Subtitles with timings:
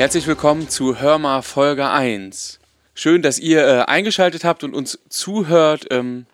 [0.00, 2.58] Herzlich willkommen zu Hörma Folge 1.
[2.94, 5.88] Schön, dass ihr äh, eingeschaltet habt und uns zuhört.
[5.90, 6.24] Ähm,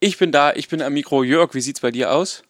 [0.00, 1.22] ich bin da, ich bin am Mikro.
[1.22, 2.42] Jörg, wie sieht's bei dir aus?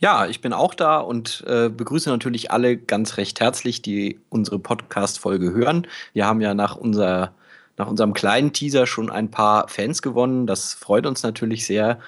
[0.00, 4.58] Ja, ich bin auch da und äh, begrüße natürlich alle ganz recht herzlich, die unsere
[4.58, 5.86] Podcast-Folge hören.
[6.12, 7.32] Wir haben ja nach, unser,
[7.76, 10.48] nach unserem kleinen Teaser schon ein paar Fans gewonnen.
[10.48, 12.00] Das freut uns natürlich sehr.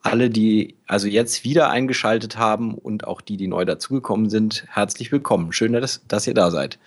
[0.00, 5.12] Alle, die also jetzt wieder eingeschaltet haben und auch die, die neu dazugekommen sind, herzlich
[5.12, 5.52] willkommen.
[5.52, 6.78] Schön, dass, dass ihr da seid.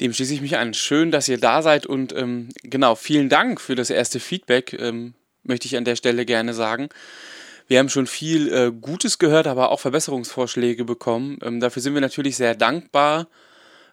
[0.00, 0.74] Dem schließe ich mich an.
[0.74, 5.14] Schön, dass ihr da seid und ähm, genau, vielen Dank für das erste Feedback, ähm,
[5.42, 6.88] möchte ich an der Stelle gerne sagen.
[7.66, 11.38] Wir haben schon viel äh, Gutes gehört, aber auch Verbesserungsvorschläge bekommen.
[11.42, 13.28] Ähm, dafür sind wir natürlich sehr dankbar.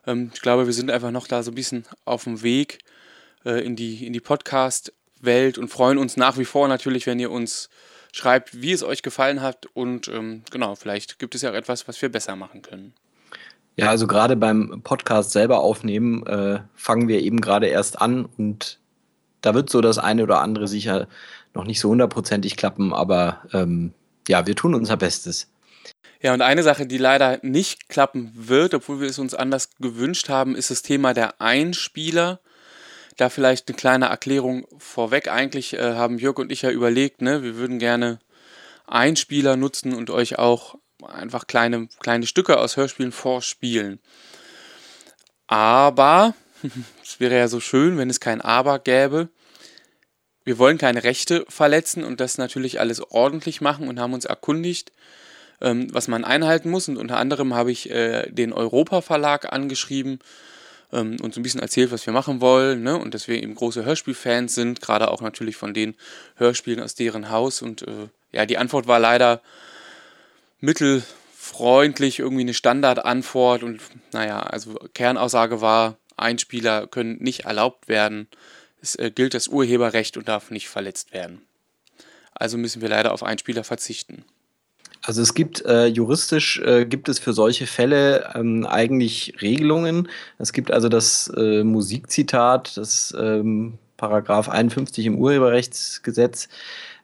[0.06, 2.80] Ähm, ich glaube, wir sind einfach noch da so ein bisschen auf dem Weg
[3.44, 7.32] äh, in die, in die Podcast-Welt und freuen uns nach wie vor natürlich, wenn ihr
[7.32, 7.70] uns
[8.14, 11.88] schreibt, wie es euch gefallen hat und ähm, genau, vielleicht gibt es ja auch etwas,
[11.88, 12.94] was wir besser machen können.
[13.78, 18.80] Ja, also gerade beim Podcast selber aufnehmen, äh, fangen wir eben gerade erst an und
[19.42, 21.08] da wird so das eine oder andere sicher
[21.54, 23.94] noch nicht so hundertprozentig klappen, aber ähm,
[24.28, 25.52] ja, wir tun unser Bestes.
[26.22, 30.30] Ja, und eine Sache, die leider nicht klappen wird, obwohl wir es uns anders gewünscht
[30.30, 32.40] haben, ist das Thema der Einspieler.
[33.18, 35.28] Da vielleicht eine kleine Erklärung vorweg.
[35.28, 38.20] Eigentlich äh, haben Jörg und ich ja überlegt, ne, wir würden gerne
[38.88, 40.76] Einspieler nutzen und euch auch
[41.06, 44.00] einfach kleine, kleine Stücke aus Hörspielen vorspielen.
[45.48, 46.34] Aber,
[47.04, 49.30] es wäre ja so schön, wenn es kein Aber gäbe.
[50.44, 54.92] Wir wollen keine Rechte verletzen und das natürlich alles ordentlich machen und haben uns erkundigt,
[55.60, 56.88] ähm, was man einhalten muss.
[56.88, 60.20] Und unter anderem habe ich äh, den Europa Verlag angeschrieben
[60.94, 62.98] ähm, und so ein bisschen erzählt, was wir machen wollen ne?
[62.98, 65.96] und dass wir eben große Hörspielfans sind, gerade auch natürlich von den
[66.36, 67.64] Hörspielen aus deren Haus.
[67.64, 69.42] Und äh, ja, die Antwort war leider
[70.66, 73.80] mittelfreundlich, irgendwie eine Standardantwort und
[74.12, 78.28] naja, also Kernaussage war, Einspieler können nicht erlaubt werden.
[78.82, 81.42] Es äh, gilt das Urheberrecht und darf nicht verletzt werden.
[82.34, 84.26] Also müssen wir leider auf Einspieler verzichten.
[85.02, 90.10] Also es gibt äh, juristisch äh, gibt es für solche Fälle ähm, eigentlich Regelungen.
[90.40, 96.50] Es gibt also das äh, Musikzitat, das ähm, Paragraph 51 im Urheberrechtsgesetz.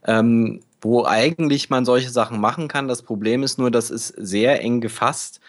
[0.06, 2.88] Ähm, wo eigentlich man solche Sachen machen kann.
[2.88, 5.40] Das Problem ist nur, das ist sehr eng gefasst.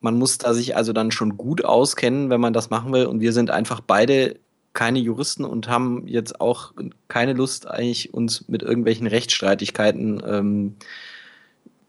[0.00, 3.06] Man muss da sich also dann schon gut auskennen, wenn man das machen will.
[3.06, 4.36] Und wir sind einfach beide
[4.74, 6.72] keine Juristen und haben jetzt auch
[7.08, 10.76] keine Lust, eigentlich uns mit irgendwelchen Rechtsstreitigkeiten ähm,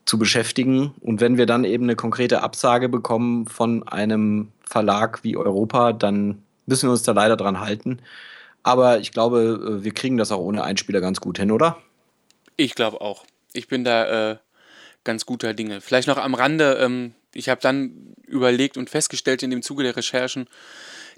[0.05, 0.93] zu beschäftigen.
[1.01, 6.43] Und wenn wir dann eben eine konkrete Absage bekommen von einem Verlag wie Europa, dann
[6.65, 7.99] müssen wir uns da leider dran halten.
[8.63, 11.77] Aber ich glaube, äh, wir kriegen das auch ohne Einspieler ganz gut hin, oder?
[12.55, 13.25] Ich glaube auch.
[13.53, 14.37] Ich bin da äh,
[15.03, 15.81] ganz guter Dinge.
[15.81, 19.95] Vielleicht noch am Rande, ähm, ich habe dann überlegt und festgestellt in dem Zuge der
[19.95, 20.47] Recherchen,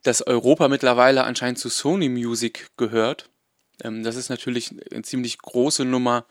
[0.03, 3.29] dass Europa mittlerweile anscheinend zu Sony Music gehört.
[3.83, 6.25] Ähm, das ist natürlich eine ziemlich große Nummer.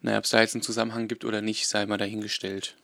[0.00, 2.74] Naja, ob es da jetzt einen Zusammenhang gibt oder nicht, sei mal dahingestellt.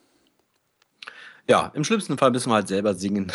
[1.49, 3.33] Ja, im schlimmsten Fall müssen wir halt selber singen.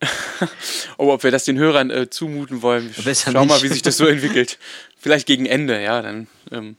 [0.98, 2.94] oh, ob wir das den Hörern äh, zumuten wollen.
[2.94, 4.58] Schau mal, wie sich das so entwickelt.
[4.96, 6.76] Vielleicht gegen Ende, ja, dann ähm,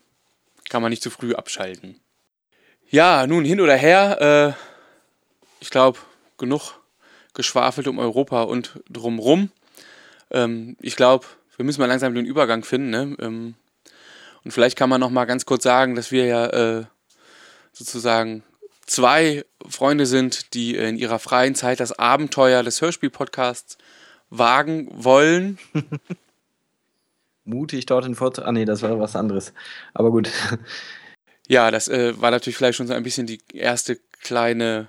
[0.69, 1.99] kann man nicht zu früh abschalten.
[2.89, 4.55] Ja, nun hin oder her.
[4.57, 4.63] Äh,
[5.61, 5.99] ich glaube,
[6.37, 6.73] genug
[7.33, 9.49] geschwafelt um Europa und drumrum.
[10.31, 11.25] Ähm, ich glaube,
[11.57, 12.89] wir müssen mal langsam den Übergang finden.
[12.89, 13.15] Ne?
[13.19, 13.55] Ähm,
[14.43, 16.85] und vielleicht kann man noch mal ganz kurz sagen, dass wir ja äh,
[17.71, 18.43] sozusagen
[18.85, 23.77] zwei Freunde sind, die in ihrer freien Zeit das Abenteuer des Hörspiel-Podcasts
[24.29, 25.57] wagen wollen.
[27.45, 28.39] mutig dorthin fort.
[28.39, 29.53] Ah, nee, das war was anderes.
[29.93, 30.29] Aber gut.
[31.47, 34.87] Ja, das äh, war natürlich vielleicht schon so ein bisschen die erste kleine,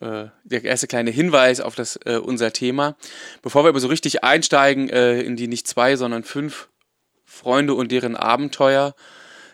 [0.00, 2.96] äh, der erste kleine Hinweis auf das äh, unser Thema.
[3.42, 6.68] Bevor wir aber so richtig einsteigen äh, in die nicht zwei, sondern fünf
[7.24, 8.94] Freunde und deren Abenteuer,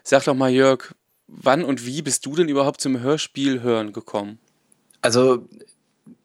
[0.02, 0.94] sag doch mal, Jörg,
[1.26, 4.38] wann und wie bist du denn überhaupt zum Hörspiel hören gekommen?
[5.02, 5.46] Also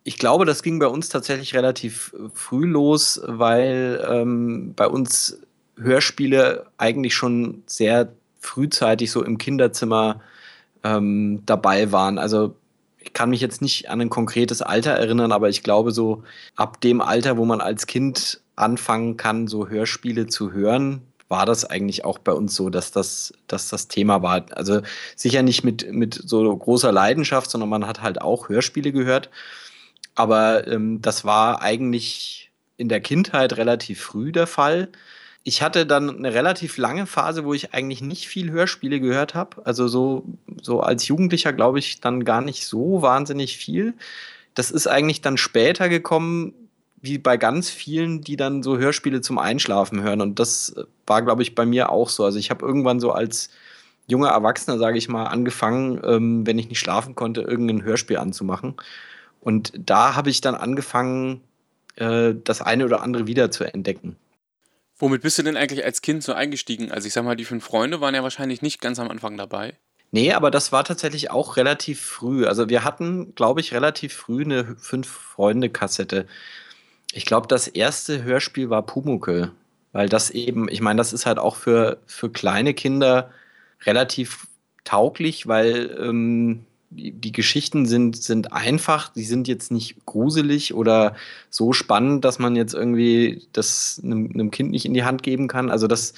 [0.04, 5.40] ich glaube, das ging bei uns tatsächlich relativ früh los, weil ähm, bei uns
[5.78, 10.22] Hörspiele eigentlich schon sehr frühzeitig so im Kinderzimmer
[10.84, 12.18] ähm, dabei waren.
[12.18, 12.56] Also
[13.00, 16.24] ich kann mich jetzt nicht an ein konkretes Alter erinnern, aber ich glaube so
[16.56, 21.66] ab dem Alter, wo man als Kind anfangen kann, so Hörspiele zu hören, war das
[21.66, 24.46] eigentlich auch bei uns so, dass das, dass das Thema war.
[24.52, 24.82] Also
[25.16, 29.30] sicher nicht mit, mit so großer Leidenschaft, sondern man hat halt auch Hörspiele gehört.
[30.14, 34.90] Aber ähm, das war eigentlich in der Kindheit relativ früh der Fall
[35.48, 39.64] ich hatte dann eine relativ lange Phase, wo ich eigentlich nicht viel Hörspiele gehört habe.
[39.64, 40.26] Also so,
[40.60, 43.94] so als Jugendlicher glaube ich dann gar nicht so wahnsinnig viel.
[44.56, 46.56] Das ist eigentlich dann später gekommen,
[47.00, 50.20] wie bei ganz vielen, die dann so Hörspiele zum Einschlafen hören.
[50.20, 50.74] Und das
[51.06, 52.26] war, glaube ich, bei mir auch so.
[52.26, 53.52] Also ich habe irgendwann so als
[54.08, 58.74] junger Erwachsener, sage ich mal, angefangen, ähm, wenn ich nicht schlafen konnte, irgendein Hörspiel anzumachen.
[59.42, 61.42] Und da habe ich dann angefangen,
[61.98, 64.16] äh, das eine oder andere wieder zu entdecken.
[64.98, 66.92] Womit bist du denn eigentlich als Kind so eingestiegen?
[66.92, 69.78] Also ich sag mal, die fünf Freunde waren ja wahrscheinlich nicht ganz am Anfang dabei.
[70.12, 72.46] Nee, aber das war tatsächlich auch relativ früh.
[72.46, 76.26] Also wir hatten, glaube ich, relativ früh eine Fünf-Freunde-Kassette.
[77.12, 79.52] Ich glaube, das erste Hörspiel war Pumukel,
[79.92, 83.32] weil das eben, ich meine, das ist halt auch für, für kleine Kinder
[83.86, 84.48] relativ
[84.86, 91.16] tauglich, weil ähm, die, die, Geschichten sind, sind einfach, die sind jetzt nicht gruselig oder
[91.50, 95.48] so spannend, dass man jetzt irgendwie das einem, einem Kind nicht in die Hand geben
[95.48, 95.70] kann.
[95.70, 96.14] Also das,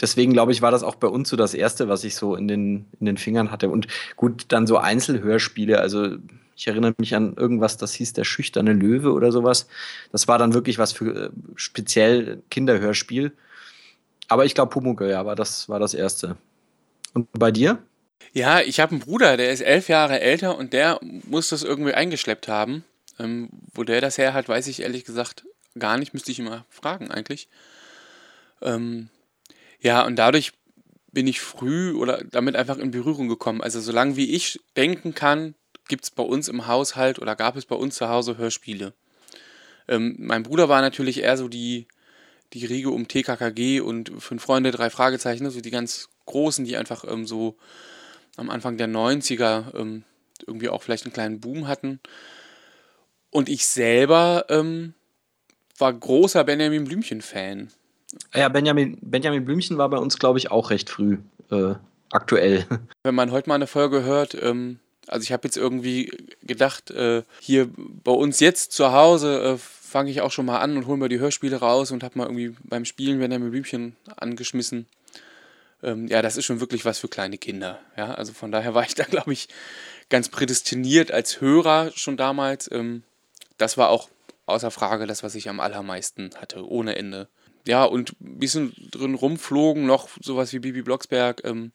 [0.00, 2.48] deswegen glaube ich, war das auch bei uns so das Erste, was ich so in
[2.48, 3.68] den, in den Fingern hatte.
[3.68, 3.86] Und
[4.16, 6.16] gut, dann so Einzelhörspiele, also
[6.56, 9.66] ich erinnere mich an irgendwas, das hieß der schüchterne Löwe oder sowas.
[10.12, 13.32] Das war dann wirklich was für äh, speziell Kinderhörspiel.
[14.28, 16.36] Aber ich glaube, Pumuckl, ja, war das, war das Erste.
[17.12, 17.78] Und bei dir?
[18.32, 21.94] Ja, ich habe einen Bruder, der ist elf Jahre älter und der muss das irgendwie
[21.94, 22.84] eingeschleppt haben.
[23.18, 25.44] Ähm, wo der das her hat, weiß ich ehrlich gesagt
[25.78, 27.48] gar nicht, müsste ich immer fragen eigentlich.
[28.60, 29.08] Ähm,
[29.80, 30.52] ja, und dadurch
[31.12, 33.60] bin ich früh oder damit einfach in Berührung gekommen.
[33.60, 35.54] Also solange wie ich denken kann,
[35.88, 38.94] gibt es bei uns im Haushalt oder gab es bei uns zu Hause Hörspiele.
[39.86, 41.86] Ähm, mein Bruder war natürlich eher so die,
[42.52, 47.04] die Riege um TKKG und Fünf Freunde, drei Fragezeichen, so die ganz großen, die einfach
[47.06, 47.56] ähm, so
[48.36, 50.04] am Anfang der 90er ähm,
[50.46, 52.00] irgendwie auch vielleicht einen kleinen Boom hatten.
[53.30, 54.94] Und ich selber ähm,
[55.78, 57.70] war großer Benjamin Blümchen-Fan.
[58.34, 61.18] Ja, Benjamin, Benjamin Blümchen war bei uns, glaube ich, auch recht früh
[61.50, 61.74] äh,
[62.10, 62.66] aktuell.
[63.02, 67.22] Wenn man heute mal eine Folge hört, ähm, also ich habe jetzt irgendwie gedacht, äh,
[67.40, 70.98] hier bei uns jetzt zu Hause äh, fange ich auch schon mal an und hole
[70.98, 74.86] mir die Hörspiele raus und habe mal irgendwie beim Spielen Benjamin Blümchen angeschmissen.
[75.84, 77.80] Ähm, ja, das ist schon wirklich was für kleine Kinder.
[77.96, 79.48] Ja, also von daher war ich da, glaube ich,
[80.08, 82.70] ganz prädestiniert als Hörer schon damals.
[82.72, 83.02] Ähm,
[83.58, 84.08] das war auch
[84.46, 87.28] außer Frage das, was ich am allermeisten hatte, ohne Ende
[87.66, 91.42] ja, und ein bisschen drin rumflogen, noch sowas wie Bibi Blocksberg.
[91.44, 91.72] Ähm,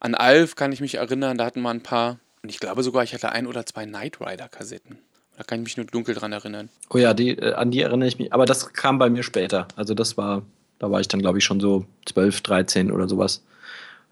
[0.00, 2.18] an Alf kann ich mich erinnern, da hatten wir ein paar.
[2.42, 4.98] Und ich glaube sogar, ich hatte ein oder zwei Knight Rider-Kassetten.
[5.36, 6.68] Da kann ich mich nur dunkel dran erinnern.
[6.90, 8.32] Oh ja, die, äh, an die erinnere ich mich.
[8.32, 9.68] Aber das kam bei mir später.
[9.76, 10.42] Also das war,
[10.78, 13.42] da war ich dann, glaube ich, schon so 12, 13 oder sowas,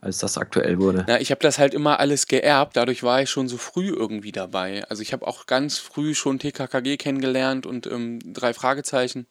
[0.00, 1.04] als das aktuell wurde.
[1.08, 2.76] Ja, ich habe das halt immer alles geerbt.
[2.76, 4.84] Dadurch war ich schon so früh irgendwie dabei.
[4.88, 9.26] Also ich habe auch ganz früh schon TKKG kennengelernt und ähm, drei Fragezeichen.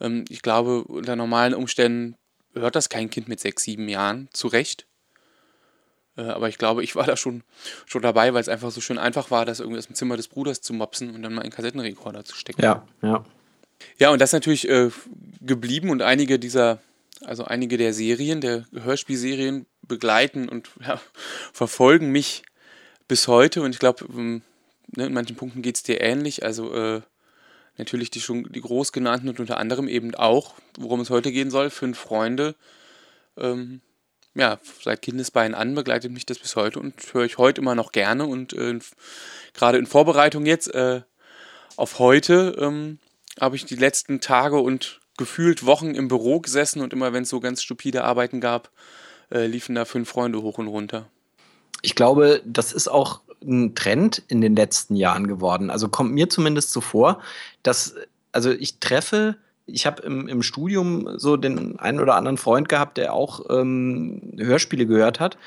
[0.00, 2.16] Ähm, ich glaube, unter normalen Umständen
[2.54, 4.86] hört das kein Kind mit sechs, sieben Jahren zurecht.
[6.16, 7.42] Äh, aber ich glaube, ich war da schon,
[7.86, 10.28] schon dabei, weil es einfach so schön einfach war, das irgendwie aus dem Zimmer des
[10.28, 12.62] Bruders zu mopsen und dann mal in Kassettenrekorder zu stecken.
[12.62, 13.24] Ja, ja.
[13.98, 14.90] Ja, und das ist natürlich äh,
[15.40, 16.80] geblieben und einige dieser,
[17.22, 21.00] also einige der Serien, der Hörspielserien begleiten und ja,
[21.52, 22.42] verfolgen mich
[23.08, 24.42] bis heute und ich glaube, ähm,
[24.96, 26.44] ne, in manchen Punkten geht es dir ähnlich.
[26.44, 27.02] Also äh,
[27.76, 31.50] natürlich die schon die groß genannten und unter anderem eben auch, worum es heute gehen
[31.50, 32.54] soll, fünf Freunde.
[33.36, 33.80] Ähm,
[34.34, 37.92] ja, seit Kindesbeinen an begleitet mich das bis heute und höre ich heute immer noch
[37.92, 38.78] gerne und äh,
[39.52, 41.02] gerade in Vorbereitung jetzt äh,
[41.76, 42.98] auf heute ähm,
[43.40, 47.28] habe ich die letzten Tage und gefühlt Wochen im Büro gesessen und immer wenn es
[47.28, 48.70] so ganz stupide Arbeiten gab,
[49.30, 51.06] äh, liefen da fünf Freunde hoch und runter.
[51.82, 55.70] Ich glaube, das ist auch ein Trend in den letzten Jahren geworden.
[55.70, 57.20] Also kommt mir zumindest so vor,
[57.62, 57.94] dass,
[58.30, 59.36] also ich treffe,
[59.66, 64.34] ich habe im, im Studium so den einen oder anderen Freund gehabt, der auch ähm,
[64.38, 65.38] Hörspiele gehört hat.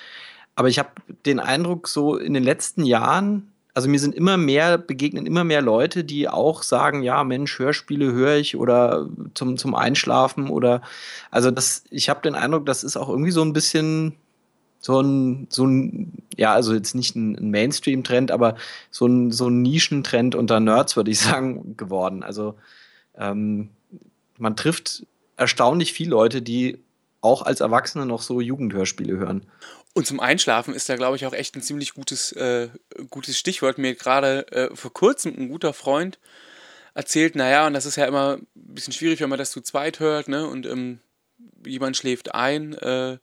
[0.56, 0.90] Aber ich habe
[1.26, 5.62] den Eindruck, so in den letzten Jahren, also mir sind immer mehr, begegnen immer mehr
[5.62, 10.82] Leute, die auch sagen, ja, Mensch, Hörspiele höre ich oder zum, zum Einschlafen oder,
[11.30, 14.16] also das, ich habe den Eindruck, das ist auch irgendwie so ein bisschen
[14.80, 18.56] so ein, so ein, ja, also jetzt nicht ein Mainstream-Trend, aber
[18.92, 22.24] so ein, so ein Nischentrend unter Nerds, würde ich sagen, geworden.
[22.24, 22.56] Also
[23.18, 23.72] ähm,
[24.38, 25.06] man trifft
[25.36, 26.80] erstaunlich viele Leute, die
[27.20, 29.48] auch als Erwachsene noch so Jugendhörspiele hören.
[29.96, 32.68] Und zum Einschlafen ist da, glaube ich, auch echt ein ziemlich gutes, äh,
[33.10, 33.78] gutes Stichwort.
[33.78, 36.20] Mir gerade äh, vor kurzem ein guter Freund
[36.94, 40.02] erzählt, naja, und das ist ja immer ein bisschen schwierig, wenn man das zu zweit
[40.02, 40.48] hört, ne?
[40.48, 41.00] Und ähm,
[41.66, 42.74] jemand schläft ein.
[42.74, 43.20] Äh,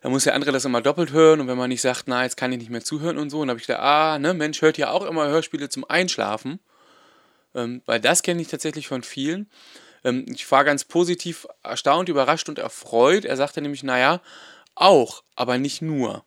[0.00, 2.38] da muss der andere das immer doppelt hören und wenn man nicht sagt, na, jetzt
[2.38, 4.62] kann ich nicht mehr zuhören und so, und dann habe ich gedacht, ah, ne, Mensch,
[4.62, 6.60] hört ja auch immer Hörspiele zum Einschlafen.
[7.54, 9.50] Ähm, weil das kenne ich tatsächlich von vielen.
[10.02, 13.26] Ähm, ich war ganz positiv erstaunt, überrascht und erfreut.
[13.26, 14.22] Er sagte nämlich, naja,
[14.74, 16.24] auch, aber nicht nur.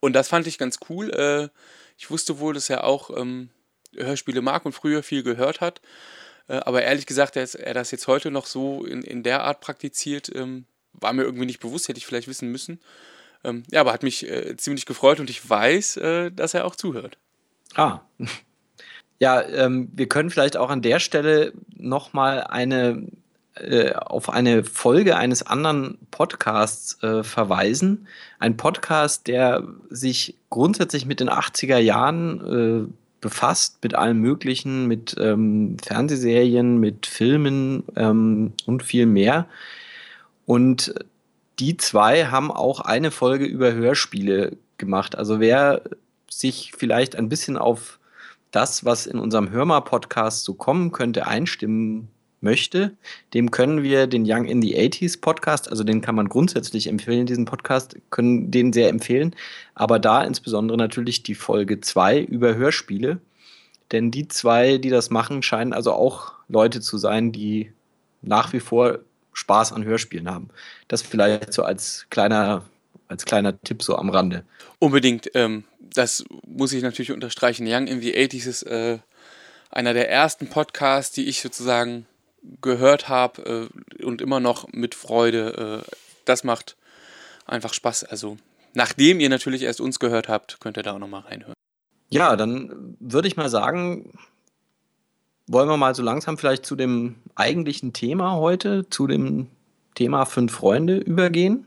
[0.00, 1.10] Und das fand ich ganz cool.
[1.10, 1.48] Äh,
[1.96, 3.50] ich wusste wohl, dass er auch ähm,
[3.94, 5.80] Hörspiele mag und früher viel gehört hat.
[6.48, 9.60] Äh, aber ehrlich gesagt, dass er das jetzt heute noch so in, in der Art
[9.60, 12.80] praktiziert, ähm, war mir irgendwie nicht bewusst, hätte ich vielleicht wissen müssen.
[13.42, 16.76] Ähm, ja, aber hat mich äh, ziemlich gefreut und ich weiß, äh, dass er auch
[16.76, 17.18] zuhört.
[17.74, 18.00] Ah.
[19.20, 23.06] Ja, ähm, wir können vielleicht auch an der Stelle nochmal eine
[23.56, 28.08] äh, auf eine Folge eines anderen Podcasts äh, verweisen.
[28.40, 35.16] Ein Podcast, der sich grundsätzlich mit den 80er Jahren äh, befasst, mit allem Möglichen, mit
[35.18, 39.46] ähm, Fernsehserien, mit Filmen ähm, und viel mehr.
[40.46, 40.94] Und
[41.58, 45.16] die zwei haben auch eine Folge über Hörspiele gemacht.
[45.16, 45.82] Also wer
[46.28, 47.98] sich vielleicht ein bisschen auf
[48.50, 52.08] das, was in unserem Hörmer-Podcast so kommen könnte, einstimmen
[52.44, 52.92] möchte,
[53.32, 57.26] dem können wir den Young in the 80s Podcast, also den kann man grundsätzlich empfehlen,
[57.26, 59.34] diesen Podcast, können den sehr empfehlen,
[59.74, 63.18] aber da insbesondere natürlich die Folge 2 über Hörspiele,
[63.90, 67.72] denn die zwei, die das machen, scheinen also auch Leute zu sein, die
[68.22, 69.00] nach wie vor
[69.32, 70.48] Spaß an Hörspielen haben.
[70.88, 72.64] Das vielleicht so als kleiner,
[73.08, 74.44] als kleiner Tipp so am Rande.
[74.78, 75.30] Unbedingt.
[75.34, 77.66] Ähm, das muss ich natürlich unterstreichen.
[77.68, 78.98] Young in the 80s ist äh,
[79.70, 82.06] einer der ersten Podcasts, die ich sozusagen
[82.60, 83.70] gehört habe
[84.00, 85.84] äh, und immer noch mit Freude.
[85.86, 85.92] Äh,
[86.24, 86.76] das macht
[87.46, 88.04] einfach Spaß.
[88.04, 88.36] Also,
[88.74, 91.54] nachdem ihr natürlich erst uns gehört habt, könnt ihr da auch nochmal reinhören.
[92.10, 94.12] Ja, dann würde ich mal sagen,
[95.46, 99.48] wollen wir mal so langsam vielleicht zu dem eigentlichen Thema heute, zu dem
[99.94, 101.66] Thema Fünf Freunde übergehen?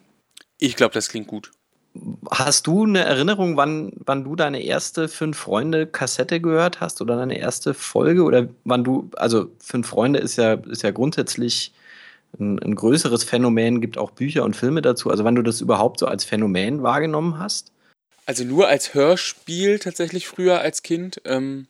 [0.59, 1.51] Ich glaube, das klingt gut.
[2.29, 7.15] Hast du eine Erinnerung, wann, wann du deine erste Fünf Freunde Kassette gehört hast oder
[7.15, 11.73] deine erste Folge oder wann du, also Fünf Freunde ist ja, ist ja grundsätzlich
[12.39, 15.99] ein, ein größeres Phänomen, gibt auch Bücher und Filme dazu, also wann du das überhaupt
[15.99, 17.71] so als Phänomen wahrgenommen hast?
[18.25, 21.21] Also nur als Hörspiel tatsächlich früher als Kind.
[21.23, 21.67] Ähm,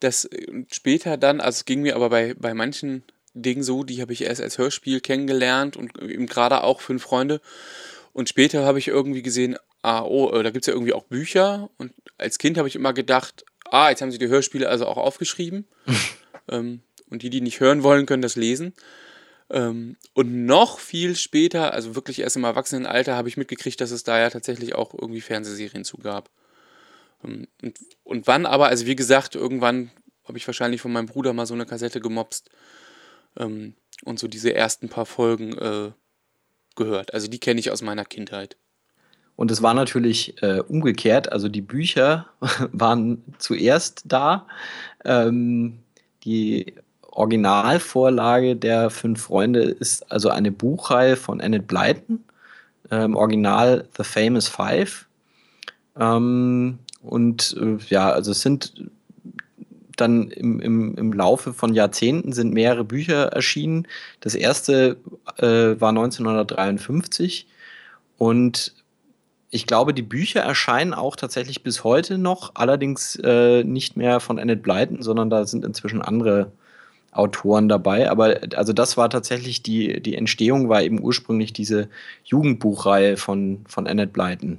[0.00, 0.28] das
[0.72, 3.02] später dann, also es ging mir aber bei, bei manchen
[3.34, 7.40] Dingen so, die habe ich erst als Hörspiel kennengelernt und eben gerade auch Fünf Freunde.
[8.14, 11.04] Und später habe ich irgendwie gesehen, ah, oh, äh, da gibt es ja irgendwie auch
[11.04, 11.68] Bücher.
[11.76, 14.96] Und als Kind habe ich immer gedacht, ah, jetzt haben sie die Hörspiele also auch
[14.96, 15.66] aufgeschrieben.
[16.48, 16.80] ähm,
[17.10, 18.72] und die, die nicht hören wollen, können das lesen.
[19.50, 24.04] Ähm, und noch viel später, also wirklich erst im Erwachsenenalter, habe ich mitgekriegt, dass es
[24.04, 26.30] da ja tatsächlich auch irgendwie Fernsehserien zu gab.
[27.24, 29.90] Ähm, und, und wann aber, also wie gesagt, irgendwann
[30.24, 32.48] habe ich wahrscheinlich von meinem Bruder mal so eine Kassette gemopst
[33.38, 35.90] ähm, und so diese ersten paar Folgen äh,
[36.76, 37.14] gehört.
[37.14, 38.56] Also die kenne ich aus meiner Kindheit.
[39.36, 42.26] Und es war natürlich äh, umgekehrt, also die Bücher
[42.72, 44.46] waren zuerst da.
[45.04, 45.80] Ähm,
[46.24, 52.24] die Originalvorlage der Fünf Freunde ist also eine Buchreihe von Annette Blyton,
[52.90, 55.06] ähm, Original The Famous Five.
[55.98, 58.90] Ähm, und äh, ja, also es sind
[59.96, 63.86] dann im, im, im Laufe von Jahrzehnten sind mehrere Bücher erschienen.
[64.20, 64.96] Das erste
[65.38, 67.46] äh, war 1953
[68.18, 68.74] und
[69.50, 74.40] ich glaube, die Bücher erscheinen auch tatsächlich bis heute noch, allerdings äh, nicht mehr von
[74.40, 76.50] Annette Blyton, sondern da sind inzwischen andere
[77.12, 78.10] Autoren dabei.
[78.10, 81.88] Aber also das war tatsächlich die, die Entstehung, war eben ursprünglich diese
[82.24, 84.58] Jugendbuchreihe von, von Annette Blyton.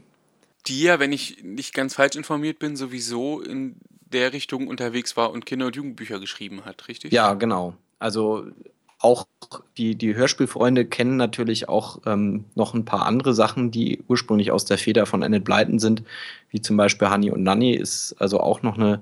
[0.67, 3.75] Die ja, wenn ich nicht ganz falsch informiert bin, sowieso in
[4.05, 7.11] der Richtung unterwegs war und Kinder- und Jugendbücher geschrieben hat, richtig?
[7.11, 7.75] Ja, genau.
[7.99, 8.47] Also
[8.99, 9.27] auch
[9.77, 14.65] die, die Hörspielfreunde kennen natürlich auch ähm, noch ein paar andere Sachen, die ursprünglich aus
[14.65, 16.03] der Feder von Annette Blyton sind,
[16.49, 19.01] wie zum Beispiel Honey und Nanny ist also auch noch eine,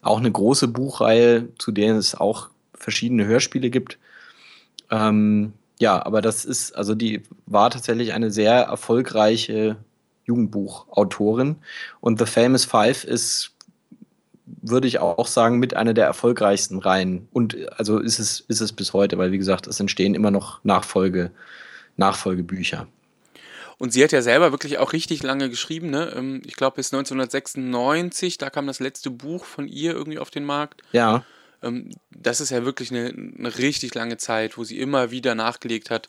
[0.00, 3.98] auch eine große Buchreihe, zu der es auch verschiedene Hörspiele gibt.
[4.90, 9.76] Ähm, ja, aber das ist, also die war tatsächlich eine sehr erfolgreiche
[10.24, 11.56] Jugendbuchautorin
[12.00, 13.55] und The Famous Five ist
[14.46, 17.28] würde ich auch sagen, mit einer der erfolgreichsten Reihen.
[17.32, 20.62] Und also ist es, ist es bis heute, weil wie gesagt, es entstehen immer noch
[20.64, 21.32] Nachfolge,
[21.96, 22.86] Nachfolgebücher.
[23.78, 26.12] Und sie hat ja selber wirklich auch richtig lange geschrieben, ne?
[26.16, 30.44] Ähm, ich glaube bis 1996, da kam das letzte Buch von ihr irgendwie auf den
[30.44, 30.82] Markt.
[30.92, 31.24] Ja.
[31.62, 35.90] Ähm, das ist ja wirklich eine, eine richtig lange Zeit, wo sie immer wieder nachgelegt
[35.90, 36.08] hat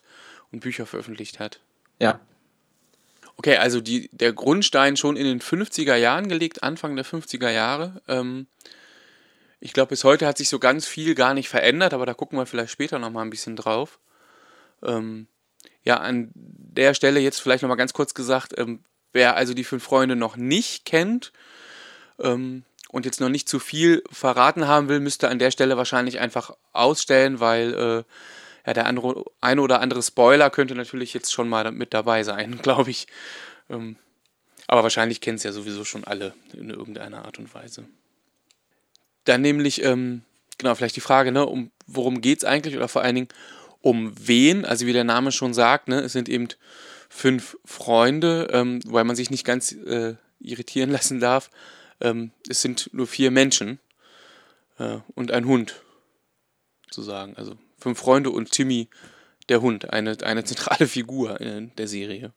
[0.52, 1.60] und Bücher veröffentlicht hat.
[2.00, 2.22] Ja,
[3.38, 8.02] Okay, also die, der Grundstein schon in den 50er Jahren gelegt, Anfang der 50er Jahre.
[8.08, 8.48] Ähm,
[9.60, 12.38] ich glaube, bis heute hat sich so ganz viel gar nicht verändert, aber da gucken
[12.38, 14.00] wir vielleicht später nochmal ein bisschen drauf.
[14.84, 15.28] Ähm,
[15.84, 19.84] ja, an der Stelle jetzt vielleicht nochmal ganz kurz gesagt, ähm, wer also die fünf
[19.84, 21.32] Freunde noch nicht kennt
[22.20, 26.20] ähm, und jetzt noch nicht zu viel verraten haben will, müsste an der Stelle wahrscheinlich
[26.20, 28.04] einfach ausstellen, weil äh,
[28.68, 32.58] ja, der andere, eine oder andere Spoiler könnte natürlich jetzt schon mal mit dabei sein,
[32.62, 33.08] glaube ich.
[33.70, 33.96] Ähm,
[34.68, 37.86] aber wahrscheinlich kennen es ja sowieso schon alle in irgendeiner Art und Weise.
[39.24, 40.24] Dann nämlich ähm,
[40.58, 43.30] genau, vielleicht die Frage, ne, um worum geht es eigentlich oder vor allen Dingen
[43.82, 44.66] um wen?
[44.66, 46.50] Also wie der Name schon sagt, ne, es sind eben
[47.08, 51.50] fünf Freunde, ähm, weil man sich nicht ganz äh, irritieren lassen darf.
[52.02, 53.80] Ähm, es sind nur vier Menschen
[54.78, 55.82] äh, und ein Hund,
[56.92, 57.38] sozusagen.
[57.38, 58.90] Also fünf Freunde und Timmy,
[59.50, 62.32] der Hund, eine, eine zentrale Figur in der Serie.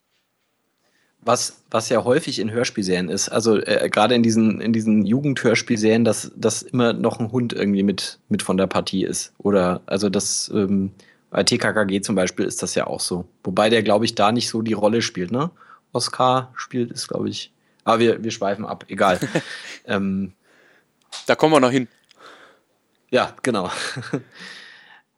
[1.22, 6.02] Was, was ja häufig in Hörspielserien ist, also äh, gerade in diesen, in diesen Jugendhörspielserien,
[6.02, 9.34] dass, dass immer noch ein Hund irgendwie mit, mit von der Partie ist.
[9.36, 10.92] Oder also das ähm,
[11.30, 13.26] bei TKKG zum Beispiel ist das ja auch so.
[13.44, 15.50] Wobei der, glaube ich, da nicht so die Rolle spielt, ne?
[15.92, 17.52] Oscar spielt es, glaube ich.
[17.84, 19.20] Aber wir, wir schweifen ab, egal.
[19.86, 20.32] ähm,
[21.26, 21.88] da kommen wir noch hin.
[23.10, 23.70] Ja, genau.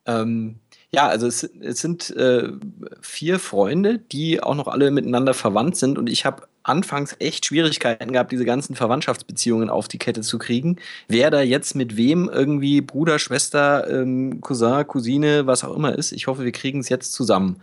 [0.07, 0.57] ähm,
[0.95, 2.53] ja, also es, es sind äh,
[3.01, 5.97] vier Freunde, die auch noch alle miteinander verwandt sind.
[5.97, 10.77] Und ich habe anfangs echt Schwierigkeiten gehabt, diese ganzen Verwandtschaftsbeziehungen auf die Kette zu kriegen.
[11.09, 16.13] Wer da jetzt mit wem irgendwie Bruder, Schwester, ähm, Cousin, Cousine, was auch immer ist.
[16.13, 17.63] Ich hoffe, wir kriegen es jetzt zusammen.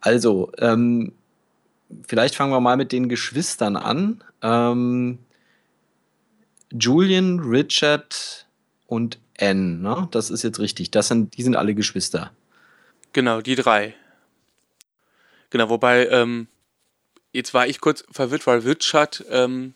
[0.00, 1.12] Also, ähm,
[2.06, 4.22] vielleicht fangen wir mal mit den Geschwistern an.
[4.42, 5.18] Ähm,
[6.72, 8.46] Julian, Richard
[8.86, 10.08] und Anne, ne?
[10.10, 10.90] Das ist jetzt richtig.
[10.90, 12.32] Das sind, die sind alle Geschwister.
[13.12, 13.94] Genau, die drei.
[15.50, 16.48] Genau, wobei, ähm,
[17.32, 19.74] jetzt war ich kurz verwirrt, weil Richard ähm,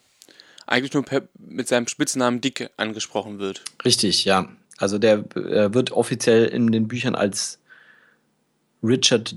[0.66, 3.62] eigentlich nur per, mit seinem Spitznamen Dick angesprochen wird.
[3.85, 4.49] Richtig, ja.
[4.78, 7.59] Also der äh, wird offiziell in den Büchern als
[8.83, 9.35] Richard,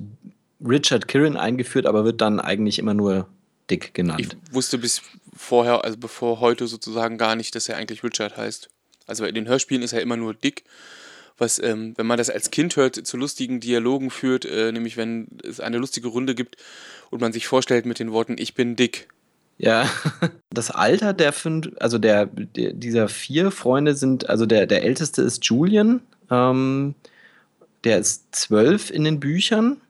[0.66, 3.28] Richard Kirin eingeführt, aber wird dann eigentlich immer nur
[3.70, 4.22] Dick genannt.
[4.22, 5.02] Ich wusste bis
[5.36, 8.70] vorher, also bevor heute sozusagen gar nicht, dass er eigentlich Richard heißt.
[9.08, 10.64] Also in den Hörspielen ist er immer nur Dick,
[11.38, 15.28] was, ähm, wenn man das als Kind hört, zu lustigen Dialogen führt, äh, nämlich wenn
[15.44, 16.58] es eine lustige Runde gibt
[17.10, 19.10] und man sich vorstellt mit den Worten Ich bin Dick.
[19.58, 19.90] Ja,
[20.50, 25.22] das Alter der fünf, also der, der dieser vier Freunde sind, also der, der älteste
[25.22, 26.96] ist Julian, ähm,
[27.84, 29.82] der ist zwölf in den Büchern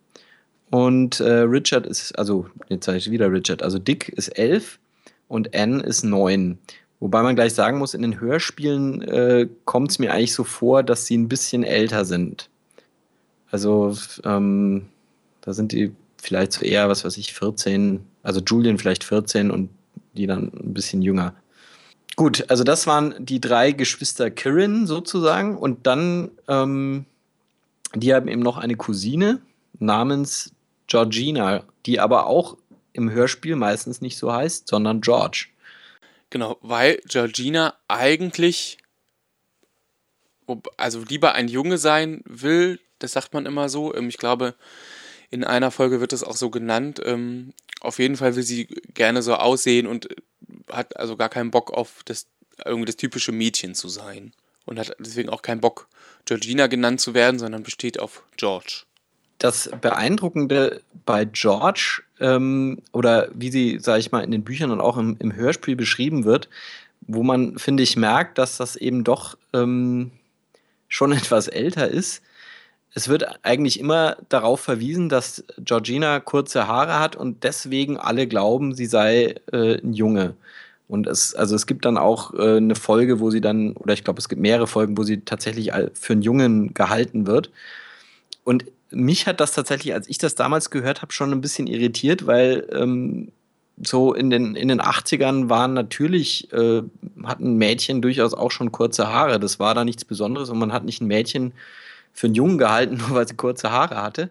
[0.69, 4.79] und äh, Richard ist, also jetzt sage ich wieder Richard, also Dick ist elf
[5.27, 6.59] und Anne ist neun.
[7.05, 10.81] Wobei man gleich sagen muss, in den Hörspielen äh, kommt es mir eigentlich so vor,
[10.81, 12.49] dass sie ein bisschen älter sind.
[13.51, 14.87] Also ähm,
[15.41, 19.69] da sind die vielleicht so eher, was weiß ich, 14, also Julian vielleicht 14 und
[20.13, 21.35] die dann ein bisschen jünger.
[22.15, 27.05] Gut, also das waren die drei Geschwister Kirin sozusagen und dann, ähm,
[27.93, 29.41] die haben eben noch eine Cousine
[29.77, 30.53] namens
[30.87, 32.57] Georgina, die aber auch
[32.93, 35.49] im Hörspiel meistens nicht so heißt, sondern George.
[36.29, 38.77] Genau, weil Georgina eigentlich,
[40.77, 43.93] also lieber ein Junge sein will, das sagt man immer so.
[43.95, 44.55] Ähm, ich glaube,
[45.29, 47.01] in einer Folge wird das auch so genannt.
[47.03, 50.07] Ähm, auf jeden Fall will sie gerne so aussehen und
[50.71, 52.27] hat also gar keinen Bock auf das
[52.63, 54.33] irgendwie das typische Mädchen zu sein.
[54.65, 55.87] Und hat deswegen auch keinen Bock,
[56.25, 58.85] Georgina genannt zu werden, sondern besteht auf George
[59.39, 64.81] das Beeindruckende bei George ähm, oder wie sie, sage ich mal, in den Büchern und
[64.81, 66.49] auch im, im, Hörspiel beschrieben wird,
[67.01, 70.11] wo man, finde ich, merkt, dass das eben doch ähm,
[70.87, 72.21] schon etwas älter ist.
[72.93, 78.73] Es wird eigentlich immer darauf verwiesen, dass Georgina kurze Haare hat und deswegen alle glauben,
[78.73, 80.35] sie sei äh, ein Junge.
[80.87, 84.03] Und es, also es gibt dann auch äh, eine Folge, wo sie dann, oder ich
[84.03, 87.49] glaube, es gibt mehrere Folgen, wo sie tatsächlich für einen Jungen gehalten wird.
[88.43, 92.27] Und mich hat das tatsächlich, als ich das damals gehört habe, schon ein bisschen irritiert,
[92.27, 93.31] weil ähm,
[93.83, 96.81] so in den, in den 80ern waren natürlich, äh,
[97.23, 99.39] hatten Mädchen durchaus auch schon kurze Haare.
[99.39, 101.53] Das war da nichts Besonderes und man hat nicht ein Mädchen
[102.13, 104.29] für einen Jungen gehalten, nur weil sie kurze Haare hatte.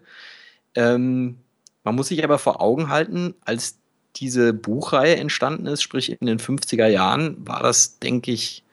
[0.73, 1.37] Ähm,
[1.83, 3.77] man muss sich aber vor Augen halten, als
[4.15, 8.63] diese Buchreihe entstanden ist, sprich in den 50er Jahren, war das, denke ich,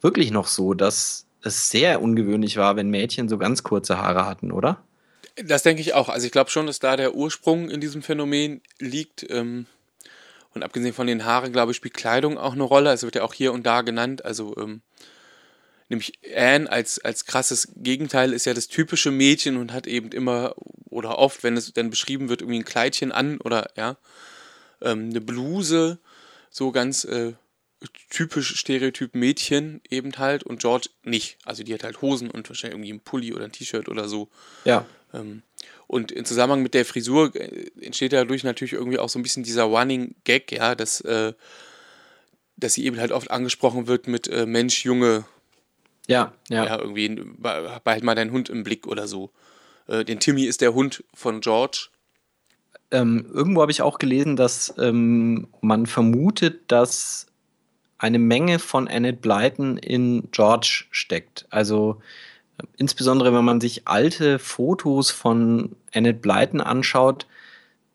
[0.00, 4.52] wirklich noch so, dass es sehr ungewöhnlich war, wenn Mädchen so ganz kurze Haare hatten,
[4.52, 4.78] oder?
[5.36, 6.08] Das denke ich auch.
[6.08, 9.28] Also ich glaube schon, dass da der Ursprung in diesem Phänomen liegt.
[9.30, 9.66] Ähm,
[10.54, 12.90] und abgesehen von den Haaren, glaube ich, spielt Kleidung auch eine Rolle.
[12.90, 14.24] Also wird ja auch hier und da genannt.
[14.24, 14.82] Also ähm,
[15.88, 20.54] nämlich Anne als, als krasses Gegenteil ist ja das typische Mädchen und hat eben immer
[20.90, 23.96] oder oft, wenn es dann beschrieben wird, irgendwie ein Kleidchen an oder ja,
[24.82, 25.98] ähm, eine Bluse,
[26.50, 27.32] so ganz äh,
[28.10, 31.38] typisch Stereotyp Mädchen eben halt und George nicht.
[31.44, 34.28] Also die hat halt Hosen und wahrscheinlich irgendwie ein Pulli oder ein T-Shirt oder so.
[34.64, 34.86] Ja.
[35.12, 35.42] Ähm,
[35.86, 39.42] und im Zusammenhang mit der Frisur äh, entsteht dadurch natürlich irgendwie auch so ein bisschen
[39.42, 41.32] dieser Running Gag, ja, dass, äh,
[42.56, 45.24] dass sie eben halt oft angesprochen wird mit äh, Mensch, Junge.
[46.08, 46.64] Ja, ja.
[46.64, 49.30] Ja, irgendwie, behalt mal deinen Hund im Blick oder so.
[49.86, 51.88] Äh, den Timmy ist der Hund von George.
[52.90, 57.26] Ähm, irgendwo habe ich auch gelesen, dass ähm, man vermutet, dass
[57.98, 61.46] eine Menge von Annette Blyton in George steckt.
[61.50, 62.02] Also
[62.76, 67.26] insbesondere wenn man sich alte Fotos von Annette Blyton anschaut,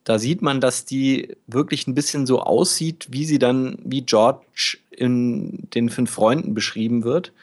[0.03, 4.77] da sieht man, dass die wirklich ein bisschen so aussieht, wie sie dann, wie George
[4.89, 7.33] in den fünf Freunden beschrieben wird.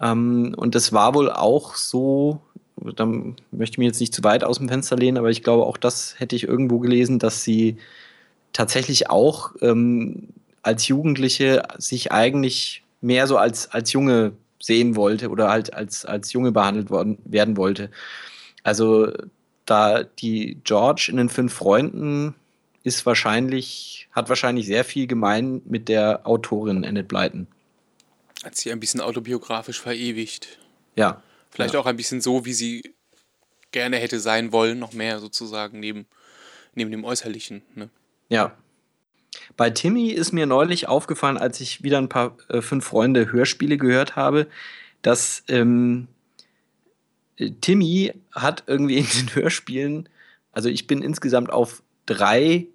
[0.00, 2.40] Ähm, und das war wohl auch so,
[2.96, 5.64] da möchte ich mich jetzt nicht zu weit aus dem Fenster lehnen, aber ich glaube,
[5.64, 7.76] auch das hätte ich irgendwo gelesen, dass sie
[8.52, 10.28] tatsächlich auch ähm,
[10.62, 16.32] als Jugendliche sich eigentlich mehr so als, als Junge sehen wollte oder halt als, als
[16.32, 17.90] Junge behandelt worden, werden wollte.
[18.62, 19.12] Also
[19.66, 22.34] da die George in den fünf Freunden
[22.84, 27.46] ist wahrscheinlich, hat wahrscheinlich sehr viel gemein mit der Autorin Annette Blyton.
[28.44, 30.58] Hat sie ein bisschen autobiografisch verewigt.
[30.96, 31.22] Ja.
[31.50, 31.80] Vielleicht ja.
[31.80, 32.94] auch ein bisschen so, wie sie
[33.72, 36.06] gerne hätte sein wollen, noch mehr sozusagen neben,
[36.74, 37.62] neben dem Äußerlichen.
[37.74, 37.88] Ne?
[38.28, 38.56] Ja.
[39.56, 43.76] Bei Timmy ist mir neulich aufgefallen, als ich wieder ein paar äh, Fünf Freunde Hörspiele
[43.76, 44.46] gehört habe,
[45.02, 46.08] dass ähm,
[47.60, 50.08] Timmy hat irgendwie in den Hörspielen,
[50.52, 52.66] also ich bin insgesamt auf drei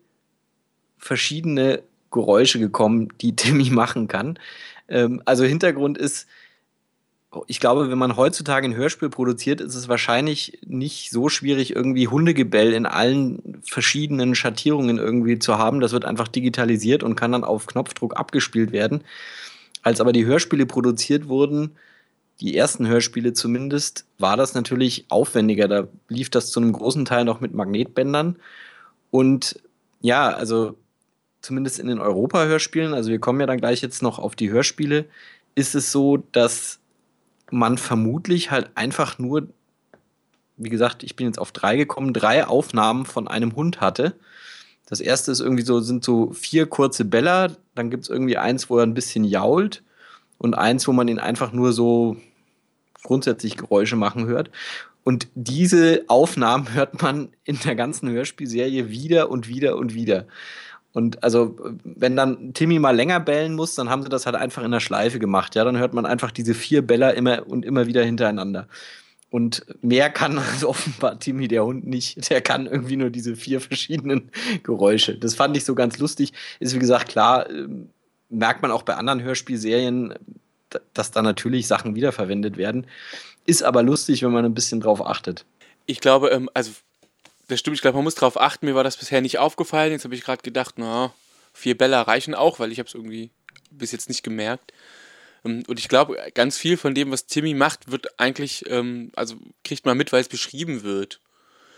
[0.98, 4.40] verschiedene Geräusche gekommen, die Timmy machen kann.
[4.88, 6.28] Ähm, also Hintergrund ist,
[7.48, 12.08] ich glaube, wenn man heutzutage ein Hörspiel produziert, ist es wahrscheinlich nicht so schwierig, irgendwie
[12.08, 15.80] Hundegebell in allen verschiedenen Schattierungen irgendwie zu haben.
[15.80, 19.04] Das wird einfach digitalisiert und kann dann auf Knopfdruck abgespielt werden.
[19.84, 21.72] Als aber die Hörspiele produziert wurden,
[22.40, 25.68] die ersten Hörspiele zumindest, war das natürlich aufwendiger.
[25.68, 28.38] Da lief das zu einem großen Teil noch mit Magnetbändern.
[29.12, 29.60] Und
[30.02, 30.76] ja, also
[31.42, 35.06] zumindest in den Europa-Hörspielen, also wir kommen ja dann gleich jetzt noch auf die Hörspiele,
[35.56, 36.80] ist es so, dass
[37.52, 39.48] man vermutlich halt einfach nur,
[40.58, 44.16] wie gesagt, ich bin jetzt auf drei gekommen, drei Aufnahmen von einem Hund hatte.
[44.88, 48.70] Das erste ist irgendwie so, sind so vier kurze Bäller, dann gibt es irgendwie eins,
[48.70, 49.84] wo er ein bisschen jault
[50.38, 52.18] und eins, wo man ihn einfach nur so
[53.04, 54.50] grundsätzlich Geräusche machen hört.
[55.04, 60.26] Und diese Aufnahmen hört man in der ganzen Hörspielserie wieder und wieder und wieder.
[60.98, 64.64] Und also, wenn dann Timmy mal länger bellen muss, dann haben sie das halt einfach
[64.64, 65.54] in der Schleife gemacht.
[65.54, 68.68] Ja, dann hört man einfach diese vier Beller immer und immer wieder hintereinander.
[69.30, 72.32] Und mehr kann also offenbar Timmy, der Hund, nicht.
[72.32, 74.32] Der kann irgendwie nur diese vier verschiedenen
[74.64, 75.20] Geräusche.
[75.20, 76.34] Das fand ich so ganz lustig.
[76.60, 77.90] Ist wie gesagt klar, ähm,
[78.30, 80.16] merkt man auch bei anderen Hörspielserien,
[80.96, 82.88] dass da natürlich Sachen wiederverwendet werden.
[83.46, 85.46] Ist aber lustig, wenn man ein bisschen drauf achtet.
[85.86, 86.72] Ich glaube, ähm, also
[87.48, 88.66] das stimmt, ich glaube, man muss darauf achten.
[88.66, 89.92] Mir war das bisher nicht aufgefallen.
[89.92, 91.14] Jetzt habe ich gerade gedacht, na,
[91.54, 93.32] vier Bälle reichen auch, weil ich habe es irgendwie
[93.72, 94.74] bis jetzt nicht gemerkt.
[95.46, 99.36] Ähm, und ich glaube, ganz viel von dem, was Timmy macht, wird eigentlich, ähm, also
[99.64, 101.22] kriegt man mit, weil es beschrieben wird.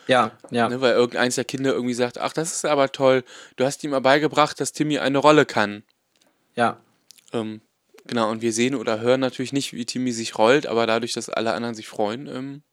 [0.07, 0.67] Ja, ja.
[0.69, 3.23] Ne, weil irgendeins der Kinder irgendwie sagt, ach, das ist aber toll,
[3.57, 5.83] du hast ihm mal beigebracht, dass Timmy eine Rolle kann.
[6.55, 6.81] Ja.
[7.31, 7.61] Ähm,
[8.07, 11.29] genau, und wir sehen oder hören natürlich nicht, wie Timmy sich rollt, aber dadurch, dass
[11.29, 12.63] alle anderen sich freuen, ähm,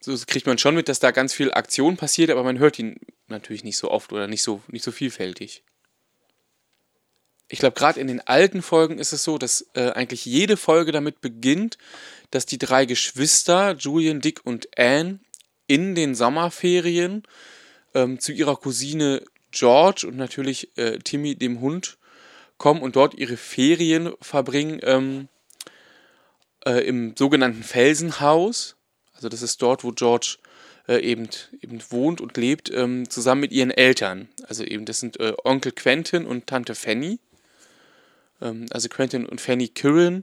[0.00, 3.00] so kriegt man schon mit, dass da ganz viel Aktion passiert, aber man hört ihn
[3.26, 5.62] natürlich nicht so oft oder nicht so, nicht so vielfältig.
[7.48, 10.92] Ich glaube, gerade in den alten Folgen ist es so, dass äh, eigentlich jede Folge
[10.92, 11.78] damit beginnt,
[12.30, 15.20] dass die drei Geschwister, Julian, Dick und Anne,
[15.66, 17.22] in den Sommerferien
[17.94, 21.98] ähm, zu ihrer Cousine George und natürlich äh, Timmy, dem Hund,
[22.58, 25.28] kommen und dort ihre Ferien verbringen ähm,
[26.66, 28.76] äh, im sogenannten Felsenhaus.
[29.18, 30.36] Also das ist dort, wo George
[30.86, 31.28] äh, eben,
[31.60, 34.28] eben wohnt und lebt, ähm, zusammen mit ihren Eltern.
[34.46, 37.18] Also eben, das sind äh, Onkel Quentin und Tante Fanny.
[38.40, 40.22] Ähm, also Quentin und Fanny Curran,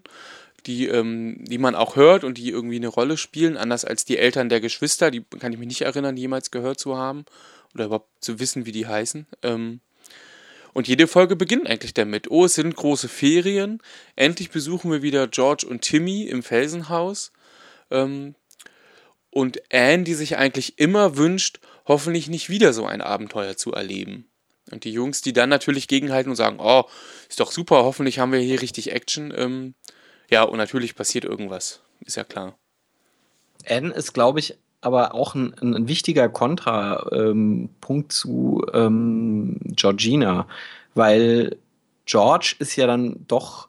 [0.66, 4.18] die, ähm, die man auch hört und die irgendwie eine Rolle spielen, anders als die
[4.18, 7.26] Eltern der Geschwister, die kann ich mich nicht erinnern, jemals gehört zu haben
[7.74, 9.28] oder überhaupt zu wissen, wie die heißen.
[9.44, 9.82] Ähm,
[10.72, 12.32] und jede Folge beginnt eigentlich damit.
[12.32, 13.82] Oh, es sind große Ferien.
[14.16, 17.34] Endlich besuchen wir wieder George und Timmy im Felsenhaus.
[17.92, 18.36] Ähm,
[19.36, 24.30] und Anne, die sich eigentlich immer wünscht, hoffentlich nicht wieder so ein Abenteuer zu erleben.
[24.72, 26.86] Und die Jungs, die dann natürlich gegenhalten und sagen, oh,
[27.28, 29.34] ist doch super, hoffentlich haben wir hier richtig Action.
[29.36, 29.76] Ähm,
[30.32, 32.58] ja, und natürlich passiert irgendwas, ist ja klar.
[33.68, 40.48] Anne ist, glaube ich, aber auch ein, ein wichtiger Kontrapunkt ähm, zu ähm, Georgina,
[40.94, 41.58] weil
[42.06, 43.68] George ist ja dann doch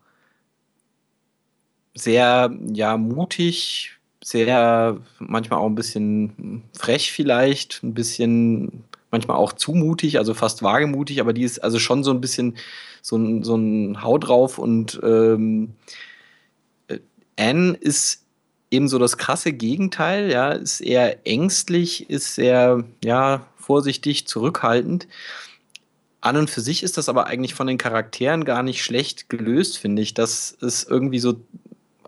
[1.95, 9.73] sehr ja mutig, sehr manchmal auch ein bisschen frech vielleicht, ein bisschen manchmal auch zu
[9.73, 12.57] mutig, also fast wagemutig, aber die ist also schon so ein bisschen
[13.03, 15.75] so ein, so ein Hau drauf und ähm,
[16.89, 16.99] äh,
[17.39, 18.25] Anne ist
[18.73, 25.07] eben so das krasse Gegenteil, ja, ist eher ängstlich, ist sehr, ja, vorsichtig, zurückhaltend.
[26.21, 29.79] An und für sich ist das aber eigentlich von den Charakteren gar nicht schlecht gelöst,
[29.79, 31.37] finde ich, dass es irgendwie so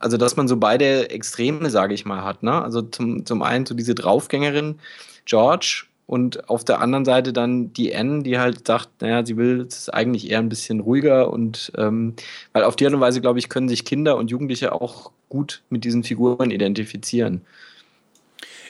[0.00, 2.42] also dass man so beide Extreme, sage ich mal, hat.
[2.42, 2.62] Ne?
[2.62, 4.78] Also zum, zum einen so diese Draufgängerin
[5.24, 9.60] George und auf der anderen Seite dann die Anne, die halt sagt, naja, sie will
[9.60, 12.14] es eigentlich eher ein bisschen ruhiger und ähm,
[12.54, 15.62] weil auf die Art und Weise, glaube ich, können sich Kinder und Jugendliche auch gut
[15.68, 17.42] mit diesen Figuren identifizieren.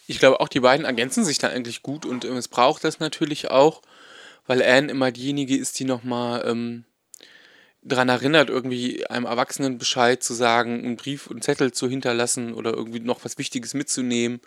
[0.09, 2.99] Ich glaube auch, die beiden ergänzen sich da eigentlich gut und ähm, es braucht das
[2.99, 3.83] natürlich auch,
[4.49, 6.85] weil Anne immer diejenige ist, die nochmal ähm,
[7.89, 12.73] daran erinnert, irgendwie einem Erwachsenen Bescheid zu sagen, einen Brief und Zettel zu hinterlassen oder
[12.73, 14.41] irgendwie noch was Wichtiges mitzunehmen.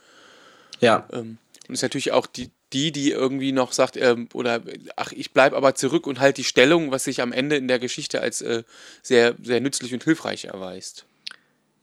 [0.80, 1.08] Ja.
[1.12, 4.62] Ähm, und ist natürlich auch die, die, die irgendwie noch sagt, ähm, oder
[4.95, 7.80] ach, ich bleibe aber zurück und halt die Stellung, was sich am Ende in der
[7.80, 8.63] Geschichte als äh,
[9.01, 11.06] sehr, sehr nützlich und hilfreich erweist.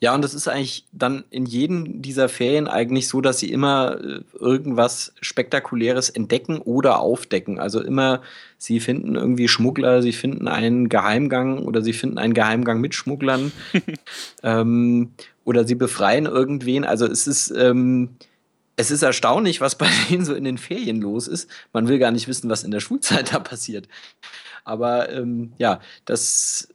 [0.01, 3.99] Ja, und das ist eigentlich dann in jedem dieser Ferien eigentlich so, dass sie immer
[4.01, 7.59] äh, irgendwas Spektakuläres entdecken oder aufdecken.
[7.59, 8.23] Also immer,
[8.59, 13.51] sie finden irgendwie Schmuggler, sie finden einen Geheimgang oder sie finden einen Geheimgang mit Schmugglern
[14.45, 15.11] ähm,
[15.45, 16.85] oder sie befreien irgendwen.
[16.85, 18.11] Also es ist, ähm,
[18.77, 21.51] es ist erstaunlich, was bei denen so in den Ferien los ist.
[21.73, 23.89] Man will gar nicht wissen, was in der Schulzeit da passiert.
[24.65, 26.69] Aber ähm, ja, das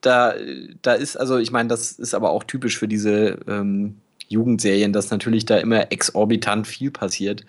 [0.00, 0.34] da,
[0.82, 5.10] da ist, also ich meine, das ist aber auch typisch für diese ähm, Jugendserien, dass
[5.10, 7.44] natürlich da immer exorbitant viel passiert.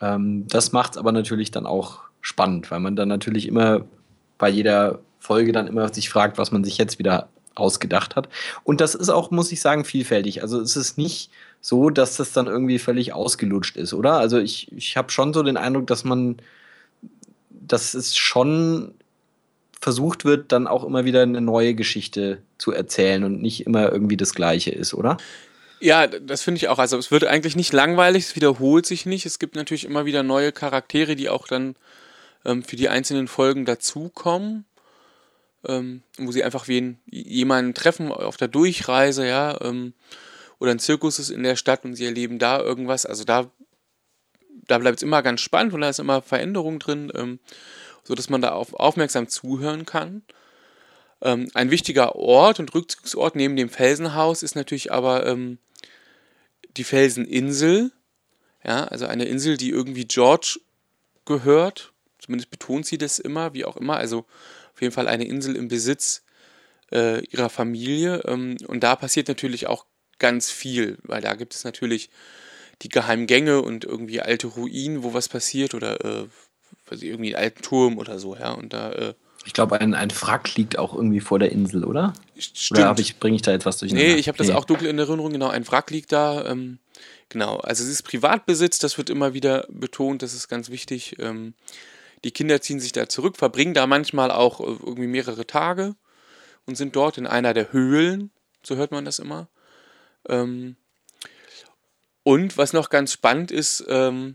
[0.00, 3.84] Ähm, das macht es aber natürlich dann auch spannend, weil man dann natürlich immer
[4.38, 8.28] bei jeder Folge dann immer sich fragt, was man sich jetzt wieder ausgedacht hat.
[8.64, 10.42] Und das ist auch, muss ich sagen, vielfältig.
[10.42, 14.18] Also es ist nicht so, dass das dann irgendwie völlig ausgelutscht ist, oder?
[14.18, 16.36] Also ich, ich habe schon so den Eindruck, dass man,
[17.50, 18.94] dass es schon
[19.86, 24.16] versucht wird, dann auch immer wieder eine neue Geschichte zu erzählen und nicht immer irgendwie
[24.16, 25.16] das Gleiche ist, oder?
[25.78, 26.80] Ja, das finde ich auch.
[26.80, 29.26] Also es wird eigentlich nicht langweilig, es wiederholt sich nicht.
[29.26, 31.76] Es gibt natürlich immer wieder neue Charaktere, die auch dann
[32.44, 34.64] ähm, für die einzelnen Folgen dazukommen,
[35.68, 39.92] ähm, wo sie einfach wen, jemanden treffen auf der Durchreise, ja, ähm,
[40.58, 43.06] oder ein Zirkus ist in der Stadt und sie erleben da irgendwas.
[43.06, 43.48] Also da,
[44.66, 47.12] da bleibt es immer ganz spannend und da ist immer Veränderung drin.
[47.14, 47.38] Ähm,
[48.06, 50.22] sodass man da auf, aufmerksam zuhören kann.
[51.22, 55.58] Ähm, ein wichtiger Ort und Rückzugsort neben dem Felsenhaus ist natürlich aber ähm,
[56.76, 57.92] die Felseninsel.
[58.64, 60.60] Ja, also eine Insel, die irgendwie George
[61.24, 61.92] gehört.
[62.18, 63.96] Zumindest betont sie das immer, wie auch immer.
[63.96, 64.26] Also
[64.74, 66.24] auf jeden Fall eine Insel im Besitz
[66.92, 68.22] äh, ihrer Familie.
[68.26, 69.86] Ähm, und da passiert natürlich auch
[70.18, 72.10] ganz viel, weil da gibt es natürlich
[72.82, 76.26] die geheimen Gänge und irgendwie alte Ruinen, wo was passiert oder äh,
[76.88, 78.52] weiß ich, irgendwie einen alten Turm oder so, ja.
[78.52, 78.92] Und da.
[78.92, 82.12] Äh, ich glaube, ein, ein Wrack liegt auch irgendwie vor der Insel, oder?
[82.36, 82.80] Stimmt.
[82.80, 84.14] Oder ich, bringe ich da jetzt was durcheinander?
[84.14, 85.48] Nee, ich habe das auch dunkel in Erinnerung, genau.
[85.48, 86.44] Ein Wrack liegt da.
[86.46, 86.78] Ähm,
[87.28, 91.16] genau, also es ist Privatbesitz, das wird immer wieder betont, das ist ganz wichtig.
[91.20, 91.54] Ähm,
[92.24, 95.94] die Kinder ziehen sich da zurück, verbringen da manchmal auch äh, irgendwie mehrere Tage
[96.66, 98.30] und sind dort in einer der Höhlen,
[98.64, 99.48] so hört man das immer.
[100.28, 100.76] Ähm,
[102.24, 104.34] und was noch ganz spannend ist, ähm,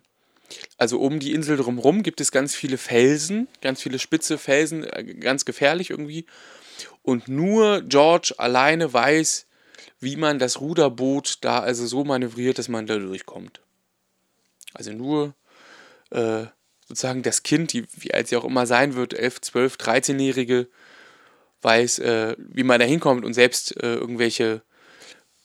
[0.78, 5.04] also um die Insel drumherum gibt es ganz viele Felsen, ganz viele spitze Felsen, äh,
[5.04, 6.26] ganz gefährlich irgendwie.
[7.04, 9.48] Und nur George alleine weiß,
[10.00, 13.62] wie man das Ruderboot da also so manövriert, dass man da durchkommt.
[14.74, 15.36] Also nur
[16.10, 16.46] äh,
[16.88, 20.68] sozusagen das Kind, die, wie alt sie auch immer sein wird, 11, 12, 13-Jährige,
[21.62, 24.62] weiß, äh, wie man da hinkommt und selbst äh, irgendwelche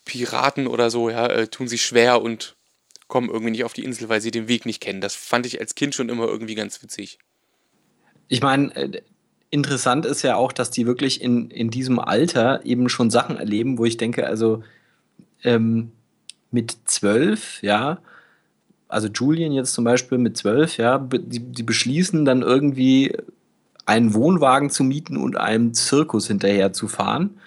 [0.04, 2.55] Piraten oder so, ja, äh, tun sich schwer und
[3.08, 5.00] kommen irgendwie nicht auf die Insel, weil sie den Weg nicht kennen.
[5.00, 7.18] Das fand ich als Kind schon immer irgendwie ganz witzig.
[8.28, 9.02] Ich meine, äh,
[9.50, 13.78] interessant ist ja auch, dass die wirklich in, in diesem Alter eben schon Sachen erleben,
[13.78, 14.62] wo ich denke, also
[15.44, 15.92] ähm,
[16.50, 17.98] mit zwölf, ja,
[18.88, 23.16] also Julian jetzt zum Beispiel mit zwölf, ja, die, die beschließen dann irgendwie
[23.84, 27.38] einen Wohnwagen zu mieten und einem Zirkus hinterher zu fahren.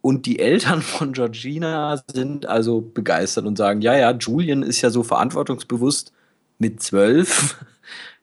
[0.00, 4.90] Und die Eltern von Georgina sind also begeistert und sagen, ja, ja, Julian ist ja
[4.90, 6.12] so verantwortungsbewusst
[6.58, 7.56] mit zwölf.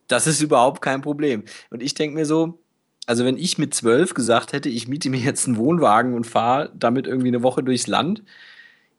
[0.08, 1.46] Das ist überhaupt kein Problem.
[1.72, 2.60] Und ich denke mir so,
[3.08, 6.72] also wenn ich mit zwölf gesagt hätte, ich miete mir jetzt einen Wohnwagen und fahre
[6.76, 8.22] damit irgendwie eine Woche durchs Land,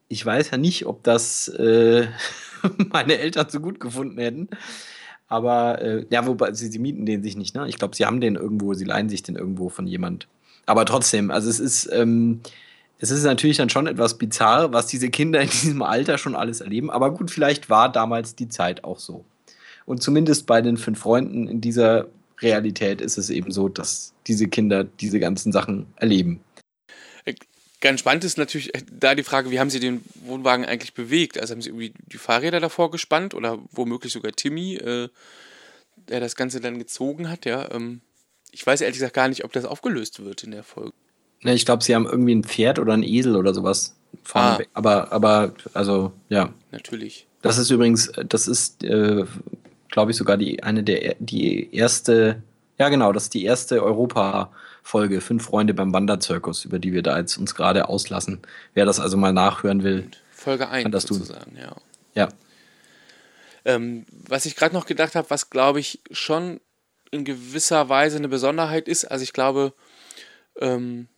[0.09, 2.09] ich weiß ja nicht, ob das äh,
[2.91, 4.49] meine Eltern so gut gefunden hätten.
[5.29, 7.69] Aber äh, ja, wobei sie, sie mieten den sich nicht, ne?
[7.69, 10.29] Ich glaube, sie haben den irgendwo, sie leihen sich den irgendwo von jemand.
[10.67, 12.41] Aber trotzdem, also es ist, ähm,
[12.99, 16.61] es ist natürlich dann schon etwas bizarr, was diese Kinder in diesem Alter schon alles
[16.61, 16.91] erleben.
[16.91, 19.25] Aber gut, vielleicht war damals die Zeit auch so.
[19.85, 22.07] Und zumindest bei den fünf Freunden in dieser
[22.41, 26.41] Realität ist es eben so, dass diese Kinder diese ganzen Sachen erleben.
[27.81, 31.39] Ganz spannend ist natürlich äh, da die Frage, wie haben sie den Wohnwagen eigentlich bewegt?
[31.39, 35.09] Also haben sie irgendwie die Fahrräder davor gespannt oder womöglich sogar Timmy, äh,
[36.09, 37.71] der das Ganze dann gezogen hat, ja.
[37.71, 38.01] Ähm,
[38.51, 40.95] ich weiß ehrlich gesagt gar nicht, ob das aufgelöst wird in der Folge.
[41.42, 43.96] Ne, ich glaube, sie haben irgendwie ein Pferd oder ein Esel oder sowas
[44.35, 44.59] Ah.
[44.75, 46.53] Aber, aber, also, ja.
[46.70, 47.27] Natürlich.
[47.42, 49.25] Das ist übrigens, das ist, äh,
[49.88, 52.42] glaube ich, sogar die eine der die erste,
[52.79, 57.18] ja genau, das ist die erste Europa-Folge, Fünf Freunde beim Wanderzirkus, über die wir da
[57.18, 58.40] jetzt uns gerade auslassen.
[58.75, 60.11] Wer das also mal nachhören will.
[60.33, 61.59] Folge 1 das sozusagen, tun.
[61.61, 61.77] ja.
[62.14, 62.29] Ja.
[63.64, 66.61] Ähm, was ich gerade noch gedacht habe, was glaube ich schon
[67.11, 69.72] in gewisser Weise eine Besonderheit ist, also ich glaube,
[70.61, 71.09] ähm,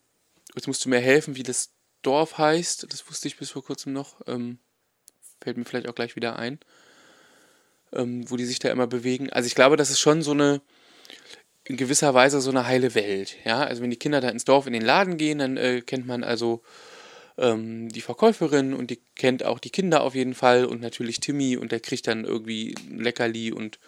[0.59, 1.71] jetzt musst du mir helfen, wie das
[2.03, 4.59] Dorf heißt, das wusste ich bis vor kurzem noch, ähm,
[5.40, 6.59] fällt mir vielleicht auch gleich wieder ein,
[7.92, 9.31] ähm, wo die sich da immer bewegen.
[9.31, 10.61] Also ich glaube, das ist schon so eine,
[11.64, 14.66] in gewisser Weise so eine heile Welt, ja, also wenn die Kinder da ins Dorf
[14.66, 16.62] in den Laden gehen, dann äh, kennt man also
[17.37, 21.57] ähm, die Verkäuferin und die kennt auch die Kinder auf jeden Fall und natürlich Timmy
[21.57, 23.79] und der kriegt dann irgendwie Leckerli und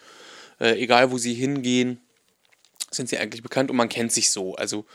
[0.59, 1.99] äh, egal wo sie hingehen,
[2.91, 4.55] sind sie eigentlich bekannt und man kennt sich so.
[4.55, 4.85] Also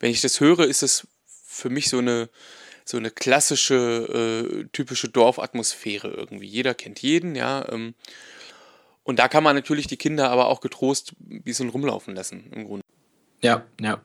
[0.00, 1.06] wenn ich das höre, ist es
[1.52, 2.28] für mich so eine
[2.84, 6.46] so eine klassische, äh, typische Dorfatmosphäre irgendwie.
[6.46, 7.64] Jeder kennt jeden, ja.
[7.70, 7.94] Ähm,
[9.04, 12.66] und da kann man natürlich die Kinder aber auch getrost ein bisschen rumlaufen lassen, im
[12.66, 12.84] Grunde.
[13.40, 14.00] Ja, ja.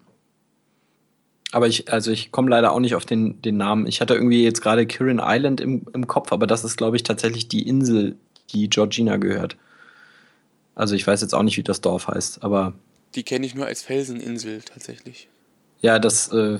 [1.52, 3.88] Aber ich, also ich komme leider auch nicht auf den, den Namen.
[3.88, 7.04] Ich hatte irgendwie jetzt gerade Kirin Island im, im Kopf, aber das ist, glaube ich,
[7.04, 8.18] tatsächlich die Insel,
[8.52, 9.58] die Georgina gehört.
[10.76, 12.74] Also ich weiß jetzt auch nicht, wie das Dorf heißt, aber.
[13.16, 15.30] Die kenne ich nur als Felseninsel tatsächlich.
[15.82, 16.60] Ja, das, äh,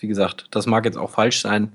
[0.00, 1.72] wie gesagt, das mag jetzt auch falsch sein.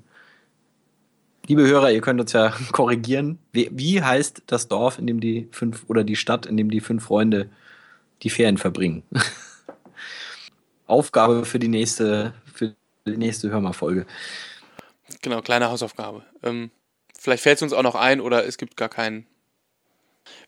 [1.48, 3.40] Liebe Hörer, ihr könnt uns ja korrigieren.
[3.52, 6.82] Wie, wie heißt das Dorf, in dem die fünf oder die Stadt, in dem die
[6.82, 7.50] fünf Freunde
[8.22, 9.04] die Ferien verbringen?
[10.88, 14.06] Aufgabe für die nächste, für die nächste Hörmerfolge.
[15.22, 16.24] Genau, kleine Hausaufgabe.
[16.44, 16.72] Ähm,
[17.18, 19.26] vielleicht fällt es uns auch noch ein oder es gibt gar keinen.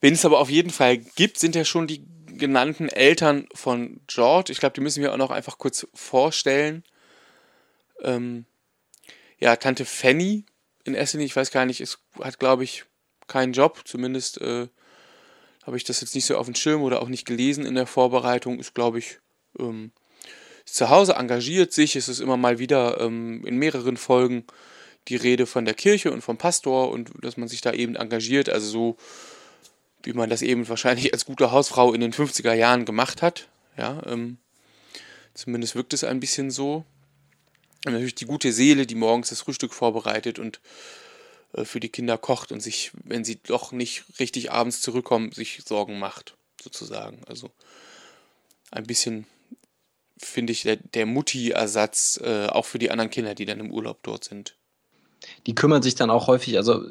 [0.02, 2.06] Wen es aber auf jeden Fall gibt, sind ja schon die
[2.38, 4.52] genannten Eltern von George.
[4.52, 6.84] Ich glaube, die müssen wir auch noch einfach kurz vorstellen.
[8.04, 8.46] Ähm,
[9.40, 10.46] ja, Tante Fanny
[10.84, 12.86] in Essen, ich weiß gar nicht, ist, hat, glaube ich,
[13.28, 13.82] keinen Job.
[13.86, 14.68] Zumindest äh,
[15.66, 17.88] habe ich das jetzt nicht so auf dem Schirm oder auch nicht gelesen in der
[17.88, 18.60] Vorbereitung.
[18.60, 19.20] Ist, glaube ich,
[19.60, 19.92] ähm,
[20.66, 21.96] zu Hause, engagiert sich.
[21.96, 24.46] Es ist immer mal wieder ähm, in mehreren Folgen
[25.08, 28.50] die Rede von der Kirche und vom Pastor und dass man sich da eben engagiert.
[28.50, 28.98] Also so,
[30.04, 33.48] wie man das eben wahrscheinlich als gute Hausfrau in den 50er Jahren gemacht hat.
[33.78, 34.38] Ja, ähm,
[35.34, 36.86] zumindest wirkt es ein bisschen so.
[37.86, 40.62] Und natürlich die gute Seele, die morgens das Frühstück vorbereitet und
[41.54, 45.62] äh, für die Kinder kocht und sich, wenn sie doch nicht richtig abends zurückkommen, sich
[45.66, 47.22] Sorgen macht, sozusagen.
[47.28, 47.52] Also
[48.72, 49.26] ein bisschen
[50.18, 54.00] finde ich, der, der Mutti-Ersatz, äh, auch für die anderen Kinder, die dann im Urlaub
[54.04, 54.56] dort sind.
[55.48, 56.84] Die kümmern sich dann auch häufig, also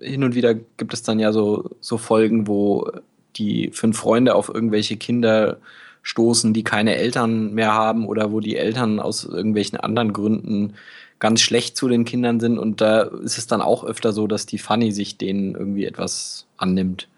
[0.00, 2.90] hin und wieder gibt es dann ja so, so Folgen, wo
[3.36, 5.60] die fünf Freunde auf irgendwelche Kinder
[6.06, 10.74] stoßen, die keine Eltern mehr haben oder wo die Eltern aus irgendwelchen anderen Gründen
[11.18, 12.60] ganz schlecht zu den Kindern sind.
[12.60, 16.46] Und da ist es dann auch öfter so, dass die Fanny sich denen irgendwie etwas
[16.58, 17.08] annimmt.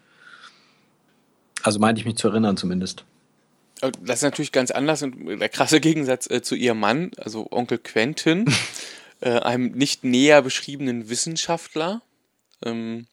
[1.61, 3.05] Also meinte ich mich zu erinnern zumindest.
[3.79, 7.77] Das ist natürlich ganz anders und der krasse Gegensatz äh, zu ihrem Mann, also Onkel
[7.77, 8.51] Quentin,
[9.21, 12.01] äh, einem nicht näher beschriebenen Wissenschaftler.
[12.65, 13.05] Ähm,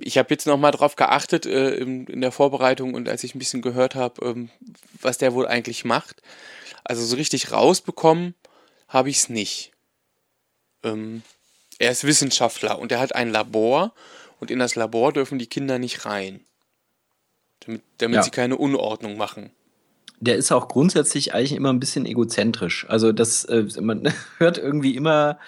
[0.00, 3.38] ich habe jetzt nochmal drauf geachtet äh, in, in, der Vorbereitung und als ich ein
[3.38, 4.50] bisschen gehört habe, ähm,
[5.00, 6.22] was der wohl eigentlich macht.
[6.84, 8.34] Also so richtig rausbekommen
[8.88, 9.72] habe ich es nicht.
[10.82, 11.22] Ähm,
[11.78, 13.92] er ist Wissenschaftler und er hat ein Labor
[14.38, 16.44] und in das Labor dürfen die Kinder nicht rein
[17.60, 18.22] damit, damit ja.
[18.22, 19.50] sie keine Unordnung machen.
[20.18, 22.86] Der ist auch grundsätzlich eigentlich immer ein bisschen egozentrisch.
[22.88, 25.38] Also das, äh, man hört irgendwie immer,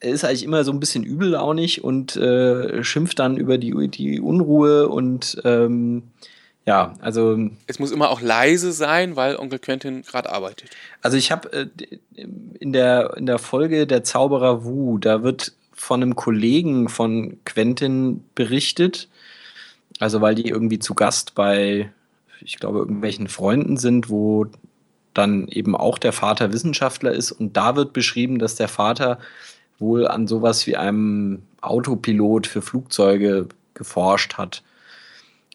[0.00, 4.20] er ist eigentlich immer so ein bisschen übellaunig und äh, schimpft dann über die, die
[4.20, 6.04] Unruhe und ähm,
[6.68, 7.48] ja, also.
[7.66, 10.68] Es muss immer auch leise sein, weil Onkel Quentin gerade arbeitet.
[11.00, 11.66] Also ich habe äh,
[12.60, 18.22] in, der, in der Folge Der Zauberer Wu, da wird von einem Kollegen von Quentin
[18.34, 19.08] berichtet,
[19.98, 21.90] also weil die irgendwie zu Gast bei,
[22.42, 24.46] ich glaube, irgendwelchen Freunden sind, wo
[25.14, 27.32] dann eben auch der Vater Wissenschaftler ist.
[27.32, 29.18] Und da wird beschrieben, dass der Vater
[29.78, 34.62] wohl an sowas wie einem Autopilot für Flugzeuge geforscht hat.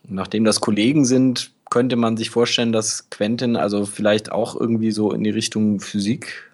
[0.08, 4.92] Und nachdem das Kollegen sind, könnte man sich vorstellen, dass Quentin also vielleicht auch irgendwie
[4.92, 6.52] so in die Richtung Physik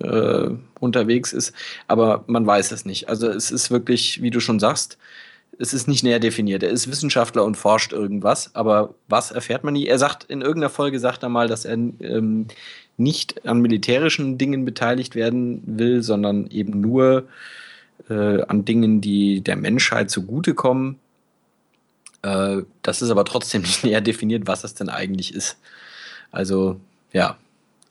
[0.00, 1.52] äh, unterwegs ist.
[1.86, 3.08] Aber man weiß es nicht.
[3.08, 4.98] Also es ist wirklich, wie du schon sagst,
[5.58, 6.62] es ist nicht näher definiert.
[6.62, 9.86] Er ist Wissenschaftler und forscht irgendwas, aber was erfährt man nie?
[9.86, 12.46] Er sagt, in irgendeiner Folge sagt er mal, dass er ähm,
[12.96, 17.28] nicht an militärischen Dingen beteiligt werden will, sondern eben nur
[18.08, 20.98] äh, an Dingen, die der Menschheit zugutekommen.
[22.22, 25.56] Äh, das ist aber trotzdem nicht näher definiert, was das denn eigentlich ist.
[26.30, 26.78] Also,
[27.12, 27.36] ja,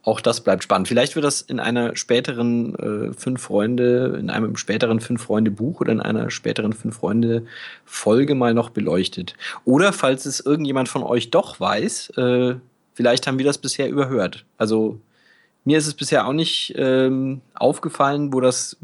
[0.03, 0.87] auch das bleibt spannend.
[0.87, 5.81] Vielleicht wird das in einer späteren äh, Fünf Freunde, in einem späteren Fünf Freunde Buch
[5.81, 7.45] oder in einer späteren Fünf Freunde
[7.85, 9.35] Folge mal noch beleuchtet.
[9.65, 12.55] Oder falls es irgendjemand von euch doch weiß, äh,
[12.99, 14.43] vielleicht haben wir das bisher überhört.
[14.57, 14.99] Also
[15.63, 18.75] mir ist es bisher auch nicht ähm, aufgefallen, wo das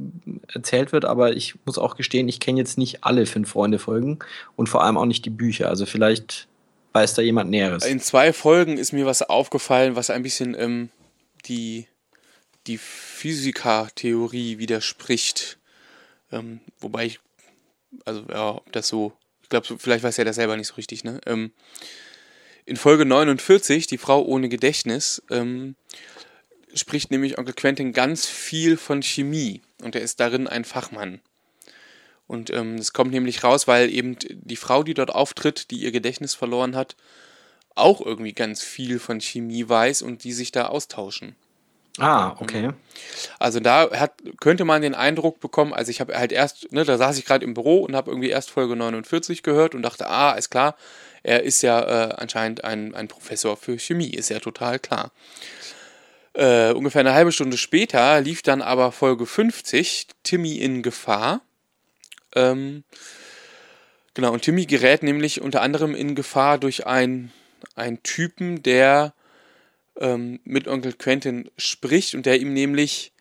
[0.48, 4.20] erzählt wird, aber ich muss auch gestehen, ich kenne jetzt nicht alle Fünf Freunde Folgen
[4.56, 5.68] und vor allem auch nicht die Bücher.
[5.68, 6.48] Also vielleicht
[6.94, 7.86] weiß da jemand Näheres.
[7.86, 10.88] In zwei Folgen ist mir was aufgefallen, was ein bisschen ähm,
[11.44, 11.86] die,
[12.68, 15.58] die Physikertheorie widerspricht.
[16.32, 17.20] Ähm, wobei ich,
[18.06, 19.12] also ja, ob das so,
[19.44, 21.20] ich glaube, vielleicht weiß er das selber nicht so richtig, ne?
[21.26, 21.52] Ähm,
[22.66, 25.76] in Folge 49, die Frau ohne Gedächtnis, ähm,
[26.74, 31.22] spricht nämlich Onkel Quentin ganz viel von Chemie und er ist darin ein Fachmann.
[32.28, 35.92] Und es ähm, kommt nämlich raus, weil eben die Frau, die dort auftritt, die ihr
[35.92, 36.96] Gedächtnis verloren hat,
[37.76, 41.36] auch irgendwie ganz viel von Chemie weiß und die sich da austauschen.
[41.98, 42.72] Ah, okay.
[43.40, 46.98] Also da hat, könnte man den Eindruck bekommen, also ich habe halt erst, ne, da
[46.98, 50.34] saß ich gerade im Büro und habe irgendwie erst Folge 49 gehört und dachte, ah,
[50.34, 50.76] ist klar,
[51.26, 55.12] er ist ja äh, anscheinend ein, ein Professor für Chemie, ist ja total klar.
[56.34, 61.42] Äh, ungefähr eine halbe Stunde später lief dann aber Folge 50, Timmy in Gefahr.
[62.36, 62.84] Ähm,
[64.14, 67.32] genau, und Timmy gerät nämlich unter anderem in Gefahr durch ein
[67.74, 69.14] ein Typen, der
[69.98, 73.14] ähm, mit Onkel Quentin spricht und der ihm nämlich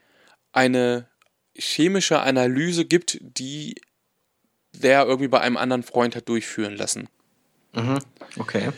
[0.52, 1.08] eine
[1.56, 3.76] chemische Analyse gibt, die
[4.72, 7.08] der irgendwie bei einem anderen Freund hat durchführen lassen.
[7.74, 7.98] Mhm.
[8.38, 8.70] Okay.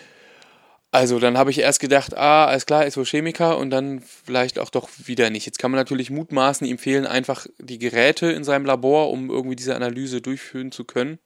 [0.91, 4.59] Also dann habe ich erst gedacht, ah, alles klar, ist wohl Chemiker und dann vielleicht
[4.59, 5.45] auch doch wieder nicht.
[5.45, 9.57] Jetzt kann man natürlich mutmaßen, ihm fehlen einfach die Geräte in seinem Labor, um irgendwie
[9.57, 11.19] diese Analyse durchführen zu können.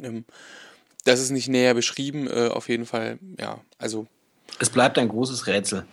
[0.00, 0.24] Ähm,
[1.04, 4.06] das ist nicht näher beschrieben, äh, auf jeden Fall, ja, also.
[4.58, 5.84] Es bleibt ein großes Rätsel.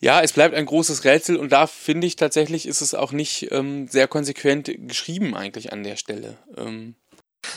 [0.00, 3.52] Ja, es bleibt ein großes Rätsel und da finde ich tatsächlich, ist es auch nicht
[3.52, 6.38] ähm, sehr konsequent geschrieben eigentlich an der Stelle.
[6.56, 6.94] Ähm.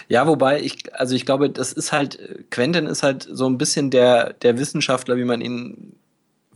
[0.07, 2.19] Ja, wobei ich, also ich glaube, das ist halt,
[2.51, 5.95] Quentin ist halt so ein bisschen der, der Wissenschaftler, wie man ihn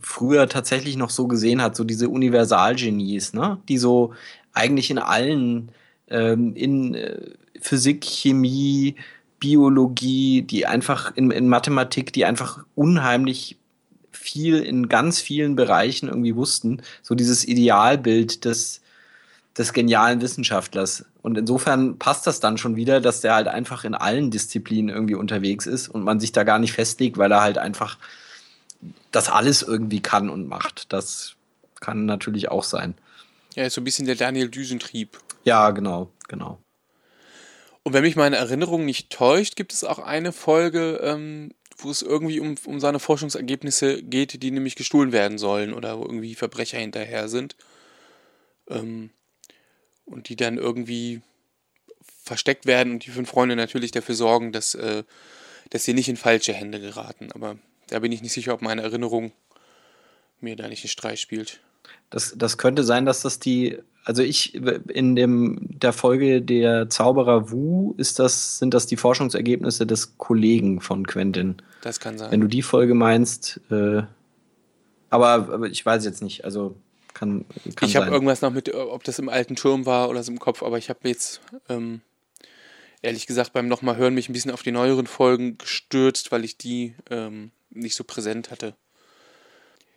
[0.00, 3.58] früher tatsächlich noch so gesehen hat, so diese Universalgenies, ne?
[3.68, 4.14] Die so
[4.52, 5.72] eigentlich in allen,
[6.08, 7.20] ähm, in äh,
[7.60, 8.96] Physik, Chemie,
[9.38, 13.56] Biologie, die einfach in, in Mathematik, die einfach unheimlich
[14.10, 16.82] viel in ganz vielen Bereichen irgendwie wussten.
[17.02, 18.82] So dieses Idealbild des,
[19.56, 21.06] des genialen Wissenschaftlers.
[21.22, 25.14] Und insofern passt das dann schon wieder, dass der halt einfach in allen Disziplinen irgendwie
[25.14, 27.98] unterwegs ist und man sich da gar nicht festlegt, weil er halt einfach
[29.10, 30.92] das alles irgendwie kann und macht.
[30.92, 31.34] Das
[31.80, 32.94] kann natürlich auch sein.
[33.54, 35.18] Ja, ist so ein bisschen der Daniel Düsentrieb.
[35.44, 36.58] Ja, genau, genau.
[37.82, 42.02] Und wenn mich meine Erinnerung nicht täuscht, gibt es auch eine Folge, ähm, wo es
[42.02, 46.78] irgendwie um, um seine Forschungsergebnisse geht, die nämlich gestohlen werden sollen oder wo irgendwie Verbrecher
[46.78, 47.56] hinterher sind.
[48.68, 49.10] Ähm,
[50.10, 51.22] und die dann irgendwie
[52.22, 55.04] versteckt werden und die fünf Freunde natürlich dafür sorgen, dass, äh,
[55.70, 57.30] dass sie nicht in falsche Hände geraten.
[57.32, 57.56] Aber
[57.88, 59.32] da bin ich nicht sicher, ob meine Erinnerung
[60.40, 61.60] mir da nicht einen Streich spielt.
[62.08, 67.50] Das, das könnte sein, dass das die also ich in dem der Folge der Zauberer
[67.50, 71.56] Wu ist das sind das die Forschungsergebnisse des Kollegen von Quentin.
[71.82, 72.30] Das kann sein.
[72.30, 74.02] Wenn du die Folge meinst, äh,
[75.10, 76.44] aber, aber ich weiß jetzt nicht.
[76.44, 76.76] Also
[77.20, 77.44] kann,
[77.76, 80.38] kann ich habe irgendwas noch mit, ob das im alten Turm war oder so im
[80.38, 82.00] Kopf, aber ich habe jetzt ähm,
[83.02, 86.56] ehrlich gesagt beim nochmal hören mich ein bisschen auf die neueren Folgen gestürzt, weil ich
[86.56, 88.74] die ähm, nicht so präsent hatte.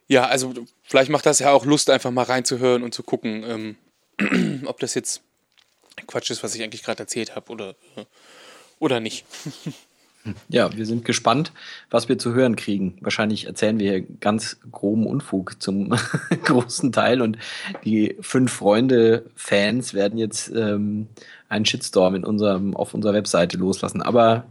[0.08, 3.78] Ja, also vielleicht macht das ja auch Lust, einfach mal reinzuhören und zu gucken,
[4.20, 5.22] ähm, ob das jetzt
[6.08, 8.04] Quatsch ist, was ich eigentlich gerade erzählt habe oder, äh,
[8.80, 9.26] oder nicht.
[10.48, 11.52] Ja, wir sind gespannt,
[11.90, 12.98] was wir zu hören kriegen.
[13.02, 15.90] Wahrscheinlich erzählen wir hier ganz groben Unfug zum
[16.46, 17.38] großen Teil und
[17.84, 21.08] die fünf Freunde-Fans werden jetzt ähm,
[21.50, 24.02] einen Shitstorm in unserem, auf unserer Webseite loslassen.
[24.02, 24.46] Aber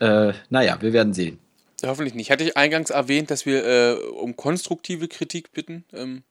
[0.00, 1.38] äh, naja, wir werden sehen.
[1.82, 2.30] Hoffentlich nicht.
[2.30, 5.84] Hatte ich eingangs erwähnt, dass wir äh, um konstruktive Kritik bitten?
[5.92, 6.22] Ähm,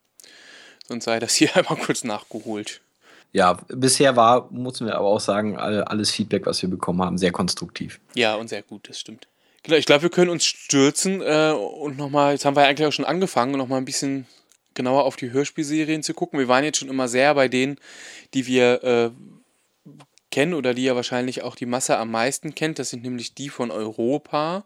[0.87, 2.81] Sonst sei das hier einmal kurz nachgeholt.
[3.33, 7.31] Ja, bisher war, müssen wir aber auch sagen, alles Feedback, was wir bekommen haben, sehr
[7.31, 7.99] konstruktiv.
[8.13, 9.27] Ja, und sehr gut, das stimmt.
[9.63, 12.91] Genau, ich glaube, wir können uns stürzen äh, und nochmal, jetzt haben wir eigentlich auch
[12.91, 14.27] schon angefangen, nochmal ein bisschen
[14.75, 16.37] genauer auf die Hörspielserien zu gucken.
[16.37, 17.77] Wir waren jetzt schon immer sehr bei denen,
[18.33, 19.09] die wir äh,
[20.31, 22.77] kennen oder die ja wahrscheinlich auch die Masse am meisten kennt.
[22.77, 24.65] Das sind nämlich die von Europa.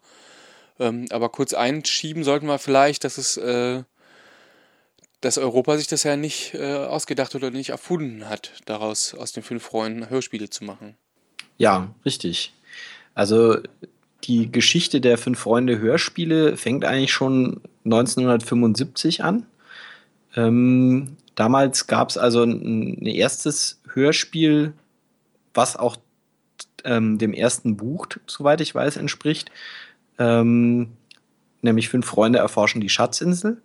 [0.79, 3.83] Ähm, aber kurz einschieben sollten wir vielleicht, dass es äh,
[5.21, 9.43] dass Europa sich das ja nicht äh, ausgedacht oder nicht erfunden hat, daraus aus den
[9.43, 10.95] fünf Freunden Hörspiele zu machen.
[11.57, 12.53] Ja, richtig.
[13.15, 13.57] Also
[14.23, 19.45] die Geschichte der Fünf Freunde Hörspiele fängt eigentlich schon 1975 an.
[20.35, 24.73] Ähm, damals gab es also ein, ein, erstes Hörspiel,
[25.53, 25.97] was auch
[26.83, 29.51] ähm, dem ersten Buch, soweit ich weiß, entspricht.
[30.19, 30.89] Ähm,
[31.61, 33.61] nämlich Fünf Freunde erforschen die Schatzinsel.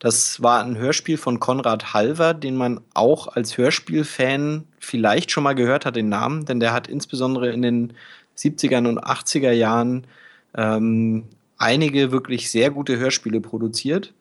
[0.00, 5.54] Das war ein Hörspiel von Konrad Halver, den man auch als Hörspielfan vielleicht schon mal
[5.54, 7.92] gehört hat, den Namen, denn der hat insbesondere in den
[8.36, 10.06] 70er und 80er Jahren
[10.54, 11.24] ähm,
[11.58, 14.14] einige wirklich sehr gute Hörspiele produziert.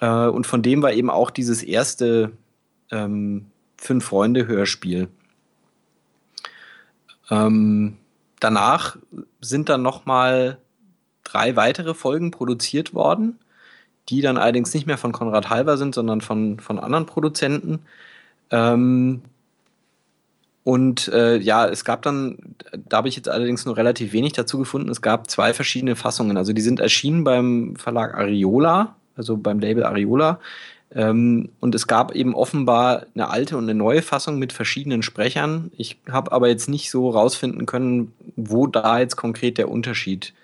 [0.00, 2.32] Äh, und von dem war eben auch dieses erste
[2.90, 5.06] ähm, Fünf-Freunde-Hörspiel.
[7.30, 7.96] Ähm,
[8.40, 8.96] danach
[9.40, 10.58] sind dann noch mal
[11.22, 13.38] drei weitere Folgen produziert worden,
[14.10, 17.80] die dann allerdings nicht mehr von Konrad Halver sind, sondern von, von anderen Produzenten.
[18.50, 19.22] Ähm,
[20.64, 22.36] und äh, ja, es gab dann,
[22.88, 26.36] da habe ich jetzt allerdings nur relativ wenig dazu gefunden, es gab zwei verschiedene Fassungen.
[26.36, 30.38] Also die sind erschienen beim Verlag Ariola, also beim Label Ariola.
[30.92, 35.70] Ähm, und es gab eben offenbar eine alte und eine neue Fassung mit verschiedenen Sprechern.
[35.76, 40.34] Ich habe aber jetzt nicht so rausfinden können, wo da jetzt konkret der Unterschied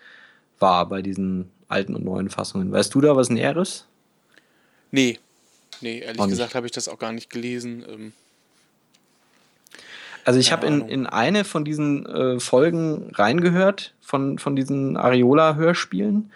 [0.58, 2.72] war bei diesen alten und neuen Fassungen.
[2.72, 3.86] Weißt du da was Näheres?
[4.90, 5.18] Nee.
[5.80, 7.84] Nee, ehrlich gesagt habe ich das auch gar nicht gelesen.
[7.88, 8.12] Ähm
[10.24, 16.32] also ich habe in, in eine von diesen äh, Folgen reingehört, von, von diesen Ariola-Hörspielen.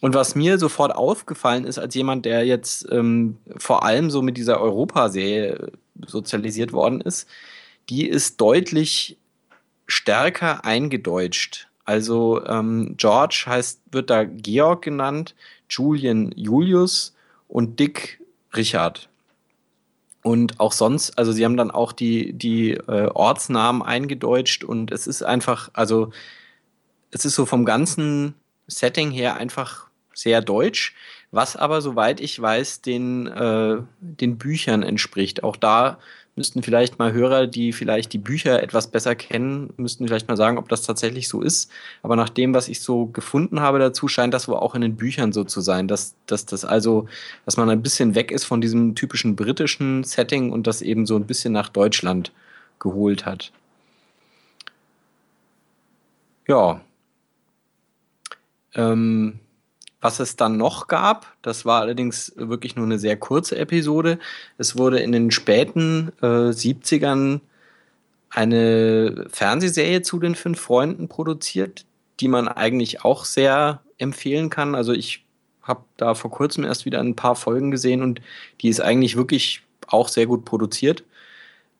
[0.00, 4.36] Und was mir sofort aufgefallen ist, als jemand, der jetzt ähm, vor allem so mit
[4.36, 5.72] dieser Europa-Serie
[6.06, 7.26] sozialisiert worden ist,
[7.88, 9.16] die ist deutlich
[9.86, 11.68] stärker eingedeutscht.
[11.88, 15.34] Also ähm, George heißt, wird da Georg genannt,
[15.70, 17.14] Julian Julius
[17.48, 18.20] und Dick
[18.54, 19.08] Richard.
[20.22, 25.06] Und auch sonst, also sie haben dann auch die, die äh, Ortsnamen eingedeutscht und es
[25.06, 26.10] ist einfach, also
[27.10, 28.34] es ist so vom ganzen
[28.66, 30.94] Setting her einfach sehr deutsch,
[31.30, 35.42] was aber, soweit ich weiß, den, äh, den Büchern entspricht.
[35.42, 35.98] Auch da
[36.38, 40.56] müssten vielleicht mal Hörer, die vielleicht die Bücher etwas besser kennen, müssten vielleicht mal sagen,
[40.56, 41.70] ob das tatsächlich so ist.
[42.02, 44.96] Aber nach dem, was ich so gefunden habe dazu, scheint das wohl auch in den
[44.96, 47.06] Büchern so zu sein, dass, dass das also,
[47.44, 51.16] dass man ein bisschen weg ist von diesem typischen britischen Setting und das eben so
[51.16, 52.32] ein bisschen nach Deutschland
[52.78, 53.52] geholt hat.
[56.46, 56.80] Ja.
[58.74, 59.40] Ähm,
[60.00, 64.18] was es dann noch gab, das war allerdings wirklich nur eine sehr kurze Episode.
[64.56, 67.40] Es wurde in den späten äh, 70ern
[68.30, 71.84] eine Fernsehserie zu den fünf Freunden produziert,
[72.20, 74.74] die man eigentlich auch sehr empfehlen kann.
[74.74, 75.24] Also ich
[75.62, 78.20] habe da vor kurzem erst wieder ein paar Folgen gesehen und
[78.60, 81.04] die ist eigentlich wirklich auch sehr gut produziert.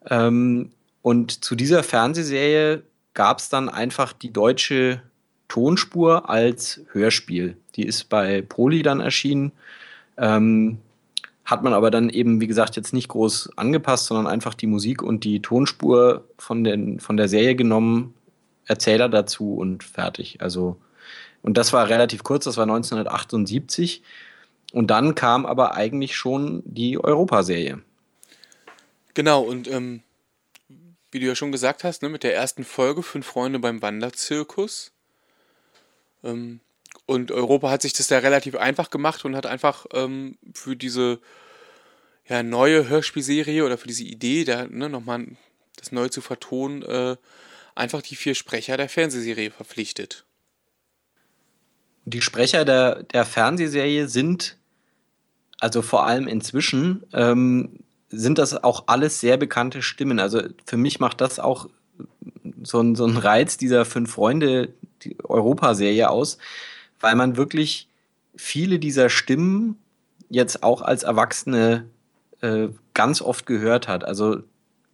[0.07, 5.01] Ähm, und zu dieser Fernsehserie gab es dann einfach die deutsche
[5.49, 7.57] Tonspur als Hörspiel.
[7.75, 9.51] Die ist bei Poli dann erschienen.
[10.17, 10.79] Ähm,
[11.43, 15.01] hat man aber dann eben, wie gesagt, jetzt nicht groß angepasst, sondern einfach die Musik
[15.01, 18.13] und die Tonspur von, den, von der Serie genommen,
[18.65, 20.41] Erzähler dazu und fertig.
[20.41, 20.77] Also,
[21.41, 24.03] und das war relativ kurz, das war 1978.
[24.71, 27.81] Und dann kam aber eigentlich schon die Europaserie.
[29.15, 30.03] Genau, und ähm,
[31.11, 34.91] wie du ja schon gesagt hast, ne, mit der ersten Folge Fünf Freunde beim Wanderzirkus
[36.23, 36.59] ähm,
[37.05, 41.19] und Europa hat sich das da relativ einfach gemacht und hat einfach ähm, für diese
[42.27, 45.25] ja, neue Hörspielserie oder für diese Idee, da ne, nochmal
[45.77, 47.15] das neu zu vertonen, äh,
[47.75, 50.25] einfach die vier Sprecher der Fernsehserie verpflichtet.
[52.05, 54.57] Die Sprecher der, der Fernsehserie sind,
[55.59, 60.19] also vor allem inzwischen, ähm, sind das auch alles sehr bekannte Stimmen.
[60.19, 61.69] Also für mich macht das auch
[62.63, 66.37] so ein, so ein Reiz dieser Fünf Freunde die Europaserie aus,
[66.99, 67.87] weil man wirklich
[68.35, 69.77] viele dieser Stimmen
[70.29, 71.85] jetzt auch als Erwachsene
[72.41, 74.03] äh, ganz oft gehört hat.
[74.03, 74.43] Also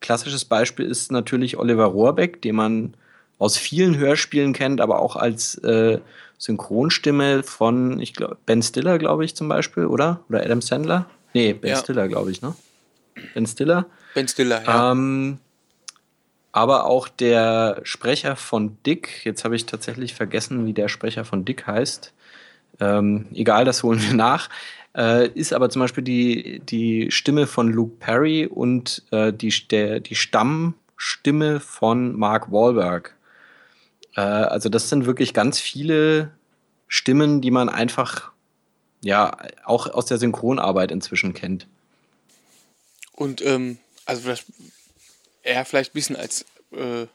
[0.01, 2.93] klassisches Beispiel ist natürlich Oliver Rohrbeck, den man
[3.37, 5.99] aus vielen Hörspielen kennt, aber auch als äh,
[6.37, 10.21] Synchronstimme von, ich glaube, Ben Stiller, glaube ich, zum Beispiel, oder?
[10.29, 11.05] Oder Adam Sandler?
[11.33, 11.77] Nee, Ben ja.
[11.77, 12.55] Stiller, glaube ich, ne?
[13.33, 13.85] Ben Stiller.
[14.13, 14.91] Ben Stiller, ja.
[14.91, 15.39] Ähm,
[16.55, 21.43] aber auch der Sprecher von Dick, jetzt habe ich tatsächlich vergessen, wie der Sprecher von
[21.43, 22.13] Dick heißt.
[22.79, 24.49] Ähm, egal, das holen wir nach.
[24.95, 29.99] Äh, ist aber zum Beispiel die, die Stimme von Luke Perry und äh, die, der,
[29.99, 33.17] die Stammstimme von Mark Wahlberg.
[34.15, 36.31] Äh, also das sind wirklich ganz viele
[36.87, 38.31] Stimmen, die man einfach
[39.01, 39.35] ja
[39.65, 41.67] auch aus der Synchronarbeit inzwischen kennt.
[43.11, 44.45] Und ähm, also das
[45.45, 47.07] eher vielleicht ein bisschen als äh,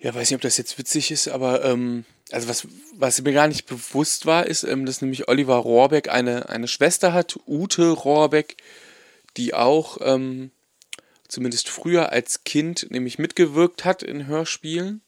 [0.00, 2.66] Ja, weiß nicht, ob das jetzt witzig ist, aber ähm, also was,
[2.96, 7.12] was mir gar nicht bewusst war, ist, ähm, dass nämlich Oliver Rohrbeck eine, eine Schwester
[7.12, 8.56] hat, Ute Rohrbeck,
[9.36, 10.50] die auch ähm,
[11.28, 15.02] zumindest früher als Kind nämlich mitgewirkt hat in Hörspielen.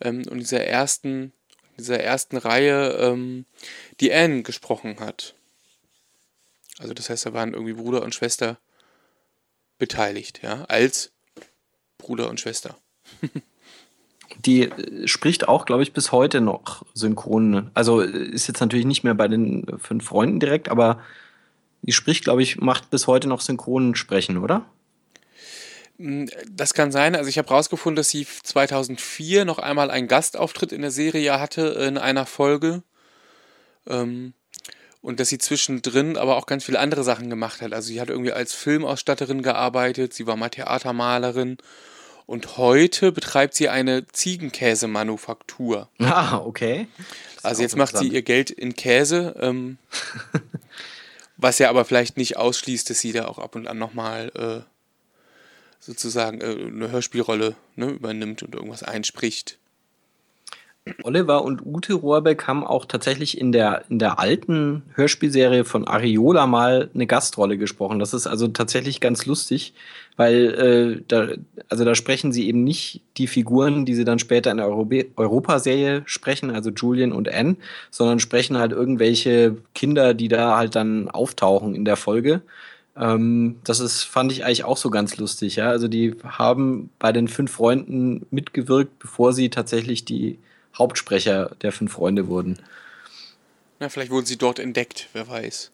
[0.00, 1.32] Ähm, und dieser ersten,
[1.78, 3.46] dieser ersten Reihe ähm,
[4.00, 5.34] die Anne gesprochen hat.
[6.78, 8.58] Also das heißt, da waren irgendwie Bruder und Schwester
[9.78, 11.12] beteiligt, ja, als
[11.98, 12.76] Bruder und Schwester.
[14.44, 17.70] Die äh, spricht auch, glaube ich, bis heute noch synchron.
[17.74, 21.00] Also äh, ist jetzt natürlich nicht mehr bei den fünf Freunden direkt, aber
[21.82, 24.66] die spricht, glaube ich, macht bis heute noch synchronen Sprechen, oder?
[25.98, 27.14] Hm, das kann sein.
[27.14, 31.62] Also ich habe rausgefunden, dass sie 2004 noch einmal einen Gastauftritt in der Serie hatte
[31.86, 32.82] in einer Folge.
[33.86, 34.34] Ähm,
[35.06, 37.72] und dass sie zwischendrin aber auch ganz viele andere Sachen gemacht hat.
[37.72, 41.58] Also sie hat irgendwie als Filmausstatterin gearbeitet, sie war mal Theatermalerin
[42.26, 45.88] und heute betreibt sie eine Ziegenkäsemanufaktur.
[46.00, 46.88] Ah, okay.
[47.44, 49.78] Also jetzt macht sie ihr Geld in Käse, ähm,
[51.36, 54.68] was ja aber vielleicht nicht ausschließt, dass sie da auch ab und an nochmal äh,
[55.78, 59.56] sozusagen äh, eine Hörspielrolle ne, übernimmt und irgendwas einspricht.
[61.02, 66.46] Oliver und Ute Rohrbeck haben auch tatsächlich in der, in der alten Hörspielserie von Ariola
[66.46, 67.98] mal eine Gastrolle gesprochen.
[67.98, 69.74] Das ist also tatsächlich ganz lustig,
[70.16, 71.28] weil äh, da,
[71.68, 75.06] also da sprechen sie eben nicht die Figuren, die sie dann später in der Europä
[75.16, 77.56] Europaserie sprechen, also Julian und Anne,
[77.90, 82.42] sondern sprechen halt irgendwelche Kinder, die da halt dann auftauchen in der Folge.
[82.96, 85.56] Ähm, das ist, fand ich eigentlich auch so ganz lustig.
[85.56, 85.68] Ja?
[85.68, 90.38] Also die haben bei den fünf Freunden mitgewirkt, bevor sie tatsächlich die
[90.78, 92.58] Hauptsprecher der fünf Freunde wurden.
[93.78, 95.70] Na, vielleicht wurden sie dort entdeckt, wer weiß.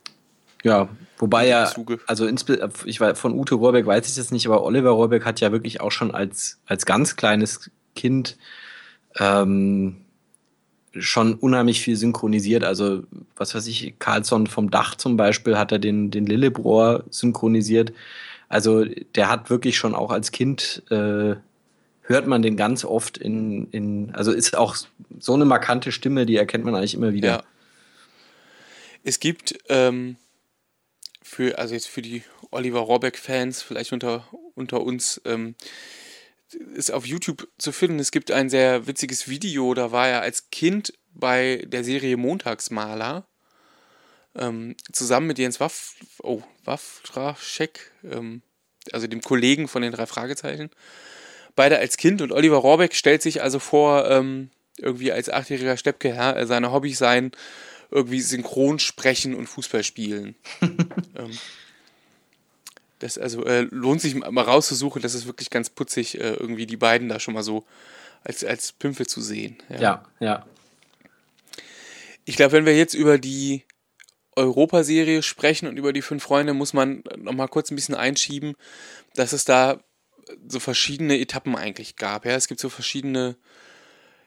[0.65, 0.89] Ja,
[1.19, 1.73] wobei ja,
[2.07, 2.29] also
[2.85, 5.81] ich war von Ute Rohrbeck weiß ich jetzt nicht, aber Oliver Rohrbeck hat ja wirklich
[5.81, 8.37] auch schon als, als ganz kleines Kind
[9.19, 9.97] ähm,
[10.95, 12.65] schon unheimlich viel synchronisiert.
[12.65, 13.03] Also,
[13.37, 17.93] was weiß ich, Carlsson vom Dach zum Beispiel hat er den, den Lillebrohr synchronisiert.
[18.49, 21.35] Also, der hat wirklich schon auch als Kind äh,
[22.03, 24.77] hört man den ganz oft in, in, also ist auch
[25.19, 27.29] so eine markante Stimme, die erkennt man eigentlich immer wieder.
[27.29, 27.45] Ja.
[29.05, 30.17] Es gibt ähm,
[31.23, 35.55] für, also jetzt für die Oliver Rohrbeck-Fans, vielleicht unter, unter uns, ähm,
[36.75, 37.99] ist auf YouTube zu finden.
[37.99, 43.27] Es gibt ein sehr witziges Video, da war er als Kind bei der Serie Montagsmaler
[44.35, 48.43] ähm, zusammen mit Jens Waff, oh, Waffraschek, ähm,
[48.93, 50.71] also dem Kollegen von den drei Fragezeichen
[51.55, 56.11] beide als Kind und Oliver Rohrbeck stellt sich also vor, ähm, irgendwie als achtjähriger Steppke,
[56.11, 57.33] ja, äh, seine Hobbys seien
[57.91, 60.35] irgendwie synchron sprechen und Fußball spielen.
[60.61, 61.39] ähm,
[62.99, 66.77] das also äh, lohnt sich mal rauszusuchen, das ist wirklich ganz putzig, äh, irgendwie die
[66.77, 67.65] beiden da schon mal so
[68.25, 69.57] als, als Pimpel zu sehen.
[69.69, 70.05] Ja, ja.
[70.21, 70.47] ja.
[72.25, 73.65] Ich glaube, wenn wir jetzt über die
[74.37, 78.55] Europaserie sprechen und über die fünf Freunde, muss man noch mal kurz ein bisschen einschieben,
[79.15, 79.81] dass es da
[80.49, 82.25] so verschiedene Etappen eigentlich gab.
[82.25, 83.37] Ja, es gibt so verschiedene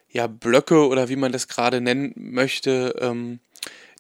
[0.09, 2.95] ja, Blöcke oder wie man das gerade nennen möchte.
[2.99, 3.39] Ähm,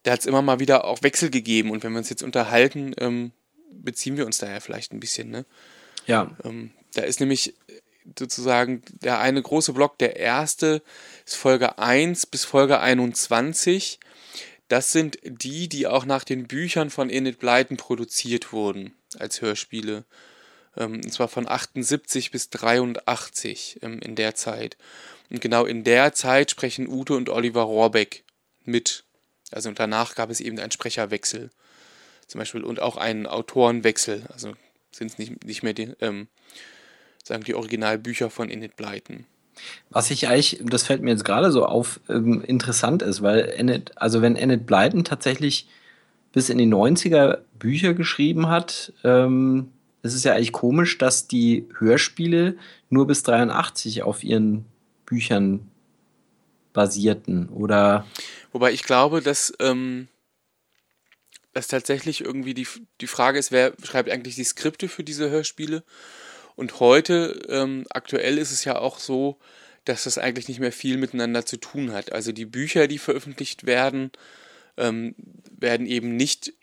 [0.03, 2.93] da hat es immer mal wieder auch Wechsel gegeben und wenn wir uns jetzt unterhalten,
[2.99, 3.31] ähm,
[3.71, 5.29] beziehen wir uns da ja vielleicht ein bisschen.
[5.29, 5.45] Ne?
[6.05, 6.35] Ja.
[6.43, 7.55] Ähm, da ist nämlich
[8.17, 10.81] sozusagen der eine große Block, der erste
[11.25, 13.99] ist Folge 1 bis Folge 21.
[14.67, 20.05] Das sind die, die auch nach den Büchern von Enid Blyton produziert wurden als Hörspiele.
[20.77, 24.77] Ähm, und zwar von 78 bis 83 ähm, in der Zeit.
[25.29, 28.23] Und genau in der Zeit sprechen Ute und Oliver Rohrbeck
[28.63, 29.03] mit.
[29.51, 31.49] Also danach gab es eben einen Sprecherwechsel.
[32.27, 34.23] Zum Beispiel und auch einen Autorenwechsel.
[34.31, 34.53] Also
[34.91, 36.27] sind es nicht, nicht mehr die, ähm,
[37.23, 39.25] sagen die Originalbücher von Enid Blyton.
[39.89, 43.97] Was ich eigentlich, das fällt mir jetzt gerade so auf, ähm, interessant ist, weil Enid,
[43.97, 45.67] also wenn Enid Blyton tatsächlich
[46.33, 49.71] bis in die 90er Bücher geschrieben hat, ähm,
[50.05, 52.57] es ist ja eigentlich komisch, dass die Hörspiele
[52.89, 54.65] nur bis 83 auf ihren
[55.05, 55.71] Büchern
[56.73, 58.05] basierten, oder?
[58.51, 60.07] Wobei ich glaube, dass, ähm,
[61.53, 62.67] dass tatsächlich irgendwie die,
[63.01, 65.83] die Frage ist, wer schreibt eigentlich die Skripte für diese Hörspiele?
[66.55, 69.39] Und heute, ähm, aktuell ist es ja auch so,
[69.85, 72.11] dass das eigentlich nicht mehr viel miteinander zu tun hat.
[72.11, 74.11] Also die Bücher, die veröffentlicht werden,
[74.77, 75.15] ähm,
[75.49, 76.53] werden eben nicht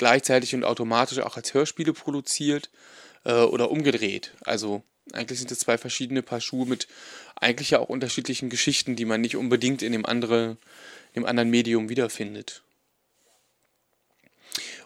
[0.00, 2.70] gleichzeitig und automatisch auch als Hörspiele produziert
[3.24, 4.32] äh, oder umgedreht.
[4.46, 4.82] Also
[5.12, 6.88] eigentlich sind es zwei verschiedene Paar Schuhe mit
[7.36, 10.56] eigentlich ja auch unterschiedlichen Geschichten, die man nicht unbedingt in dem, andere,
[11.14, 12.62] dem anderen Medium wiederfindet.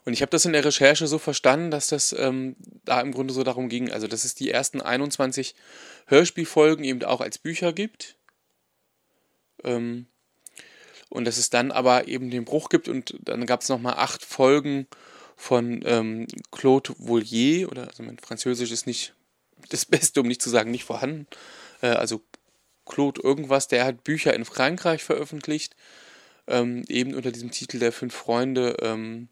[0.04, 3.32] Und ich habe das in der Recherche so verstanden, dass das ähm, da im Grunde
[3.32, 5.54] so darum ging, also dass es die ersten 21
[6.06, 8.16] Hörspielfolgen eben auch als Bücher gibt.
[9.62, 10.06] Ähm,
[11.14, 14.24] und dass es dann aber eben den Bruch gibt und dann gab es nochmal acht
[14.24, 14.88] Folgen
[15.36, 19.14] von ähm, Claude Volier, oder also mein Französisch ist nicht
[19.68, 21.28] das Beste, um nicht zu sagen, nicht vorhanden.
[21.82, 22.20] Äh, also
[22.84, 25.76] Claude irgendwas, der hat Bücher in Frankreich veröffentlicht,
[26.48, 28.76] ähm, eben unter diesem Titel der Fünf Freunde.
[28.82, 29.28] Ähm,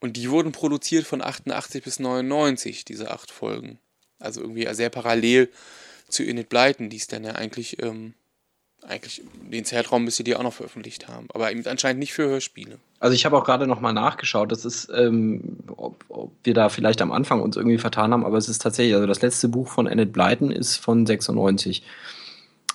[0.00, 3.78] und die wurden produziert von 88 bis 99, diese acht Folgen.
[4.18, 5.50] Also irgendwie sehr parallel
[6.10, 8.12] zu Init Blyton, die es dann ja eigentlich, ähm,
[8.86, 11.26] eigentlich den Zeitraum müsste die auch noch veröffentlicht haben.
[11.32, 12.78] Aber eben anscheinend nicht für Hörspiele.
[13.00, 17.00] Also ich habe auch gerade nochmal nachgeschaut, das ist, ähm, ob, ob, wir da vielleicht
[17.02, 19.86] am Anfang uns irgendwie vertan haben, aber es ist tatsächlich, also das letzte Buch von
[19.86, 21.82] Enid Blyton ist von 96.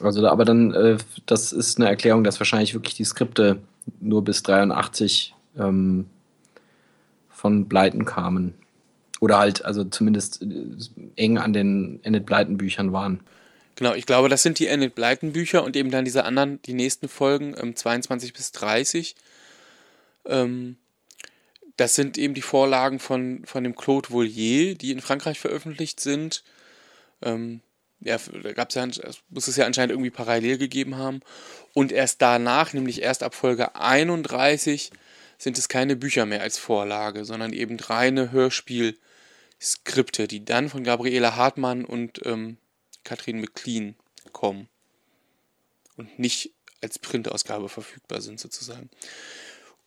[0.01, 3.60] Also, aber dann, äh, das ist eine Erklärung, dass wahrscheinlich wirklich die Skripte
[3.99, 6.05] nur bis 83 ähm,
[7.30, 8.53] von Blyton kamen.
[9.20, 10.66] Oder halt, also zumindest äh,
[11.18, 13.20] eng an den Enid Blyton Büchern waren.
[13.80, 16.73] Genau, ich glaube, das sind die Enid Blyton Bücher und eben dann diese anderen, die
[16.73, 19.15] nächsten Folgen, ähm, 22 bis 30.
[20.25, 20.75] Ähm,
[21.77, 26.43] das sind eben die Vorlagen von, von dem Claude Volier, die in Frankreich veröffentlicht sind.
[27.21, 27.61] Ähm,
[28.01, 28.86] ja, da gab's ja,
[29.30, 31.21] muss es ja anscheinend irgendwie parallel gegeben haben.
[31.73, 34.91] Und erst danach, nämlich erst ab Folge 31,
[35.38, 41.38] sind es keine Bücher mehr als Vorlage, sondern eben reine Hörspielskripte, die dann von Gabriele
[41.38, 42.57] Hartmann und ähm,
[43.04, 43.95] Katrin McLean
[44.32, 44.68] kommen.
[45.95, 48.89] Und nicht als Printausgabe verfügbar sind, sozusagen.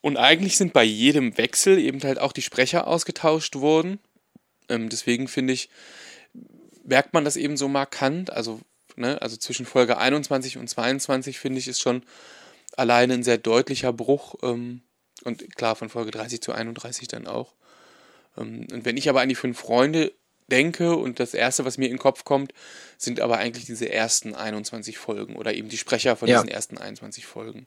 [0.00, 3.98] Und eigentlich sind bei jedem Wechsel eben halt auch die Sprecher ausgetauscht worden.
[4.68, 5.70] Ähm, deswegen finde ich,
[6.84, 8.30] merkt man das eben so markant.
[8.30, 8.60] Also,
[8.96, 12.04] ne, also zwischen Folge 21 und 22 finde ich ist schon
[12.76, 14.34] alleine ein sehr deutlicher Bruch.
[14.42, 14.82] Ähm,
[15.24, 17.54] und klar, von Folge 30 zu 31 dann auch.
[18.36, 20.12] Ähm, und wenn ich aber an die fünf Freunde
[20.50, 22.52] denke und das erste, was mir in den Kopf kommt,
[22.98, 26.36] sind aber eigentlich diese ersten 21 Folgen oder eben die Sprecher von ja.
[26.36, 27.66] diesen ersten 21 Folgen.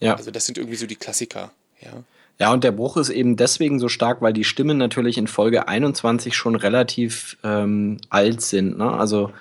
[0.00, 0.14] Ja.
[0.16, 2.04] Also das sind irgendwie so die Klassiker, ja.
[2.38, 5.68] Ja, und der Bruch ist eben deswegen so stark, weil die Stimmen natürlich in Folge
[5.68, 8.78] 21 schon relativ ähm, alt sind.
[8.78, 8.90] Ne?
[8.90, 9.32] Also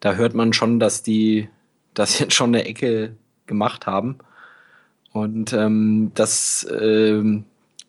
[0.00, 1.48] da hört man schon, dass die
[1.94, 3.16] das jetzt schon eine Ecke
[3.46, 4.18] gemacht haben.
[5.12, 7.44] Und ähm, das, ähm,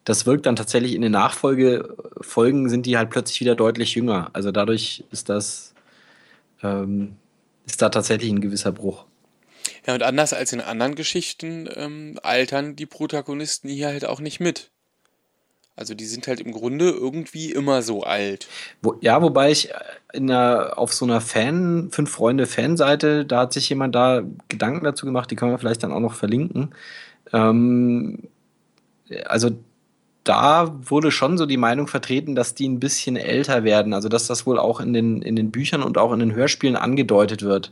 [0.10, 4.32] das wirkt dann tatsächlich in den Nachfolgefolgen, sind die halt plötzlich wieder deutlich jünger.
[4.34, 5.76] Also dadurch ist das,
[6.64, 7.16] ähm,
[7.68, 9.06] ist da tatsächlich ein gewisser Bruch.
[9.86, 14.40] Ja, und anders als in anderen Geschichten ähm, altern die Protagonisten hier halt auch nicht
[14.40, 14.72] mit.
[15.76, 18.48] Also die sind halt im Grunde irgendwie immer so alt.
[18.82, 19.74] Wo, ja, wobei ich äh,
[20.14, 24.86] in einer, auf so einer Fan, fünf Freunde Fanseite, da hat sich jemand da Gedanken
[24.86, 26.74] dazu gemacht, die können wir vielleicht dann auch noch verlinken.
[27.32, 28.24] Ähm,
[29.26, 29.52] also
[30.30, 33.94] da wurde schon so die Meinung vertreten, dass die ein bisschen älter werden.
[33.94, 36.76] Also dass das wohl auch in den, in den Büchern und auch in den Hörspielen
[36.76, 37.72] angedeutet wird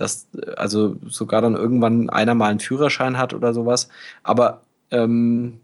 [0.00, 3.90] dass also sogar dann irgendwann einer mal einen Führerschein hat oder sowas.
[4.22, 5.60] Aber ähm,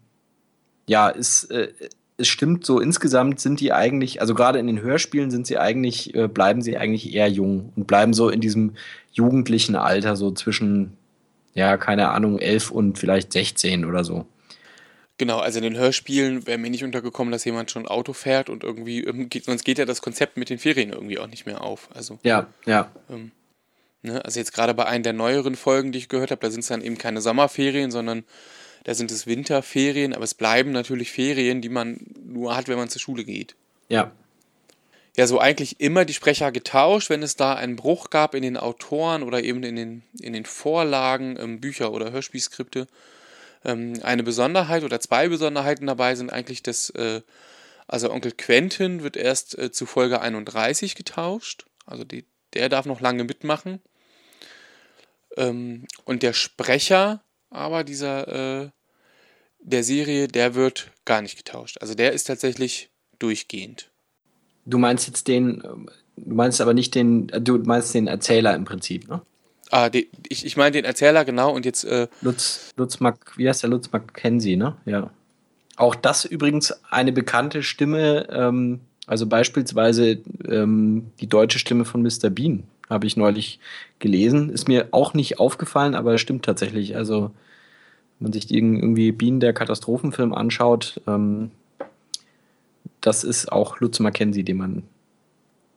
[0.86, 1.68] ja, es, äh,
[2.18, 6.14] es stimmt so, insgesamt sind die eigentlich, also gerade in den Hörspielen sind sie eigentlich,
[6.14, 8.74] äh, bleiben sie eigentlich eher jung und bleiben so in diesem
[9.10, 10.98] jugendlichen Alter, so zwischen,
[11.54, 14.26] ja, keine Ahnung, elf und vielleicht 16 oder so.
[15.18, 18.64] Genau, also in den Hörspielen wäre mir nicht untergekommen, dass jemand schon Auto fährt und
[18.64, 21.88] irgendwie, ähm, sonst geht ja das Konzept mit den Ferien irgendwie auch nicht mehr auf.
[21.94, 22.90] Also, ja, ja.
[23.08, 23.32] Ähm,
[24.06, 24.24] Ne?
[24.24, 26.68] Also jetzt gerade bei einer der neueren Folgen, die ich gehört habe, da sind es
[26.68, 28.24] dann eben keine Sommerferien, sondern
[28.84, 32.88] da sind es Winterferien, aber es bleiben natürlich Ferien, die man nur hat, wenn man
[32.88, 33.56] zur Schule geht.
[33.88, 34.12] Ja.
[35.16, 38.56] Ja, so eigentlich immer die Sprecher getauscht, wenn es da einen Bruch gab in den
[38.56, 42.86] Autoren oder eben in den, in den Vorlagen, ähm, Bücher oder Hörspielskripte.
[43.66, 47.20] Ähm, eine Besonderheit oder zwei Besonderheiten dabei sind eigentlich, dass äh,
[47.86, 51.66] also Onkel Quentin wird erst äh, zu Folge 31 getauscht.
[51.84, 53.80] Also die, der darf noch lange mitmachen.
[55.36, 58.70] Ähm, und der Sprecher aber dieser äh,
[59.60, 61.78] der Serie, der wird gar nicht getauscht.
[61.80, 63.90] Also der ist tatsächlich durchgehend.
[64.64, 65.60] Du meinst jetzt den,
[66.16, 69.22] du meinst aber nicht den, du meinst den Erzähler im Prinzip, ne?
[69.76, 71.84] Ah, die, ich, ich meine den Erzähler, genau, und jetzt.
[71.84, 74.74] Äh Lutz, Lutz Mac, wie heißt der Lutz Mackenzie, ne?
[74.86, 75.10] Ja.
[75.76, 80.18] Auch das übrigens eine bekannte Stimme, ähm, also beispielsweise
[80.48, 82.30] ähm, die deutsche Stimme von Mr.
[82.30, 83.60] Bean habe ich neulich
[83.98, 84.48] gelesen.
[84.48, 86.96] Ist mir auch nicht aufgefallen, aber stimmt tatsächlich.
[86.96, 87.32] Also,
[88.18, 91.50] wenn man sich irgendwie Bienen der Katastrophenfilm anschaut, ähm,
[93.02, 94.82] das ist auch Lutz Mackenzie, den man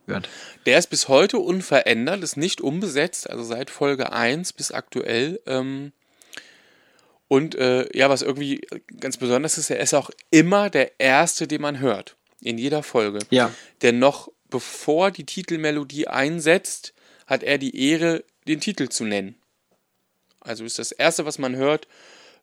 [0.10, 0.30] hört.
[0.66, 5.40] Der ist bis heute unverändert, ist nicht umbesetzt, also seit Folge 1 bis aktuell.
[5.46, 5.92] Ähm,
[7.28, 8.62] Und äh, ja, was irgendwie
[9.00, 12.16] ganz besonders ist, er ist auch immer der Erste, den man hört.
[12.42, 13.20] In jeder Folge.
[13.30, 13.54] Ja.
[13.82, 16.94] Denn noch bevor die Titelmelodie einsetzt,
[17.28, 19.36] hat er die Ehre, den Titel zu nennen.
[20.40, 21.88] Also ist das Erste, was man hört,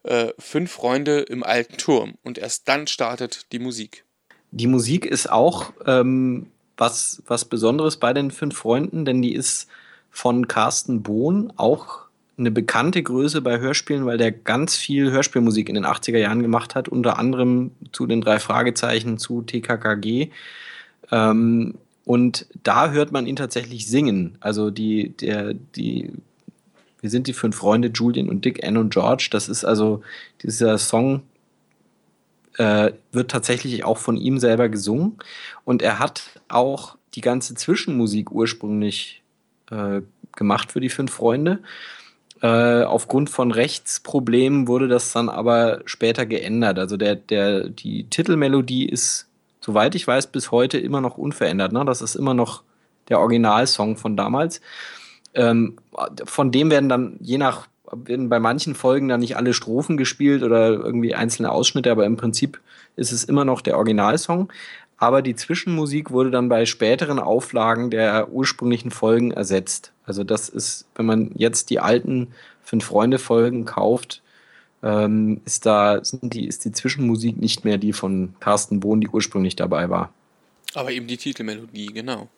[0.04, 2.14] äh, Fünf Freunde im alten Turm.
[2.22, 4.04] Und erst dann startet die Musik.
[4.52, 9.68] Die Musik ist auch ähm, was, was Besonderes bei den Fünf Freunden, denn die ist
[10.10, 12.06] von Carsten Bohn auch
[12.38, 16.74] eine bekannte Größe bei Hörspielen, weil der ganz viel Hörspielmusik in den 80er Jahren gemacht
[16.74, 20.30] hat, unter anderem zu den drei Fragezeichen, zu TKKG.
[21.10, 21.74] Ähm,
[22.04, 24.36] und da hört man ihn tatsächlich singen.
[24.40, 26.12] Also die, der, die,
[27.00, 29.28] wir sind die fünf Freunde, Julian und Dick, Anne und George.
[29.30, 30.02] Das ist also
[30.42, 31.22] dieser Song,
[32.58, 35.18] äh, wird tatsächlich auch von ihm selber gesungen.
[35.64, 39.22] Und er hat auch die ganze Zwischenmusik ursprünglich
[39.70, 40.02] äh,
[40.34, 41.60] gemacht für die fünf Freunde.
[42.42, 46.78] Äh, aufgrund von Rechtsproblemen wurde das dann aber später geändert.
[46.78, 49.26] Also der, der, die Titelmelodie ist,
[49.60, 51.72] soweit ich weiß, bis heute immer noch unverändert.
[51.72, 51.84] Ne?
[51.84, 52.62] Das ist immer noch
[53.08, 54.60] der Originalsong von damals.
[55.34, 55.76] Ähm,
[56.24, 60.42] von dem werden dann je nach werden bei manchen Folgen dann nicht alle Strophen gespielt
[60.42, 62.60] oder irgendwie einzelne Ausschnitte, aber im Prinzip
[62.96, 64.52] ist es immer noch der Originalsong.
[64.98, 69.92] Aber die Zwischenmusik wurde dann bei späteren Auflagen der ursprünglichen Folgen ersetzt.
[70.04, 72.28] Also das ist, wenn man jetzt die alten
[72.62, 74.22] Fünf-Freunde-Folgen kauft,
[74.82, 79.08] ähm, ist da sind die, ist die Zwischenmusik nicht mehr die von Carsten Bohn, die
[79.08, 80.12] ursprünglich dabei war.
[80.74, 82.28] Aber eben die Titelmelodie, genau.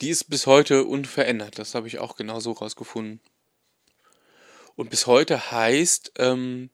[0.00, 1.58] Die ist bis heute unverändert.
[1.58, 3.20] Das habe ich auch genauso rausgefunden.
[4.80, 6.70] Und bis heute heißt, ähm,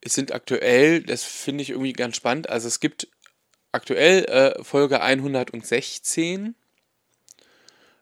[0.00, 3.06] es sind aktuell, das finde ich irgendwie ganz spannend, also es gibt
[3.70, 6.56] aktuell äh, Folge 116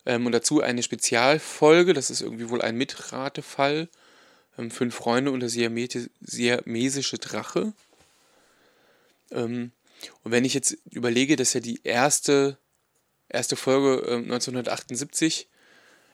[0.07, 3.90] ähm, und dazu eine Spezialfolge, das ist irgendwie wohl ein Mitratefall,
[4.57, 7.74] ähm, Fünf Freunde und der siamesische Drache.
[9.30, 9.72] Ähm,
[10.22, 12.57] und wenn ich jetzt überlege, dass ja die erste,
[13.28, 15.46] erste Folge äh, 1978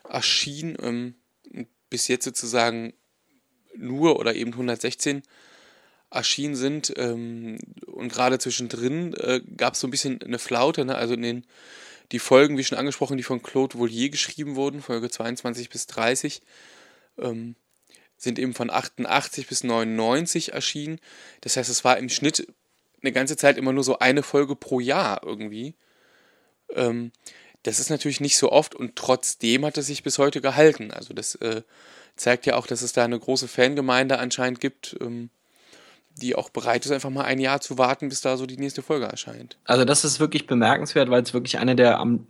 [0.09, 1.15] erschien, ähm,
[1.91, 2.95] bis jetzt sozusagen
[3.77, 5.23] nur oder eben 116
[6.11, 6.93] erschienen sind.
[6.97, 10.85] Ähm, und gerade zwischendrin äh, gab es so ein bisschen eine Flaute.
[10.85, 10.95] Ne?
[10.95, 11.47] Also in den
[12.13, 16.43] die Folgen, wie schon angesprochen, die von Claude Volier geschrieben wurden, Folge 22 bis 30,
[17.19, 17.55] ähm,
[18.17, 20.99] sind eben von 88 bis 99 erschienen.
[21.41, 22.47] Das heißt, es war im Schnitt
[23.01, 25.75] eine ganze Zeit immer nur so eine Folge pro Jahr irgendwie.
[26.75, 27.13] Ähm,
[27.63, 30.91] das ist natürlich nicht so oft und trotzdem hat es sich bis heute gehalten.
[30.91, 31.63] Also das äh,
[32.17, 35.31] zeigt ja auch, dass es da eine große Fangemeinde anscheinend gibt, ähm,
[36.17, 38.83] die auch bereit ist, einfach mal ein Jahr zu warten, bis da so die nächste
[38.83, 39.59] Folge erscheint.
[39.65, 42.27] Also das ist wirklich bemerkenswert, weil es wirklich eine der am,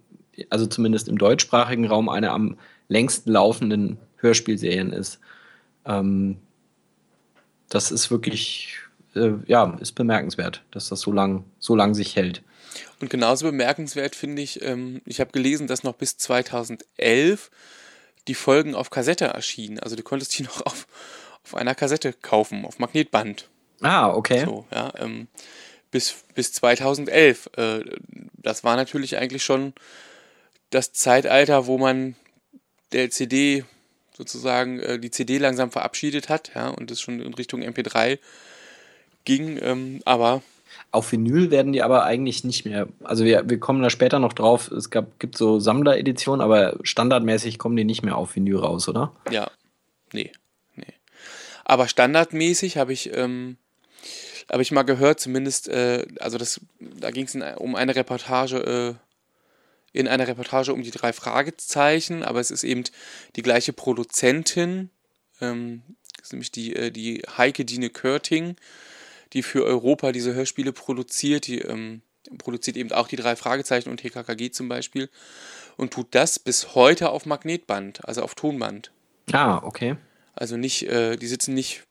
[0.48, 2.58] also zumindest im deutschsprachigen Raum, eine am
[2.88, 5.20] längsten laufenden Hörspielserien ist.
[5.84, 6.38] Ähm,
[7.68, 8.74] das ist wirklich,
[9.14, 12.42] äh, ja, ist bemerkenswert, dass das so lang, so lang sich hält.
[13.00, 17.50] Und genauso bemerkenswert finde ich, ähm, ich habe gelesen, dass noch bis 2011
[18.28, 19.80] die Folgen auf Kassette erschienen.
[19.80, 20.86] Also du konntest die noch auf,
[21.44, 23.48] auf einer Kassette kaufen, auf Magnetband.
[23.80, 24.44] Ah, okay.
[24.44, 25.28] So, ja, ähm,
[25.90, 27.50] bis, bis 2011.
[27.56, 27.80] Äh,
[28.34, 29.72] das war natürlich eigentlich schon
[30.68, 32.14] das Zeitalter, wo man
[32.92, 33.64] der CD
[34.16, 38.18] sozusagen äh, die CD langsam verabschiedet hat, ja, und es schon in Richtung MP3
[39.24, 39.58] ging.
[39.62, 40.42] Ähm, aber
[40.92, 42.88] auf Vinyl werden die aber eigentlich nicht mehr.
[43.04, 44.70] Also wir, wir kommen da später noch drauf.
[44.70, 49.12] Es gab, gibt so Sammlereditionen, aber standardmäßig kommen die nicht mehr auf Vinyl raus, oder?
[49.30, 49.50] Ja.
[50.12, 50.32] Nee.
[50.74, 50.92] Nee.
[51.64, 53.56] Aber standardmäßig habe ich, ähm,
[54.50, 58.94] habe ich mal gehört, zumindest, äh, also das, da ging es um eine Reportage, äh,
[59.92, 62.84] in einer Reportage um die drei Fragezeichen, aber es ist eben
[63.36, 64.90] die gleiche Produzentin,
[65.40, 65.82] ähm,
[66.16, 68.56] das ist nämlich die, äh, die Heike Dine Körting,
[69.32, 71.46] die für Europa diese Hörspiele produziert.
[71.46, 72.02] Die ähm,
[72.38, 75.08] produziert eben auch die drei Fragezeichen und TKKG zum Beispiel.
[75.76, 78.90] Und tut das bis heute auf Magnetband, also auf Tonband.
[79.32, 79.96] Ah, okay.
[80.34, 81.84] Also nicht, äh, die sitzen nicht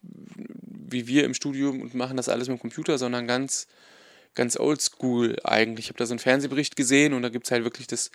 [0.92, 3.66] wie wir im Studium und machen das alles mit dem Computer, sondern ganz,
[4.34, 5.86] ganz oldschool eigentlich.
[5.86, 8.10] Ich habe da so einen Fernsehbericht gesehen und da gibt es halt wirklich das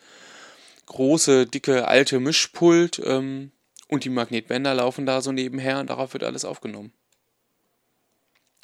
[0.86, 3.52] große, dicke, alte Mischpult ähm,
[3.88, 6.92] und die Magnetbänder laufen da so nebenher und darauf wird alles aufgenommen.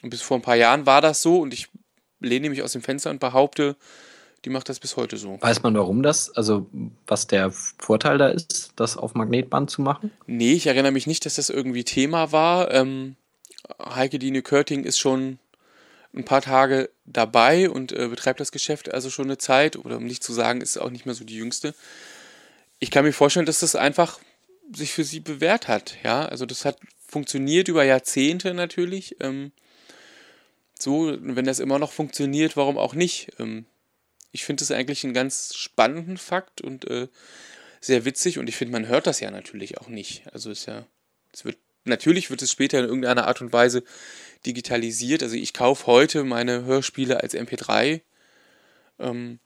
[0.02, 1.68] Und bis vor ein paar Jahren war das so und ich
[2.20, 3.76] lehne mich aus dem Fenster und behaupte,
[4.46, 5.38] die macht das bis heute so.
[5.42, 6.68] Weiß man, warum das, also
[7.06, 10.12] was der Vorteil da ist, das auf Magnetband zu machen?
[10.26, 12.72] Nee, ich erinnere mich nicht, dass das irgendwie Thema war.
[12.72, 13.16] Ähm,
[13.84, 15.38] Heike Dine Körting ist schon
[16.14, 20.06] ein paar Tage dabei und äh, betreibt das Geschäft also schon eine Zeit, oder um
[20.06, 21.74] nicht zu sagen, ist auch nicht mehr so die jüngste.
[22.80, 24.20] Ich kann mir vorstellen, dass das einfach
[24.76, 25.98] sich für sie bewährt hat.
[26.04, 26.78] Ja, also das hat
[27.08, 29.18] funktioniert über Jahrzehnte natürlich.
[29.20, 29.52] Ähm,
[30.82, 33.32] so, wenn das immer noch funktioniert, warum auch nicht?
[33.40, 33.66] Ähm,
[34.32, 37.08] ich finde es eigentlich einen ganz spannenden Fakt und äh,
[37.80, 40.24] sehr witzig und ich finde, man hört das ja natürlich auch nicht.
[40.34, 40.86] Also ist ja,
[41.34, 43.84] es wird, natürlich wird es später in irgendeiner Art und Weise
[44.46, 45.24] digitalisiert.
[45.24, 48.02] Also ich kaufe heute meine Hörspiele als MP3.
[49.00, 49.40] Ähm,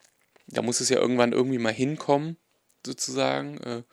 [0.48, 2.38] da muss es ja irgendwann irgendwie mal hinkommen,
[2.86, 3.58] sozusagen.
[3.62, 3.84] Äh,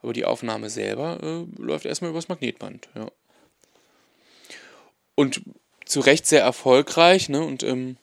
[0.00, 3.10] aber die Aufnahme selber äh, läuft erstmal übers Magnetband, ja.
[5.14, 5.42] Und
[5.92, 7.42] zu Recht sehr erfolgreich, ne?
[7.42, 7.96] Und ähm,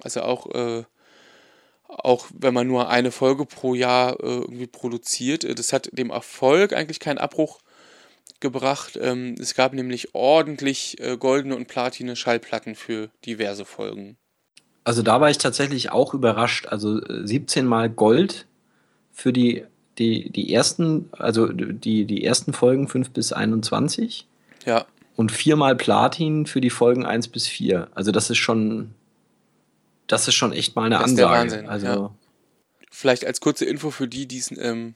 [0.00, 0.84] also auch, äh,
[1.88, 6.10] auch wenn man nur eine Folge pro Jahr äh, irgendwie produziert, äh, das hat dem
[6.10, 7.60] Erfolg eigentlich keinen Abbruch
[8.40, 8.98] gebracht.
[9.00, 14.16] Ähm, es gab nämlich ordentlich äh, goldene und platine Schallplatten für diverse Folgen.
[14.84, 16.66] Also da war ich tatsächlich auch überrascht.
[16.66, 18.46] Also 17 äh, mal Gold
[19.12, 19.64] für die,
[19.98, 24.26] die, die ersten, also die, die ersten Folgen 5 bis 21.
[24.66, 24.86] Ja.
[25.16, 27.88] Und viermal Platin für die Folgen 1 bis 4.
[27.94, 28.94] Also das ist schon,
[30.06, 31.46] das ist schon echt mal eine das Ansage.
[31.46, 32.14] Ist der Wahnsinn, also ja.
[32.90, 34.94] Vielleicht als kurze Info für die, die es ähm,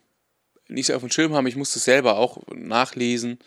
[0.69, 3.39] nicht so auf dem Schirm haben, ich musste es selber auch nachlesen.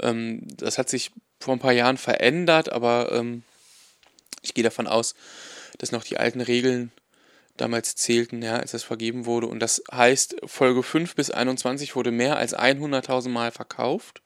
[0.00, 3.42] Ähm, das hat sich vor ein paar Jahren verändert, aber ähm,
[4.42, 5.14] ich gehe davon aus,
[5.78, 6.92] dass noch die alten Regeln
[7.56, 9.46] damals zählten, ja, als das vergeben wurde.
[9.46, 14.23] Und das heißt, Folge 5 bis 21 wurde mehr als 100.000 Mal verkauft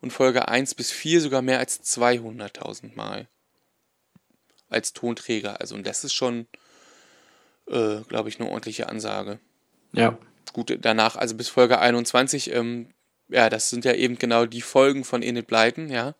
[0.00, 3.28] und Folge 1 bis 4 sogar mehr als 200.000 Mal
[4.68, 5.60] als Tonträger.
[5.60, 6.46] Also und das ist schon,
[7.68, 9.40] äh, glaube ich, eine ordentliche Ansage.
[9.92, 10.18] Ja.
[10.52, 12.88] Gut, danach, also bis Folge 21, ähm,
[13.28, 16.14] ja, das sind ja eben genau die Folgen von Enid Blyton, ja.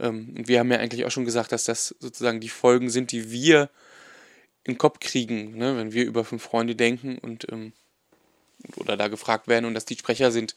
[0.00, 3.12] Ähm, und wir haben ja eigentlich auch schon gesagt, dass das sozusagen die Folgen sind,
[3.12, 3.70] die wir
[4.64, 7.72] im Kopf kriegen, ne, wenn wir über fünf Freunde denken und ähm,
[8.76, 10.54] oder da gefragt werden und dass die Sprecher sind,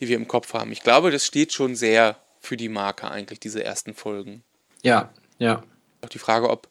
[0.00, 0.72] die wir im Kopf haben.
[0.72, 4.42] Ich glaube, das steht schon sehr für die Marke eigentlich, diese ersten Folgen.
[4.82, 5.62] Ja, ja.
[6.02, 6.68] Auch die Frage, ob,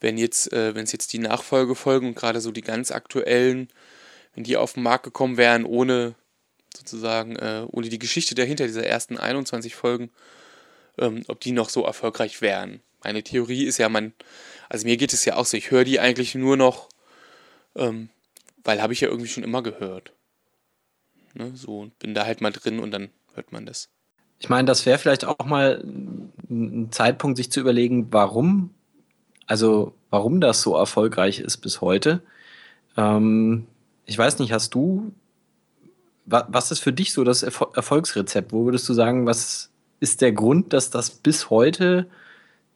[0.00, 3.68] wenn jetzt, äh, wenn es jetzt die Nachfolgefolgen und gerade so die ganz aktuellen,
[4.34, 6.14] wenn die auf den Markt gekommen wären, ohne
[6.76, 10.10] sozusagen, äh, ohne die Geschichte dahinter, dieser ersten 21 Folgen,
[10.98, 12.80] ähm, ob die noch so erfolgreich wären.
[13.04, 14.12] Meine Theorie ist ja, man,
[14.68, 16.88] also mir geht es ja auch so, ich höre die eigentlich nur noch,
[17.76, 18.08] ähm,
[18.64, 20.12] weil habe ich ja irgendwie schon immer gehört.
[21.34, 23.88] Ne, so, bin da halt mal drin und dann hört man das.
[24.38, 25.82] Ich meine, das wäre vielleicht auch mal
[26.50, 28.70] ein Zeitpunkt, sich zu überlegen, warum,
[29.46, 32.22] also warum das so erfolgreich ist bis heute.
[32.96, 33.66] Ähm,
[34.04, 35.12] ich weiß nicht, hast du,
[36.26, 38.52] was ist für dich so das Erfolgsrezept?
[38.52, 39.70] Wo würdest du sagen, was
[40.00, 42.08] ist der Grund, dass das bis heute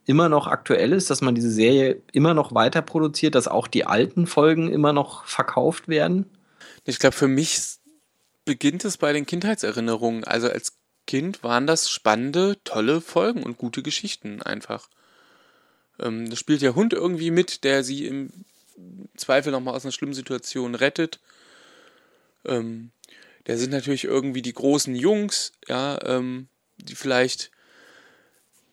[0.05, 3.85] immer noch aktuell ist, dass man diese Serie immer noch weiter produziert, dass auch die
[3.85, 6.25] alten Folgen immer noch verkauft werden?
[6.85, 7.76] Ich glaube, für mich
[8.47, 10.23] beginnt es bei den Kindheitserinnerungen.
[10.23, 14.89] Also als Kind waren das spannende, tolle Folgen und gute Geschichten einfach.
[15.99, 18.31] Ähm, da spielt der Hund irgendwie mit, der sie im
[19.15, 21.19] Zweifel nochmal aus einer schlimmen Situation rettet.
[22.45, 22.91] Ähm,
[23.45, 27.51] da sind natürlich irgendwie die großen Jungs, ja, ähm, die vielleicht,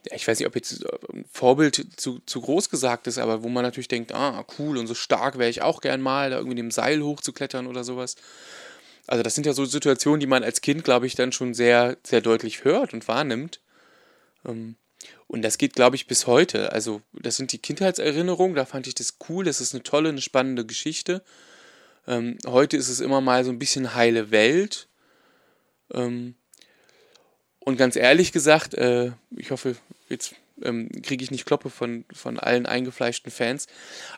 [0.09, 3.43] ja, ich weiß nicht, ob jetzt ein äh, Vorbild zu, zu groß gesagt ist, aber
[3.43, 6.37] wo man natürlich denkt, ah, cool und so stark wäre ich auch gern mal, da
[6.37, 8.17] irgendwie dem Seil hochzuklettern oder sowas.
[9.07, 11.97] Also das sind ja so Situationen, die man als Kind, glaube ich, dann schon sehr,
[12.05, 13.61] sehr deutlich hört und wahrnimmt.
[14.47, 14.77] Ähm,
[15.27, 16.73] und das geht, glaube ich, bis heute.
[16.73, 20.21] Also das sind die Kindheitserinnerungen, da fand ich das cool, das ist eine tolle, eine
[20.21, 21.23] spannende Geschichte.
[22.07, 24.89] Ähm, heute ist es immer mal so ein bisschen heile Welt.
[25.93, 26.35] Ähm,
[27.59, 29.77] und ganz ehrlich gesagt, äh, ich hoffe,
[30.09, 30.35] jetzt
[31.03, 33.67] kriege ich nicht Kloppe von, von allen eingefleischten Fans,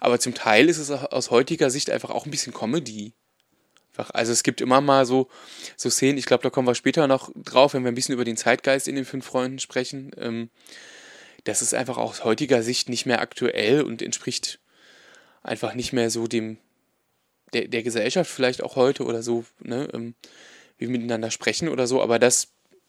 [0.00, 3.14] aber zum Teil ist es aus heutiger Sicht einfach auch ein bisschen Comedy.
[4.10, 5.28] Also es gibt immer mal so,
[5.76, 8.24] so Szenen, ich glaube, da kommen wir später noch drauf, wenn wir ein bisschen über
[8.24, 10.10] den Zeitgeist in den fünf Freunden sprechen.
[10.18, 10.50] Ähm,
[11.44, 14.58] das ist einfach aus heutiger Sicht nicht mehr aktuell und entspricht
[15.42, 16.58] einfach nicht mehr so dem,
[17.52, 20.14] der, der Gesellschaft vielleicht auch heute oder so, ne, ähm,
[20.78, 22.48] wie wir miteinander sprechen oder so, aber das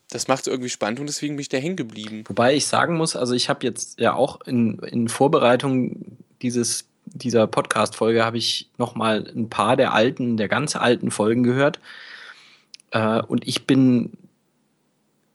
[0.10, 2.24] das macht es irgendwie spannend und deswegen bin ich da hängen geblieben.
[2.28, 7.48] Wobei ich sagen muss, also ich habe jetzt ja auch in, in Vorbereitung dieses, dieser
[7.48, 11.80] Podcast-Folge habe ich nochmal ein paar der alten, der ganz alten Folgen gehört.
[12.92, 14.14] Äh, und ich bin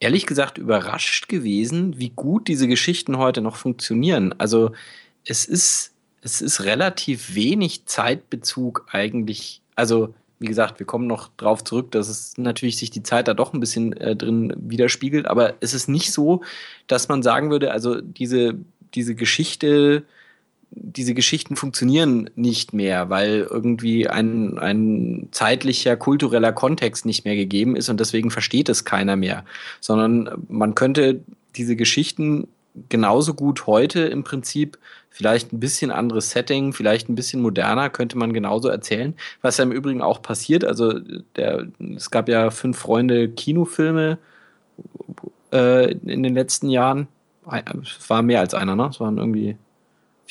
[0.00, 4.34] ehrlich gesagt überrascht gewesen, wie gut diese Geschichten heute noch funktionieren.
[4.38, 4.72] Also
[5.24, 5.92] es ist,
[6.22, 9.62] es ist relativ wenig Zeitbezug eigentlich.
[9.76, 13.34] Also wie gesagt, wir kommen noch drauf zurück, dass es natürlich sich die Zeit da
[13.34, 16.42] doch ein bisschen äh, drin widerspiegelt, aber es ist nicht so,
[16.88, 18.56] dass man sagen würde, also diese,
[18.94, 20.02] diese Geschichte
[20.74, 27.76] diese Geschichten funktionieren nicht mehr, weil irgendwie ein, ein zeitlicher, kultureller Kontext nicht mehr gegeben
[27.76, 29.44] ist und deswegen versteht es keiner mehr.
[29.80, 31.20] Sondern man könnte
[31.56, 32.48] diese Geschichten
[32.88, 34.78] genauso gut heute im Prinzip
[35.10, 39.14] vielleicht ein bisschen anderes Setting, vielleicht ein bisschen moderner, könnte man genauso erzählen.
[39.42, 40.98] Was ja im Übrigen auch passiert, also
[41.36, 44.18] der, es gab ja fünf Freunde Kinofilme
[45.52, 47.08] äh, in den letzten Jahren.
[47.82, 48.88] Es war mehr als einer, ne?
[48.90, 49.56] Es waren irgendwie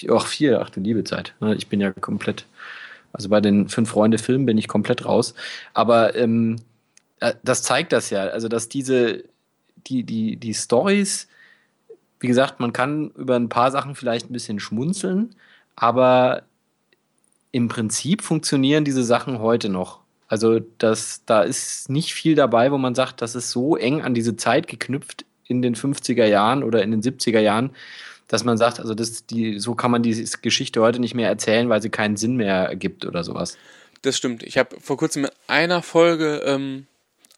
[0.10, 1.34] ach, vier, ach du liebe Zeit.
[1.56, 2.46] Ich bin ja komplett,
[3.14, 5.34] also bei den fünf Freunde Filmen bin ich komplett raus.
[5.74, 6.58] Aber ähm,
[7.20, 9.24] äh, das zeigt das ja, also dass diese,
[9.88, 11.28] die, die, die Stories,
[12.20, 15.36] wie gesagt, man kann über ein paar Sachen vielleicht ein bisschen schmunzeln,
[15.76, 16.44] aber
[17.52, 20.00] im Prinzip funktionieren diese Sachen heute noch.
[20.28, 24.14] Also das, da ist nicht viel dabei, wo man sagt, das ist so eng an
[24.14, 27.72] diese Zeit geknüpft in den 50er Jahren oder in den 70er Jahren,
[28.32, 31.68] dass man sagt, also das, die, so kann man diese Geschichte heute nicht mehr erzählen,
[31.68, 33.58] weil sie keinen Sinn mehr ergibt oder sowas.
[34.04, 34.42] Das stimmt.
[34.44, 36.88] Ich habe vor kurzem in einer Folge ähm,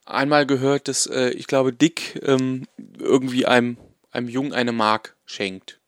[0.06, 2.68] einmal gehört, dass äh, ich glaube, Dick ähm,
[3.00, 3.78] irgendwie einem
[4.12, 5.80] einem Jungen eine Mark schenkt.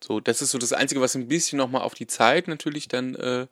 [0.00, 3.16] So, das ist so das Einzige, was ein bisschen nochmal auf die Zeit natürlich dann
[3.16, 3.48] äh,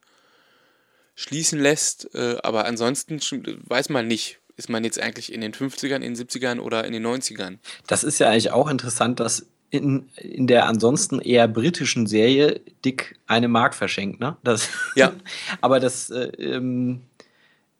[1.16, 2.14] schließen lässt.
[2.14, 3.20] Äh, aber ansonsten
[3.66, 6.92] weiß man nicht, ist man jetzt eigentlich in den 50ern, in den 70ern oder in
[6.92, 7.58] den 90ern.
[7.88, 13.18] Das ist ja eigentlich auch interessant, dass in, in der ansonsten eher britischen Serie Dick
[13.26, 14.36] eine Mark verschenkt, ne?
[14.44, 15.12] Das, ja.
[15.60, 17.00] aber das, äh, ähm,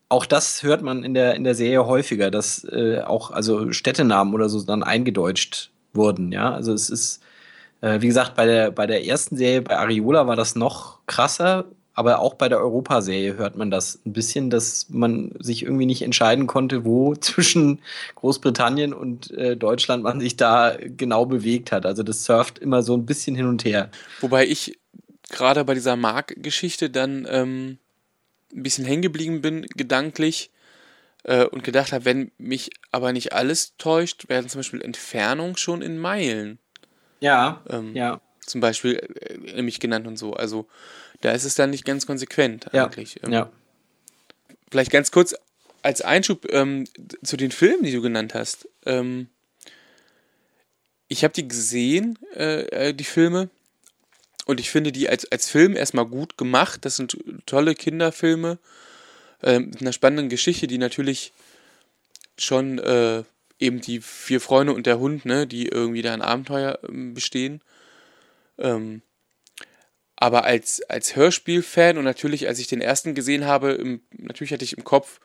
[0.09, 4.35] auch das hört man in der, in der Serie häufiger, dass äh, auch also Städtenamen
[4.35, 6.33] oder so dann eingedeutscht wurden.
[6.33, 7.23] Ja, also es ist,
[7.83, 11.67] äh, wie gesagt, bei der, bei der ersten Serie, bei Ariola war das noch krasser,
[11.95, 16.03] aber auch bei der Europaserie hört man das ein bisschen, dass man sich irgendwie nicht
[16.03, 17.81] entscheiden konnte, wo zwischen
[18.15, 21.87] Großbritannien und äh, Deutschland man sich da genau bewegt hat.
[21.87, 23.91] Also das surft immer so ein bisschen hin und her.
[24.21, 24.79] Wobei ich
[25.31, 27.79] gerade bei dieser Mark-Geschichte dann ähm,
[28.55, 30.51] ein bisschen hängen geblieben bin, gedanklich,
[31.25, 35.83] äh, und gedacht habe, wenn mich aber nicht alles täuscht, werden zum Beispiel Entfernungen schon
[35.83, 36.59] in Meilen.
[37.21, 38.21] Ja, ähm, ja.
[38.47, 40.35] Zum Beispiel äh, nämlich genannt und so.
[40.35, 40.67] Also
[41.21, 43.17] da ist es dann nicht ganz konsequent eigentlich.
[43.17, 43.25] Ja.
[43.25, 43.53] Ähm, ja.
[44.71, 45.35] Vielleicht ganz kurz
[45.83, 46.85] als Einschub ähm,
[47.23, 48.69] zu den Filmen, die du genannt hast.
[48.87, 49.29] Ähm,
[51.09, 53.51] ich habe die gesehen, äh, äh, die Filme,
[54.47, 56.85] und ich finde die als, als Film erstmal gut gemacht.
[56.85, 57.17] Das sind
[57.47, 58.59] tolle Kinderfilme
[59.43, 61.33] äh, mit einer spannenden Geschichte, die natürlich
[62.37, 63.23] schon äh,
[63.59, 67.61] eben die vier Freunde und der Hund, ne, die irgendwie da ein Abenteuer ähm, bestehen.
[68.63, 69.03] Ähm,
[70.17, 74.65] aber als, als Hörspielfan und natürlich, als ich den ersten gesehen habe, im, natürlich hatte
[74.65, 75.21] ich im Kopf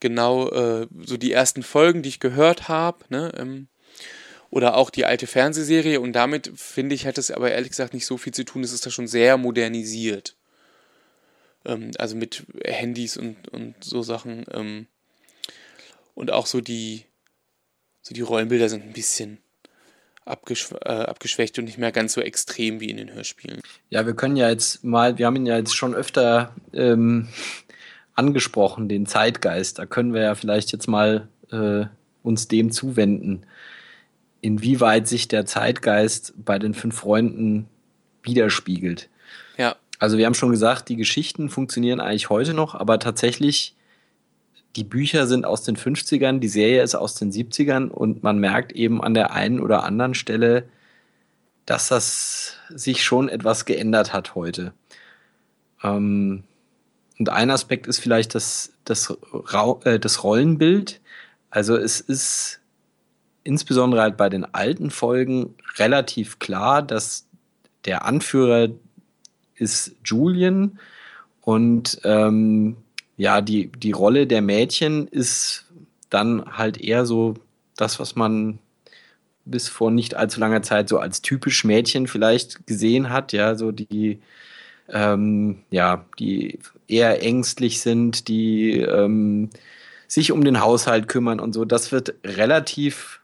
[0.00, 3.68] genau äh, so die ersten Folgen, die ich gehört habe, ne, ähm,
[4.50, 8.06] oder auch die alte Fernsehserie und damit finde ich, hat es aber ehrlich gesagt nicht
[8.06, 10.38] so viel zu tun, es ist da schon sehr modernisiert
[11.68, 14.44] ähm, also mit Handys und, und so Sachen.
[14.52, 14.86] Ähm,
[16.14, 17.04] und auch so die,
[18.02, 19.38] so die Rollenbilder sind ein bisschen
[20.28, 23.60] abgeschw äh, abgeschwächt und nicht mehr ganz so extrem wie in den Hörspielen.
[23.90, 27.28] Ja, wir können ja jetzt mal, wir haben ihn ja jetzt schon öfter ähm,
[28.14, 29.78] angesprochen, den Zeitgeist.
[29.78, 31.86] Da können wir ja vielleicht jetzt mal äh,
[32.22, 33.46] uns dem zuwenden,
[34.40, 37.66] inwieweit sich der Zeitgeist bei den fünf Freunden
[38.22, 39.08] widerspiegelt.
[39.56, 39.76] Ja.
[39.98, 43.74] Also wir haben schon gesagt, die Geschichten funktionieren eigentlich heute noch, aber tatsächlich,
[44.78, 48.70] die Bücher sind aus den 50ern, die Serie ist aus den 70ern und man merkt
[48.70, 50.68] eben an der einen oder anderen Stelle,
[51.66, 54.72] dass das sich schon etwas geändert hat heute.
[55.82, 56.44] Ähm,
[57.18, 59.12] und ein Aspekt ist vielleicht das, das,
[59.82, 61.00] äh, das Rollenbild.
[61.50, 62.60] Also es ist
[63.42, 67.26] insbesondere halt bei den alten Folgen relativ klar, dass
[67.84, 68.68] der Anführer
[69.56, 70.78] ist Julian
[71.40, 72.76] und ähm,
[73.18, 75.66] ja, die, die Rolle der Mädchen ist
[76.08, 77.34] dann halt eher so
[77.76, 78.60] das, was man
[79.44, 83.72] bis vor nicht allzu langer Zeit so als typisch Mädchen vielleicht gesehen hat, ja, so
[83.72, 84.20] die,
[84.88, 89.50] ähm, ja, die eher ängstlich sind, die ähm,
[90.06, 91.64] sich um den Haushalt kümmern und so.
[91.64, 93.20] Das wird relativ,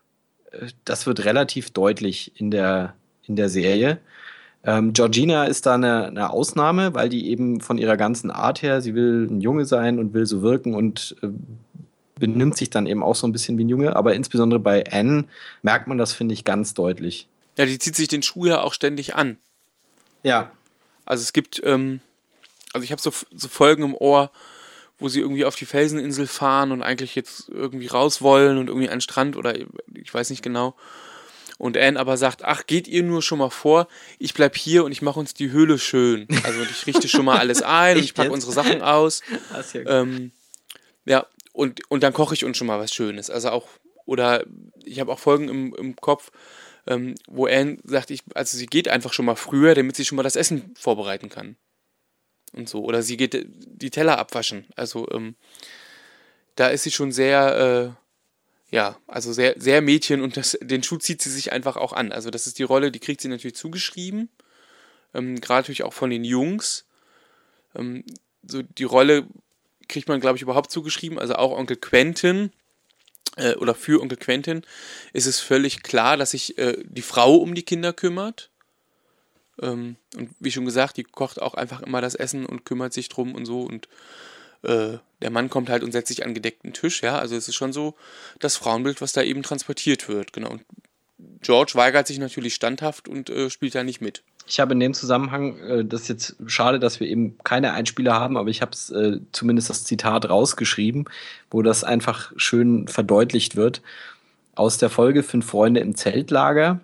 [0.50, 4.00] äh, das wird relativ deutlich in der, in der Serie.
[4.66, 8.80] Ähm, Georgina ist da eine, eine, Ausnahme, weil die eben von ihrer ganzen Art her,
[8.80, 11.28] sie will ein Junge sein und will so wirken und äh,
[12.18, 13.94] benimmt sich dann eben auch so ein bisschen wie ein Junge.
[13.94, 15.24] Aber insbesondere bei Anne
[15.62, 17.28] merkt man das, finde ich, ganz deutlich.
[17.58, 19.36] Ja, die zieht sich den Schuh ja auch ständig an.
[20.22, 20.50] Ja.
[21.04, 22.00] Also es gibt, ähm,
[22.72, 24.30] also ich habe so, so Folgen im Ohr,
[24.98, 28.88] wo sie irgendwie auf die Felseninsel fahren und eigentlich jetzt irgendwie raus wollen und irgendwie
[28.88, 30.74] an den Strand oder ich weiß nicht genau.
[31.64, 33.88] Und Anne aber sagt, ach, geht ihr nur schon mal vor,
[34.18, 36.28] ich bleib hier und ich mache uns die Höhle schön.
[36.42, 39.22] Also ich richte schon mal alles ein und ich packe unsere Sachen aus.
[39.72, 40.32] Ja, ähm,
[41.06, 43.30] ja, und, und dann koche ich uns schon mal was Schönes.
[43.30, 43.66] Also auch,
[44.04, 44.44] oder
[44.84, 46.32] ich habe auch Folgen im, im Kopf,
[46.86, 50.16] ähm, wo Anne sagt, ich, also sie geht einfach schon mal früher, damit sie schon
[50.16, 51.56] mal das Essen vorbereiten kann.
[52.52, 52.84] Und so.
[52.84, 54.66] Oder sie geht die Teller abwaschen.
[54.76, 55.34] Also ähm,
[56.56, 58.03] da ist sie schon sehr, äh,
[58.74, 62.10] ja, also sehr, sehr Mädchen und das, den Schuh zieht sie sich einfach auch an.
[62.10, 64.28] Also das ist die Rolle, die kriegt sie natürlich zugeschrieben.
[65.14, 66.84] Ähm, Gerade natürlich auch von den Jungs.
[67.76, 68.02] Ähm,
[68.42, 69.28] so die Rolle
[69.88, 71.20] kriegt man, glaube ich, überhaupt zugeschrieben.
[71.20, 72.51] Also auch Onkel Quentin
[73.36, 74.62] äh, oder für Onkel Quentin
[75.12, 78.51] ist es völlig klar, dass sich äh, die Frau um die Kinder kümmert.
[79.62, 83.09] Ähm, und wie schon gesagt, die kocht auch einfach immer das Essen und kümmert sich
[83.09, 83.60] drum und so.
[83.60, 83.86] Und
[84.64, 87.18] äh, der Mann kommt halt und setzt sich an gedeckten Tisch, ja.
[87.18, 87.94] Also es ist schon so
[88.40, 90.50] das Frauenbild, was da eben transportiert wird, genau.
[90.50, 90.64] Und
[91.40, 94.22] George weigert sich natürlich standhaft und äh, spielt da nicht mit.
[94.46, 98.14] Ich habe in dem Zusammenhang, äh, das ist jetzt schade, dass wir eben keine Einspieler
[98.14, 101.06] haben, aber ich habe äh, zumindest das Zitat rausgeschrieben,
[101.50, 103.82] wo das einfach schön verdeutlicht wird.
[104.54, 106.80] Aus der Folge Fünf Freunde im Zeltlager.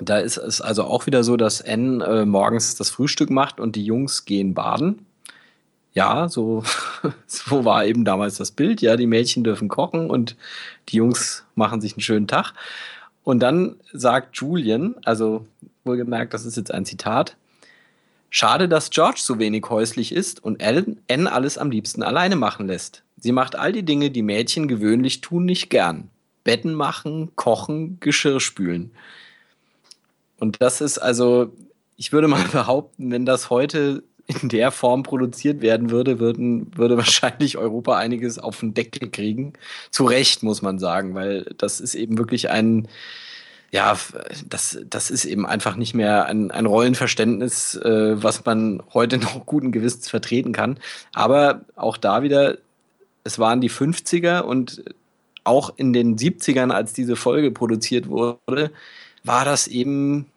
[0.00, 3.76] Da ist es also auch wieder so, dass Anne äh, morgens das Frühstück macht und
[3.76, 5.04] die Jungs gehen baden.
[5.92, 6.62] Ja, so,
[7.26, 8.80] so war eben damals das Bild.
[8.80, 10.36] Ja, die Mädchen dürfen kochen und
[10.88, 12.54] die Jungs machen sich einen schönen Tag.
[13.24, 15.46] Und dann sagt Julian, also
[15.84, 17.36] wohlgemerkt, das ist jetzt ein Zitat,
[18.32, 23.02] Schade, dass George so wenig häuslich ist und Anne alles am liebsten alleine machen lässt.
[23.16, 26.08] Sie macht all die Dinge, die Mädchen gewöhnlich tun, nicht gern.
[26.44, 28.92] Betten machen, kochen, Geschirr spülen.
[30.38, 31.52] Und das ist also,
[31.96, 36.96] ich würde mal behaupten, wenn das heute in der Form produziert werden würde, würden, würde
[36.96, 39.54] wahrscheinlich Europa einiges auf den Deckel kriegen.
[39.90, 42.88] Zu Recht, muss man sagen, weil das ist eben wirklich ein,
[43.70, 43.96] ja,
[44.48, 49.46] das, das ist eben einfach nicht mehr ein, ein Rollenverständnis, äh, was man heute noch
[49.46, 50.78] guten Gewissens vertreten kann.
[51.12, 52.58] Aber auch da wieder,
[53.24, 54.84] es waren die 50er und
[55.44, 58.70] auch in den 70ern, als diese Folge produziert wurde,
[59.24, 60.29] war das eben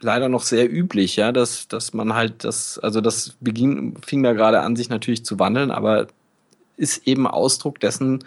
[0.00, 4.32] leider noch sehr üblich, ja, dass, dass man halt das, also das beging, fing da
[4.32, 6.08] gerade an, sich natürlich zu wandeln, aber
[6.76, 8.24] ist eben Ausdruck dessen,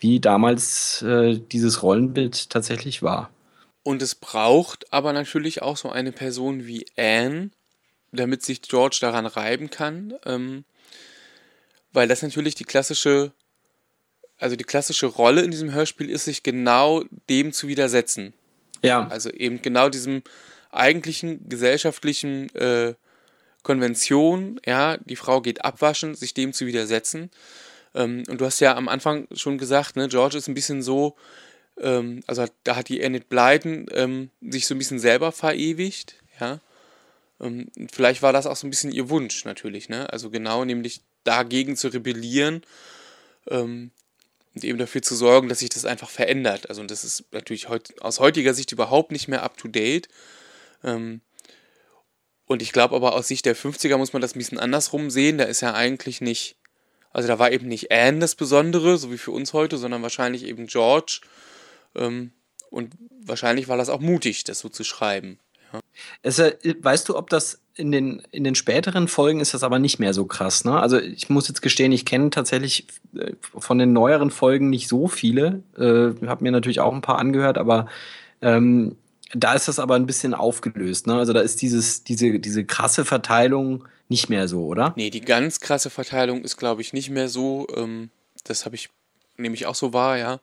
[0.00, 3.30] wie damals äh, dieses Rollenbild tatsächlich war.
[3.82, 7.50] Und es braucht aber natürlich auch so eine Person wie Anne,
[8.12, 10.64] damit sich George daran reiben kann, ähm,
[11.92, 13.32] weil das natürlich die klassische,
[14.38, 18.34] also die klassische Rolle in diesem Hörspiel ist, sich genau dem zu widersetzen.
[18.82, 19.06] Ja.
[19.08, 20.22] Also eben genau diesem
[20.72, 22.94] eigentlichen gesellschaftlichen äh,
[23.62, 27.30] Konvention, ja, die Frau geht abwaschen, sich dem zu widersetzen.
[27.94, 31.16] Ähm, und du hast ja am Anfang schon gesagt, ne, George ist ein bisschen so,
[31.80, 36.60] ähm, also da hat die Enid Blyton ähm, sich so ein bisschen selber verewigt, ja.
[37.40, 40.10] Ähm, vielleicht war das auch so ein bisschen ihr Wunsch natürlich, ne?
[40.12, 42.62] Also genau, nämlich dagegen zu rebellieren
[43.48, 43.90] ähm,
[44.54, 46.68] und eben dafür zu sorgen, dass sich das einfach verändert.
[46.68, 50.08] Also das ist natürlich heut, aus heutiger Sicht überhaupt nicht mehr up to date.
[50.84, 51.20] Ähm,
[52.46, 55.38] und ich glaube aber aus Sicht der 50er muss man das ein bisschen andersrum sehen.
[55.38, 56.56] Da ist ja eigentlich nicht,
[57.12, 60.44] also da war eben nicht Anne das Besondere, so wie für uns heute, sondern wahrscheinlich
[60.44, 61.20] eben George
[61.94, 62.32] ähm,
[62.70, 62.94] und
[63.24, 65.38] wahrscheinlich war das auch mutig, das so zu schreiben.
[65.72, 65.80] Ja.
[66.22, 69.78] Es, äh, weißt du, ob das in den, in den späteren Folgen ist das aber
[69.78, 70.64] nicht mehr so krass.
[70.64, 70.78] Ne?
[70.78, 72.86] Also ich muss jetzt gestehen, ich kenne tatsächlich
[73.16, 75.62] äh, von den neueren Folgen nicht so viele.
[75.76, 77.86] Äh, habe mir natürlich auch ein paar angehört, aber
[78.42, 78.96] ähm,
[79.34, 81.06] da ist das aber ein bisschen aufgelöst.
[81.06, 81.14] Ne?
[81.14, 84.92] Also da ist dieses, diese, diese krasse Verteilung nicht mehr so, oder?
[84.96, 87.66] Nee, die ganz krasse Verteilung ist, glaube ich, nicht mehr so.
[87.74, 88.10] Ähm,
[88.44, 88.90] das habe ich
[89.36, 90.40] nämlich auch so wahr, ja.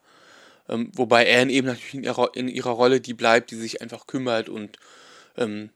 [0.68, 4.07] Ähm, wobei Anne eben natürlich in ihrer, in ihrer Rolle die bleibt, die sich einfach
[4.07, 4.78] kümmert und
[5.38, 5.70] ähm,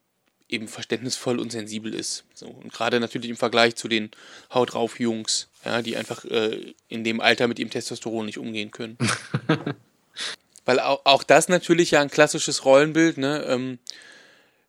[0.50, 2.26] eben verständnisvoll und sensibel ist.
[2.34, 4.12] So, und gerade natürlich im Vergleich zu den
[4.54, 8.72] Haut drauf Jungs, ja, die einfach äh, in dem Alter mit ihrem Testosteron nicht umgehen
[8.72, 8.98] können.
[10.66, 13.44] Weil auch, auch das natürlich ja ein klassisches Rollenbild, ne?
[13.48, 13.80] Ähm,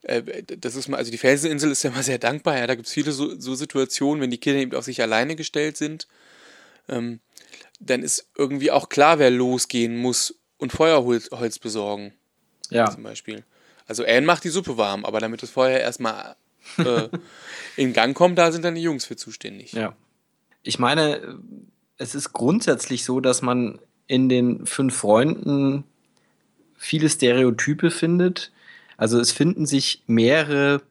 [0.03, 2.67] äh, das ist mal, also die Felseninsel ist ja mal sehr dankbar, ja.
[2.67, 5.77] Da gibt es viele so, so, Situationen, wenn die Kinder eben auf sich alleine gestellt
[5.77, 6.09] sind.
[6.89, 7.21] Ähm,
[7.81, 12.13] dann ist irgendwie auch klar, wer losgehen muss und Feuerholz besorgen.
[12.71, 12.91] Ja.
[12.91, 13.45] Zum Beispiel.
[13.87, 16.37] Also Anne macht die Suppe warm, aber damit das Feuer erstmal
[16.79, 17.09] äh,
[17.77, 19.73] in Gang kommt, da sind dann die Jungs für zuständig.
[19.73, 19.95] Ja.
[20.63, 21.39] Ich meine,
[21.99, 25.85] es ist grundsätzlich so, dass man in den fünf Freunden
[26.77, 28.53] viele Stereotype findet.
[28.97, 30.83] Also es finden sich mehrere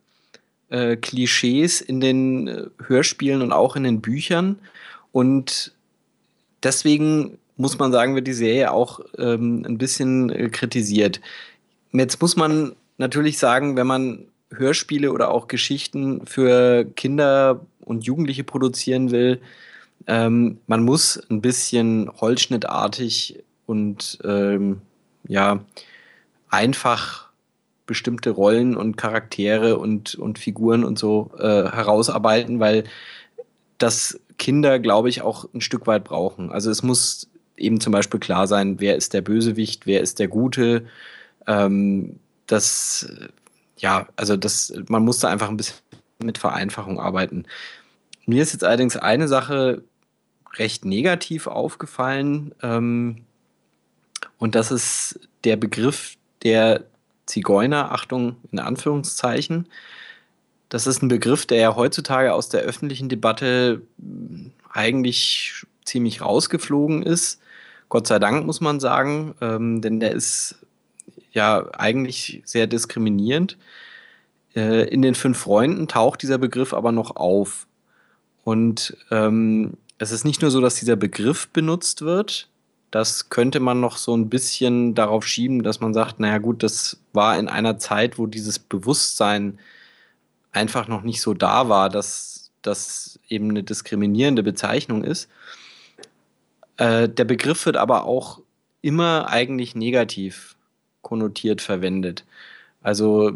[0.70, 4.58] äh, Klischees in den äh, Hörspielen und auch in den Büchern.
[5.12, 5.72] Und
[6.64, 11.22] deswegen muss man sagen, wird die Serie auch ähm, ein bisschen äh, kritisiert.
[11.92, 18.44] Jetzt muss man natürlich sagen, wenn man Hörspiele oder auch Geschichten für Kinder und Jugendliche
[18.44, 19.40] produzieren will,
[20.08, 24.82] ähm, man muss ein bisschen holzschnittartig und ähm,
[25.28, 25.64] ja
[26.50, 27.30] einfach
[27.86, 32.86] bestimmte Rollen und Charaktere und, und Figuren und so äh, herausarbeiten, weil
[33.78, 36.52] das Kinder, glaube ich, auch ein Stück weit brauchen.
[36.52, 40.28] Also es muss eben zum Beispiel klar sein, wer ist der Bösewicht, wer ist der
[40.28, 40.86] Gute.
[41.48, 43.08] Ähm, das,
[43.78, 45.78] ja, also das, man muss da einfach ein bisschen
[46.20, 47.46] mit Vereinfachung arbeiten.
[48.26, 49.84] Mir ist jetzt allerdings eine Sache
[50.56, 52.54] recht negativ aufgefallen.
[52.62, 53.24] Ähm,
[54.38, 56.84] und das ist der Begriff der
[57.26, 59.68] Zigeuner, Achtung in Anführungszeichen.
[60.70, 63.82] Das ist ein Begriff, der ja heutzutage aus der öffentlichen Debatte
[64.72, 67.40] eigentlich ziemlich rausgeflogen ist.
[67.90, 70.56] Gott sei Dank, muss man sagen, ähm, denn der ist
[71.32, 73.58] ja eigentlich sehr diskriminierend.
[74.56, 77.68] Äh, in den fünf Freunden taucht dieser Begriff aber noch auf.
[78.44, 82.50] Und ähm, es ist nicht nur so, dass dieser Begriff benutzt wird,
[82.92, 87.00] das könnte man noch so ein bisschen darauf schieben, dass man sagt, naja gut, das
[87.12, 89.58] war in einer Zeit, wo dieses Bewusstsein
[90.52, 95.28] einfach noch nicht so da war, dass das eben eine diskriminierende Bezeichnung ist.
[96.78, 98.42] Äh, der Begriff wird aber auch
[98.82, 100.56] immer eigentlich negativ
[101.02, 102.26] konnotiert verwendet.
[102.84, 103.32] Also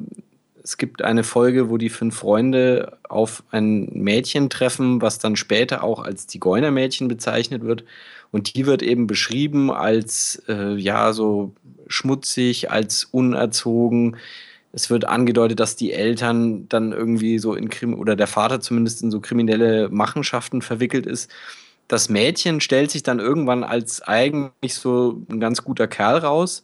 [0.68, 5.82] es gibt eine Folge, wo die fünf Freunde auf ein Mädchen treffen, was dann später
[5.82, 7.86] auch als Zigeunermädchen bezeichnet wird.
[8.32, 11.54] Und die wird eben beschrieben als, äh, ja, so
[11.88, 14.18] schmutzig, als unerzogen.
[14.74, 19.02] Es wird angedeutet, dass die Eltern dann irgendwie so in Krim oder der Vater zumindest
[19.02, 21.32] in so kriminelle Machenschaften verwickelt ist.
[21.88, 26.64] Das Mädchen stellt sich dann irgendwann als eigentlich so ein ganz guter Kerl raus.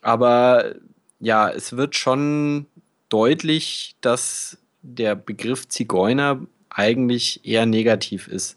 [0.00, 0.76] Aber
[1.20, 2.66] ja, es wird schon
[3.14, 8.56] deutlich, dass der Begriff Zigeuner eigentlich eher negativ ist.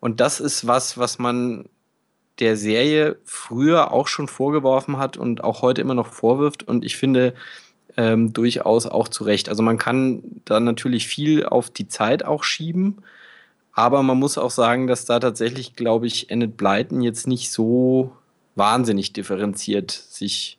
[0.00, 1.68] Und das ist was, was man
[2.38, 6.66] der Serie früher auch schon vorgeworfen hat und auch heute immer noch vorwirft.
[6.66, 7.34] Und ich finde
[7.98, 9.50] ähm, durchaus auch zu Recht.
[9.50, 13.02] Also man kann da natürlich viel auf die Zeit auch schieben.
[13.72, 18.16] Aber man muss auch sagen, dass da tatsächlich, glaube ich, Enid Blyton jetzt nicht so
[18.54, 20.58] wahnsinnig differenziert sich,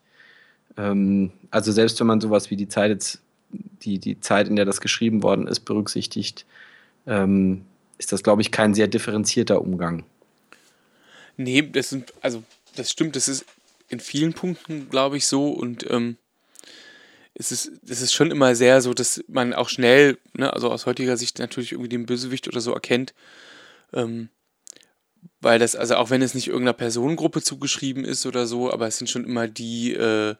[0.77, 4.65] ähm, also selbst wenn man sowas wie die Zeit jetzt, die, die Zeit, in der
[4.65, 6.45] das geschrieben worden ist, berücksichtigt,
[7.07, 7.65] ähm,
[7.97, 10.03] ist das, glaube ich, kein sehr differenzierter Umgang.
[11.37, 12.43] Nee, das sind, also
[12.75, 13.45] das stimmt, das ist
[13.89, 16.17] in vielen Punkten, glaube ich, so und ähm,
[17.33, 20.85] es ist, es ist schon immer sehr so, dass man auch schnell, ne, also aus
[20.85, 23.13] heutiger Sicht natürlich irgendwie den Bösewicht oder so erkennt.
[23.93, 24.29] Ähm,
[25.39, 28.97] weil das, also auch wenn es nicht irgendeiner Personengruppe zugeschrieben ist oder so, aber es
[28.97, 30.35] sind schon immer die, äh,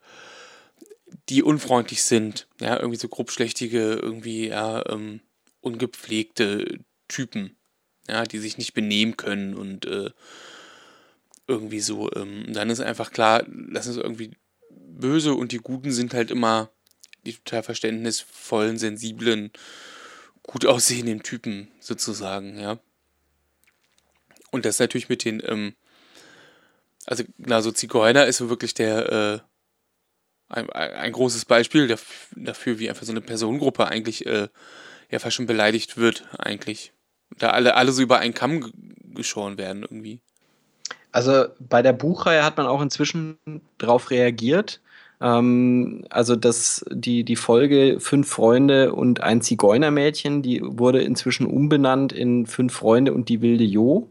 [1.30, 2.48] die unfreundlich sind.
[2.60, 5.22] Ja, irgendwie so grobschlächtige, irgendwie, ja, ähm,
[5.62, 7.58] ungepflegte Typen,
[8.08, 10.12] ja, die sich nicht benehmen können und äh,
[11.48, 12.12] irgendwie so.
[12.14, 14.32] Ähm, dann ist einfach klar, das ist irgendwie
[14.70, 16.70] böse und die Guten sind halt immer
[17.26, 19.52] die total verständnisvollen, sensiblen,
[20.44, 22.80] gut aussehenden Typen sozusagen, ja.
[24.52, 25.76] Und das natürlich mit den, ähm,
[27.06, 29.51] also na, so Zigeuner ist so wirklich der, äh,
[30.52, 31.96] ein, ein großes Beispiel
[32.36, 34.48] dafür, wie einfach so eine Personengruppe eigentlich äh,
[35.10, 36.94] ja fast schon beleidigt wird, eigentlich.
[37.38, 38.72] Da alle, alle so über einen Kamm
[39.14, 40.20] geschoren werden irgendwie.
[41.12, 43.38] Also bei der Buchreihe hat man auch inzwischen
[43.78, 44.82] darauf reagiert.
[45.22, 52.14] Ähm, also das, die, die Folge Fünf Freunde und ein Zigeunermädchen, die wurde inzwischen umbenannt
[52.14, 54.10] in Fünf Freunde und die wilde Jo.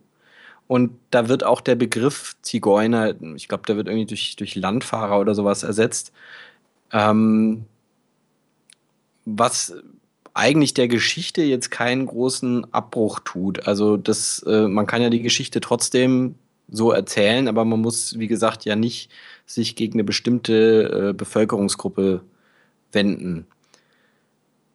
[0.71, 5.19] Und da wird auch der Begriff Zigeuner, ich glaube, der wird irgendwie durch, durch Landfahrer
[5.19, 6.13] oder sowas ersetzt.
[6.93, 7.65] Ähm,
[9.25, 9.75] was
[10.33, 13.67] eigentlich der Geschichte jetzt keinen großen Abbruch tut.
[13.67, 16.37] Also das, äh, man kann ja die Geschichte trotzdem
[16.69, 19.11] so erzählen, aber man muss, wie gesagt, ja nicht
[19.47, 22.21] sich gegen eine bestimmte äh, Bevölkerungsgruppe
[22.93, 23.45] wenden.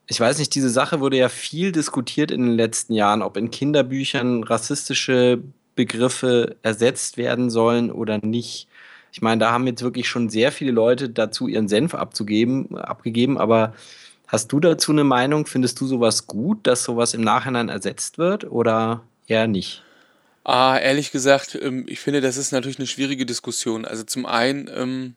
[0.08, 3.50] Ich weiß nicht, diese Sache wurde ja viel diskutiert in den letzten Jahren, ob in
[3.50, 5.42] Kinderbüchern rassistische
[5.76, 8.68] Begriffe ersetzt werden sollen oder nicht.
[9.12, 13.38] Ich meine, da haben jetzt wirklich schon sehr viele Leute dazu ihren Senf abzugeben, abgegeben,
[13.38, 13.74] aber
[14.28, 15.46] hast du dazu eine Meinung?
[15.46, 19.84] Findest du sowas gut, dass sowas im Nachhinein ersetzt wird oder eher nicht?
[20.44, 23.86] Ah, ehrlich gesagt, ähm, ich finde, das ist natürlich eine schwierige Diskussion.
[23.86, 25.16] Also zum einen, ähm,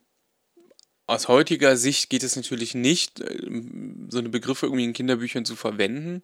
[1.07, 5.57] aus heutiger Sicht geht es natürlich nicht, ähm, so eine Begriffe irgendwie in Kinderbüchern zu
[5.57, 6.23] verwenden.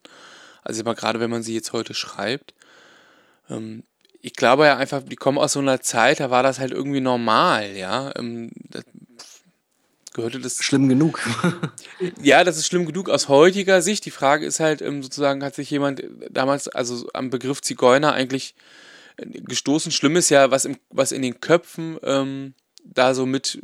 [0.63, 2.55] Also immer gerade, wenn man sie jetzt heute schreibt.
[4.25, 7.03] Ich glaube ja einfach, die kommen aus so einer Zeit, da war das halt irgendwie
[7.03, 8.11] normal, ja.
[8.17, 8.85] Ähm, das,
[10.15, 10.65] gehörte das.
[10.65, 11.21] Schlimm genug.
[12.23, 14.07] ja, das ist schlimm genug aus heutiger Sicht.
[14.07, 18.55] Die Frage ist halt, ähm, sozusagen, hat sich jemand damals, also am Begriff Zigeuner eigentlich
[19.19, 19.93] äh, gestoßen.
[19.93, 23.61] Schlimm ist ja, was, im, was in den Köpfen ähm, da so mit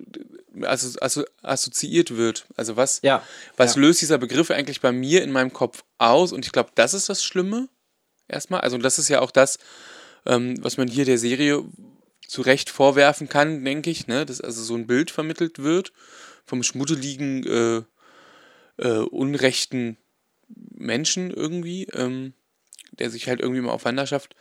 [0.61, 2.45] also, also assoziiert wird.
[2.55, 3.23] Also was, ja,
[3.57, 3.81] was ja.
[3.81, 6.32] löst dieser Begriff eigentlich bei mir in meinem Kopf aus?
[6.32, 7.70] Und ich glaube, das ist das Schlimme
[8.28, 8.61] erstmal.
[8.61, 9.59] Also das ist ja auch das,
[10.26, 11.64] ähm, was man hier der Serie
[12.26, 14.24] zu Recht vorwerfen kann, denke ich, ne?
[14.24, 15.92] dass also so ein Bild vermittelt wird
[16.44, 17.82] vom schmuddeligen, äh,
[18.82, 19.97] äh, unrechten
[20.48, 22.34] Menschen irgendwie, ähm,
[22.92, 24.34] der sich halt irgendwie mal auf Wanderschaft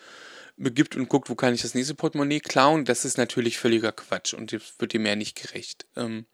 [0.58, 4.34] begibt und guckt, wo kann ich das nächste Portemonnaie klauen, das ist natürlich völliger Quatsch
[4.34, 5.86] und das wird dem mehr nicht gerecht.
[5.96, 6.26] Ähm,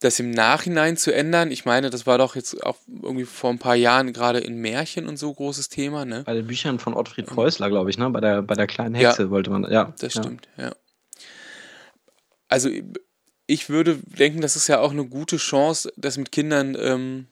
[0.00, 3.58] das im Nachhinein zu ändern, ich meine, das war doch jetzt auch irgendwie vor ein
[3.58, 6.22] paar Jahren gerade in Märchen und so großes Thema, ne?
[6.24, 8.08] Bei den Büchern von Ottfried Preußler, glaube ich, ne?
[8.10, 9.92] Bei der, bei der kleinen Hexe ja, wollte man, ja.
[9.98, 10.22] Das ja.
[10.22, 10.74] stimmt, ja.
[12.48, 12.70] Also
[13.46, 17.26] ich würde denken, das ist ja auch eine gute Chance, das mit Kindern ähm,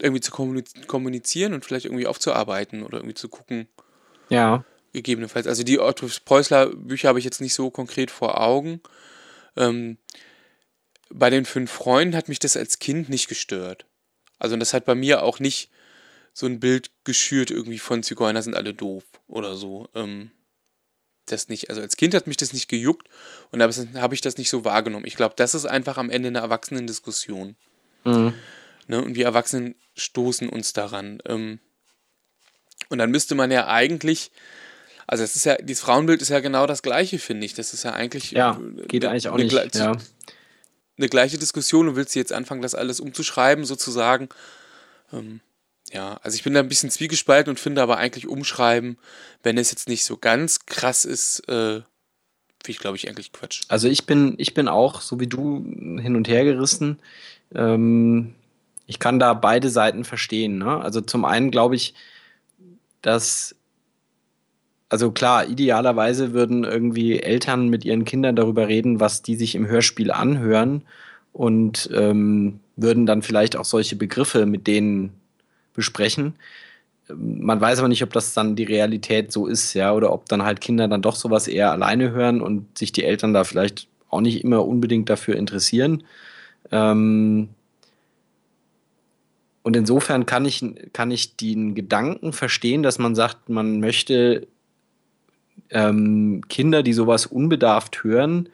[0.00, 3.68] irgendwie zu kommunizieren und vielleicht irgendwie aufzuarbeiten oder irgendwie zu gucken.
[4.28, 4.64] Ja.
[4.92, 5.46] Gegebenenfalls.
[5.46, 8.80] Also die Otto Preußler Bücher habe ich jetzt nicht so konkret vor Augen.
[9.56, 9.98] Ähm,
[11.10, 13.86] bei den fünf Freunden hat mich das als Kind nicht gestört.
[14.38, 15.70] Also das hat bei mir auch nicht
[16.32, 19.88] so ein Bild geschürt irgendwie von Zigeuner sind alle doof oder so.
[19.94, 20.30] Ähm,
[21.26, 21.70] das nicht.
[21.70, 23.08] Also als Kind hat mich das nicht gejuckt
[23.50, 23.70] und da
[24.00, 25.06] habe ich das nicht so wahrgenommen.
[25.06, 27.56] Ich glaube, das ist einfach am Ende eine Erwachsenendiskussion.
[28.04, 28.34] Mhm.
[28.88, 31.20] Ne, und wir Erwachsenen stoßen uns daran.
[31.26, 31.58] Ähm,
[32.88, 34.30] und dann müsste man ja eigentlich
[35.06, 37.54] also es ist ja, dieses Frauenbild ist ja genau das gleiche, finde ich.
[37.54, 38.32] Das ist ja eigentlich.
[38.32, 39.56] Ja, geht eine, eigentlich auch nicht.
[39.56, 39.96] Eine, ja.
[40.98, 44.28] Eine gleiche Diskussion und willst jetzt anfangen, das alles umzuschreiben, sozusagen.
[45.12, 45.40] Ähm,
[45.92, 48.98] ja, also ich bin da ein bisschen zwiegespalten und finde aber eigentlich umschreiben,
[49.42, 53.62] wenn es jetzt nicht so ganz krass ist, äh, finde ich, glaube ich, eigentlich Quatsch.
[53.68, 55.64] Also ich bin, ich bin auch, so wie du,
[56.00, 56.98] hin und her gerissen.
[57.54, 58.34] Ähm,
[58.86, 60.58] ich kann da beide Seiten verstehen.
[60.58, 60.80] Ne?
[60.80, 61.94] Also zum einen glaube ich,
[63.02, 63.55] dass
[64.88, 69.66] also klar, idealerweise würden irgendwie Eltern mit ihren Kindern darüber reden, was die sich im
[69.66, 70.82] Hörspiel anhören
[71.32, 75.12] und ähm, würden dann vielleicht auch solche Begriffe mit denen
[75.74, 76.34] besprechen.
[77.08, 80.42] Man weiß aber nicht, ob das dann die Realität so ist, ja, oder ob dann
[80.42, 84.20] halt Kinder dann doch sowas eher alleine hören und sich die Eltern da vielleicht auch
[84.20, 86.04] nicht immer unbedingt dafür interessieren.
[86.70, 87.48] Ähm,
[89.62, 94.46] und insofern kann ich, kann ich den Gedanken verstehen, dass man sagt, man möchte
[95.70, 98.48] ähm, Kinder, die sowas unbedarft hören,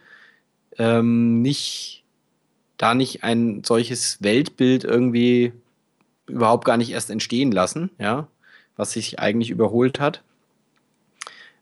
[0.79, 2.03] ähm, nicht
[2.79, 5.53] da nicht ein solches Weltbild irgendwie
[6.27, 8.27] überhaupt gar nicht erst entstehen lassen, ja,
[8.77, 10.23] was sich eigentlich überholt hat.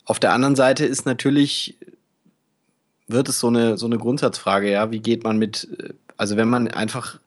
[0.04, 1.76] Auf der anderen Seite ist natürlich,
[3.06, 5.68] wird es so eine, so eine Grundsatzfrage, ja, wie geht man mit,
[6.16, 7.20] also wenn man einfach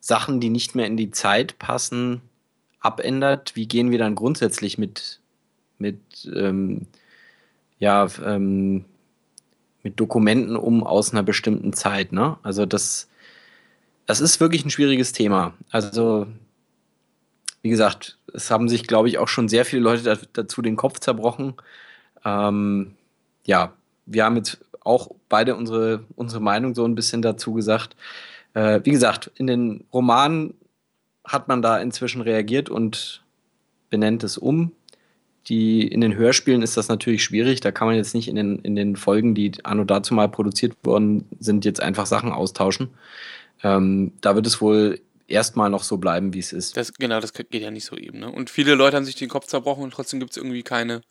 [0.00, 2.22] Sachen, die nicht mehr in die Zeit passen,
[2.80, 5.20] abändert, wie gehen wir dann grundsätzlich mit,
[5.78, 6.00] mit
[6.34, 6.86] ähm,
[7.78, 8.84] ja, ähm,
[9.82, 12.12] mit Dokumenten um aus einer bestimmten Zeit.
[12.12, 12.36] Ne?
[12.42, 13.08] Also das,
[14.06, 15.54] das ist wirklich ein schwieriges Thema.
[15.70, 16.26] Also
[17.62, 21.00] wie gesagt, es haben sich, glaube ich, auch schon sehr viele Leute dazu den Kopf
[21.00, 21.54] zerbrochen.
[22.24, 22.94] Ähm,
[23.46, 23.72] ja,
[24.06, 27.96] wir haben jetzt auch beide unsere, unsere Meinung so ein bisschen dazu gesagt.
[28.54, 30.54] Äh, wie gesagt, in den Romanen
[31.24, 33.22] hat man da inzwischen reagiert und
[33.90, 34.72] benennt es um.
[35.48, 37.60] Die, in den Hörspielen ist das natürlich schwierig.
[37.60, 40.76] Da kann man jetzt nicht in den, in den Folgen, die anno dazu mal produziert
[40.84, 42.90] worden sind, jetzt einfach Sachen austauschen.
[43.62, 46.76] Ähm, da wird es wohl erstmal noch so bleiben, wie es ist.
[46.76, 48.18] Das, genau, das geht ja nicht so eben.
[48.18, 48.30] Ne?
[48.30, 51.02] Und viele Leute haben sich den Kopf zerbrochen und trotzdem gibt es irgendwie keine,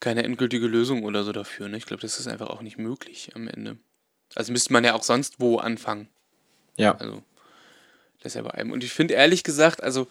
[0.00, 1.68] keine endgültige Lösung oder so dafür.
[1.68, 1.76] Ne?
[1.76, 3.78] Ich glaube, das ist einfach auch nicht möglich am Ende.
[4.34, 6.08] Also müsste man ja auch sonst wo anfangen.
[6.76, 6.96] Ja.
[6.96, 7.22] Also,
[8.18, 8.72] das ist ja bei einem.
[8.72, 10.08] Und ich finde ehrlich gesagt, also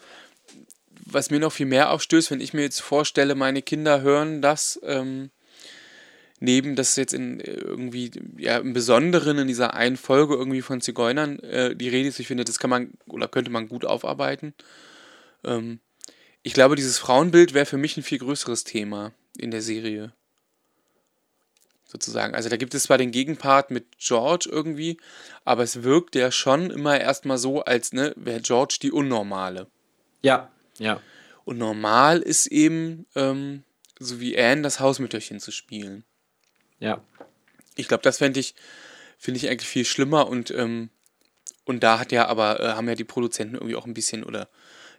[1.14, 4.80] was mir noch viel mehr aufstößt, wenn ich mir jetzt vorstelle, meine Kinder hören das,
[4.84, 5.30] ähm,
[6.40, 10.80] neben das jetzt in äh, irgendwie, ja, im Besonderen in dieser einen Folge irgendwie von
[10.80, 14.54] Zigeunern äh, die Rede ist, ich finde, das kann man oder könnte man gut aufarbeiten.
[15.44, 15.80] Ähm,
[16.42, 20.12] ich glaube, dieses Frauenbild wäre für mich ein viel größeres Thema in der Serie.
[21.86, 22.34] Sozusagen.
[22.34, 24.98] Also da gibt es zwar den Gegenpart mit George irgendwie,
[25.44, 29.68] aber es wirkt ja schon immer erstmal so, als ne, wäre George die Unnormale.
[30.22, 31.00] Ja, ja.
[31.44, 33.64] Und normal ist eben, ähm,
[33.98, 36.04] so wie Anne, das Hausmütterchen zu spielen.
[36.80, 37.02] Ja.
[37.76, 38.54] Ich glaube, das fände ich,
[39.18, 40.90] finde ich eigentlich viel schlimmer und, ähm,
[41.64, 44.48] und da hat ja aber, äh, haben ja die Produzenten irgendwie auch ein bisschen oder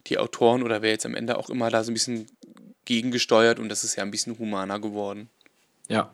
[0.08, 2.28] die Autoren oder wer jetzt am Ende auch immer da so ein bisschen
[2.86, 5.30] gegengesteuert und das ist ja ein bisschen humaner geworden.
[5.88, 6.14] Ja.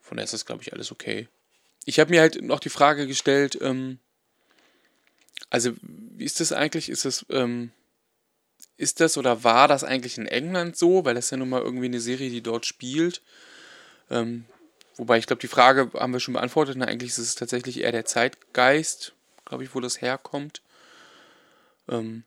[0.00, 1.28] Von daher ist das, glaube ich, alles okay.
[1.86, 3.98] ich habe mir halt noch die Frage gestellt, ähm,
[5.50, 6.88] also wie ist das eigentlich?
[6.88, 7.70] Ist das, ähm,
[8.76, 11.04] ist das oder war das eigentlich in England so?
[11.04, 13.22] Weil das ja nun mal irgendwie eine Serie, die dort spielt.
[14.10, 14.46] Ähm,
[14.96, 16.76] wobei ich glaube, die Frage haben wir schon beantwortet.
[16.76, 19.14] Na, eigentlich ist es tatsächlich eher der Zeitgeist,
[19.44, 20.62] glaube ich, wo das herkommt.
[21.88, 22.24] Ähm,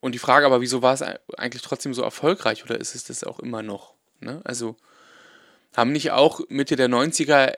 [0.00, 3.24] und die Frage aber, wieso war es eigentlich trotzdem so erfolgreich oder ist es das
[3.24, 3.94] auch immer noch?
[4.20, 4.40] Ne?
[4.44, 4.76] Also
[5.76, 7.54] haben nicht auch Mitte der 90er,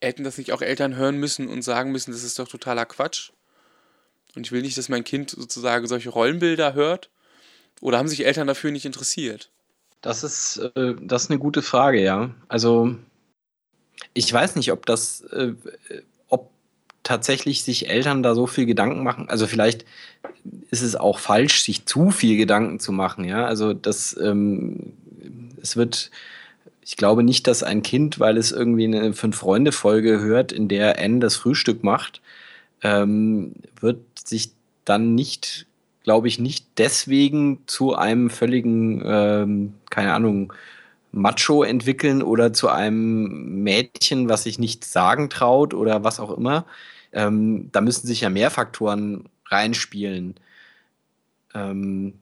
[0.00, 3.32] hätten das nicht auch Eltern hören müssen und sagen müssen, das ist doch totaler Quatsch?
[4.36, 7.10] Und ich will nicht, dass mein Kind sozusagen solche Rollenbilder hört.
[7.80, 9.50] Oder haben sich Eltern dafür nicht interessiert?
[10.02, 12.30] Das ist, äh, das ist eine gute Frage, ja.
[12.48, 12.94] Also
[14.14, 15.54] ich weiß nicht, ob das, äh,
[16.28, 16.50] ob
[17.02, 19.28] tatsächlich sich Eltern da so viel Gedanken machen.
[19.28, 19.84] Also vielleicht
[20.70, 23.46] ist es auch falsch, sich zu viel Gedanken zu machen, ja.
[23.46, 24.92] Also das, ähm,
[25.60, 26.10] es wird,
[26.82, 31.20] ich glaube nicht, dass ein Kind, weil es irgendwie eine Fünf-Freunde-Folge hört, in der N
[31.20, 32.20] das Frühstück macht,
[32.82, 34.52] ähm, wird sich
[34.84, 35.66] dann nicht,
[36.04, 40.52] glaube ich, nicht deswegen zu einem völligen, ähm, keine Ahnung,
[41.12, 46.66] Macho entwickeln oder zu einem Mädchen, was sich nicht sagen traut oder was auch immer.
[47.12, 50.34] Ähm, da müssen sich ja mehr Faktoren reinspielen.
[51.54, 52.14] Ähm,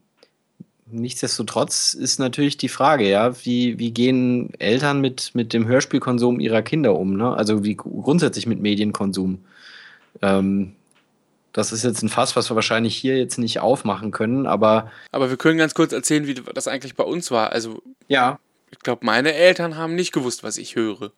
[0.85, 6.61] nichtsdestotrotz ist natürlich die Frage, ja, wie, wie gehen Eltern mit, mit dem Hörspielkonsum ihrer
[6.61, 7.17] Kinder um?
[7.17, 7.35] Ne?
[7.35, 9.39] Also wie grundsätzlich mit Medienkonsum.
[10.21, 10.73] Ähm,
[11.55, 14.91] das ist jetzt ein Fass, was wir wahrscheinlich hier jetzt nicht aufmachen können, aber.
[15.13, 17.53] Aber wir können ganz kurz erzählen, wie das eigentlich bei uns war.
[17.53, 17.81] Also.
[18.09, 18.39] Ja.
[18.71, 21.13] Ich glaube, meine Eltern haben nicht gewusst, was ich höre.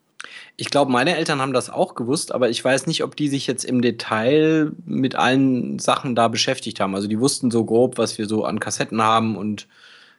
[0.56, 3.48] Ich glaube, meine Eltern haben das auch gewusst, aber ich weiß nicht, ob die sich
[3.48, 6.94] jetzt im Detail mit allen Sachen da beschäftigt haben.
[6.94, 9.66] Also die wussten so grob, was wir so an Kassetten haben und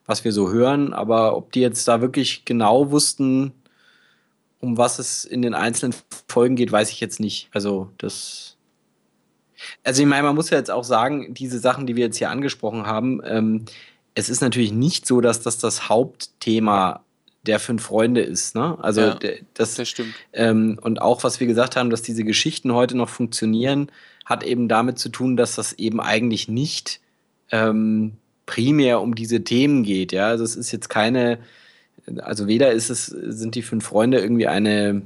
[0.06, 3.54] was wir so hören, aber ob die jetzt da wirklich genau wussten,
[4.60, 5.96] um was es in den einzelnen
[6.28, 7.48] Folgen geht, weiß ich jetzt nicht.
[7.54, 8.58] Also das
[9.84, 12.30] also ich meine, man muss ja jetzt auch sagen, diese Sachen, die wir jetzt hier
[12.30, 13.66] angesprochen haben, ähm,
[14.16, 17.04] es ist natürlich nicht so, dass das das Hauptthema
[17.44, 18.56] der fünf Freunde ist.
[18.56, 18.78] Ne?
[18.82, 19.20] Also ja,
[19.54, 20.14] das, das stimmt.
[20.34, 23.90] Ähm, und auch was wir gesagt haben, dass diese Geschichten heute noch funktionieren,
[24.26, 27.00] hat eben damit zu tun, dass das eben eigentlich nicht
[27.52, 28.14] ähm,
[28.46, 30.12] primär um diese Themen geht.
[30.12, 31.40] Ja, also es ist jetzt keine,
[32.18, 35.02] also weder ist es sind die fünf Freunde irgendwie eine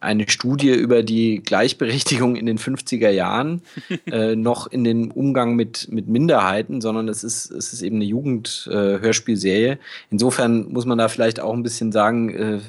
[0.00, 3.62] eine Studie über die Gleichberechtigung in den 50er Jahren,
[4.06, 8.06] äh, noch in den Umgang mit, mit Minderheiten, sondern es ist, es ist eben eine
[8.06, 9.72] Jugendhörspielserie.
[9.72, 9.78] Äh,
[10.10, 12.60] Insofern muss man da vielleicht auch ein bisschen sagen, äh,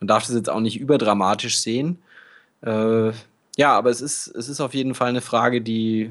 [0.00, 1.98] man darf das jetzt auch nicht überdramatisch sehen.
[2.62, 3.12] Äh,
[3.56, 6.10] ja, aber es ist, es ist auf jeden Fall eine Frage, die,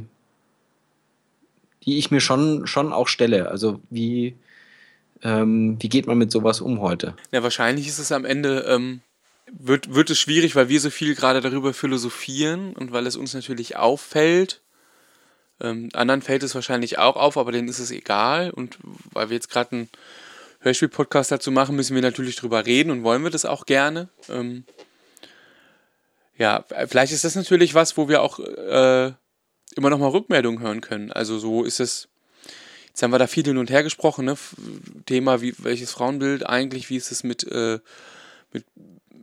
[1.83, 3.49] die ich mir schon, schon auch stelle.
[3.49, 4.35] Also wie,
[5.23, 7.15] ähm, wie geht man mit sowas um heute?
[7.31, 9.01] Ja, wahrscheinlich ist es am Ende ähm,
[9.51, 13.33] wird, wird es schwierig, weil wir so viel gerade darüber philosophieren und weil es uns
[13.33, 14.61] natürlich auffällt.
[15.59, 18.51] Ähm, anderen fällt es wahrscheinlich auch auf, aber denen ist es egal.
[18.51, 18.77] Und
[19.11, 19.89] weil wir jetzt gerade einen
[20.61, 24.09] Hörspiel-Podcast dazu machen, müssen wir natürlich drüber reden und wollen wir das auch gerne.
[24.29, 24.63] Ähm,
[26.37, 29.11] ja, vielleicht ist das natürlich was, wo wir auch äh,
[29.75, 31.11] immer noch mal Rückmeldungen hören können.
[31.11, 32.07] Also so ist es.
[32.87, 34.37] Jetzt haben wir da viel hin und her gesprochen, ne?
[35.05, 37.79] Thema, wie welches Frauenbild eigentlich, wie ist es mit, äh,
[38.51, 38.65] mit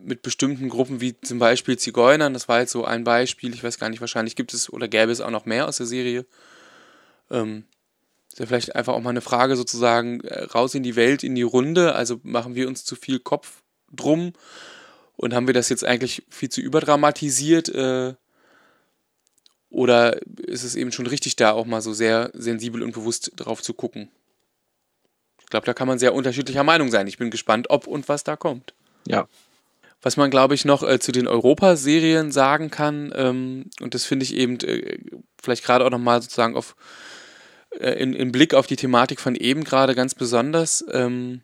[0.09, 3.79] mit bestimmten Gruppen wie zum Beispiel Zigeunern, das war jetzt so ein Beispiel, ich weiß
[3.79, 6.25] gar nicht, wahrscheinlich gibt es oder gäbe es auch noch mehr aus der Serie.
[7.29, 7.63] Ähm,
[8.27, 11.35] ist ja vielleicht einfach auch mal eine Frage sozusagen äh, raus in die Welt, in
[11.35, 13.61] die Runde, also machen wir uns zu viel Kopf
[13.93, 14.33] drum
[15.15, 18.15] und haben wir das jetzt eigentlich viel zu überdramatisiert äh,
[19.69, 23.61] oder ist es eben schon richtig da auch mal so sehr sensibel und bewusst drauf
[23.61, 24.09] zu gucken?
[25.39, 27.05] Ich glaube, da kann man sehr unterschiedlicher Meinung sein.
[27.05, 28.73] Ich bin gespannt, ob und was da kommt.
[29.07, 29.27] Ja,
[30.01, 34.23] was man, glaube ich, noch äh, zu den Europaserien sagen kann, ähm, und das finde
[34.23, 34.97] ich eben äh,
[35.41, 36.75] vielleicht gerade auch nochmal sozusagen auf,
[37.71, 40.85] äh, in, in, Blick auf die Thematik von eben gerade ganz besonders.
[40.91, 41.41] Ähm,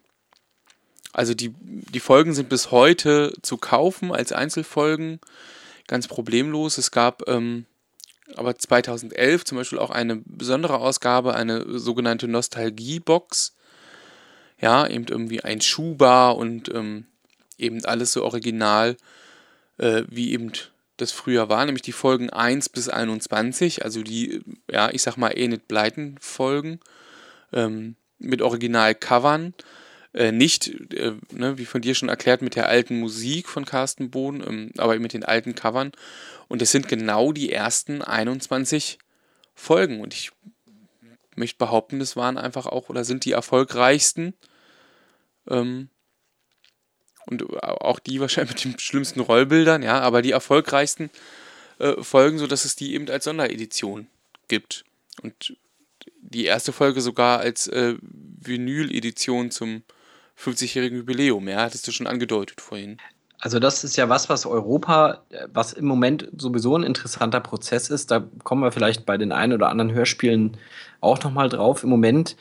[1.11, 5.19] also die, die Folgen sind bis heute zu kaufen als Einzelfolgen,
[5.87, 6.77] ganz problemlos.
[6.77, 7.65] Es gab ähm,
[8.35, 13.55] aber 2011 zum Beispiel auch eine besondere Ausgabe, eine sogenannte Nostalgie-Box.
[14.59, 17.05] Ja, eben irgendwie ein Schuhbar und ähm,
[17.57, 18.97] eben alles so original,
[19.77, 20.51] äh, wie eben
[20.97, 24.41] das früher war, nämlich die Folgen 1 bis 21, also die,
[24.71, 26.79] ja, ich sag mal, Enid Blyton Folgen
[27.51, 29.53] ähm, mit Original-Covern.
[30.13, 34.09] Äh, nicht, äh, ne, wie von dir schon erklärt, mit der alten Musik von Carsten
[34.09, 35.91] Bohn, ähm, aber mit den alten Covern.
[36.47, 38.97] Und es sind genau die ersten 21
[39.53, 39.99] Folgen.
[39.99, 40.31] Und ich
[41.35, 44.33] möchte behaupten, das waren einfach auch oder sind die erfolgreichsten.
[45.49, 45.89] Ähm,
[47.27, 51.09] Und auch die wahrscheinlich mit den schlimmsten Rollbildern, ja, aber die erfolgreichsten
[51.79, 54.07] äh, Folgen, sodass es die eben als Sonderedition
[54.47, 54.85] gibt.
[55.21, 55.55] Und
[56.21, 59.83] die erste Folge sogar als äh, Vinyl-Edition zum
[60.39, 61.47] 50-jährigen Jubiläum.
[61.47, 62.97] Ja, hattest du schon angedeutet vorhin.
[63.39, 65.21] Also das ist ja was, was Europa,
[65.53, 68.09] was im Moment sowieso ein interessanter Prozess ist.
[68.11, 70.57] Da kommen wir vielleicht bei den ein oder anderen Hörspielen
[71.01, 71.83] auch nochmal drauf.
[71.83, 72.37] Im Moment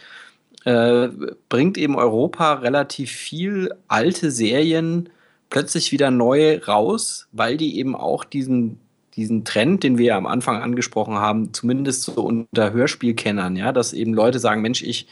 [0.64, 1.08] äh,
[1.48, 5.10] bringt eben Europa relativ viel alte Serien
[5.50, 8.80] plötzlich wieder neu raus, weil die eben auch diesen,
[9.14, 13.92] diesen Trend, den wir ja am Anfang angesprochen haben, zumindest so unter Hörspielkennern, ja, dass
[13.92, 15.06] eben Leute sagen, Mensch, ich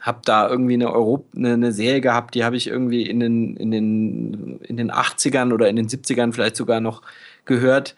[0.00, 3.56] habe da irgendwie eine, Europ eine, eine Serie gehabt, die habe ich irgendwie in den,
[3.56, 7.02] in, den, in den 80ern oder in den 70ern vielleicht sogar noch
[7.46, 7.96] gehört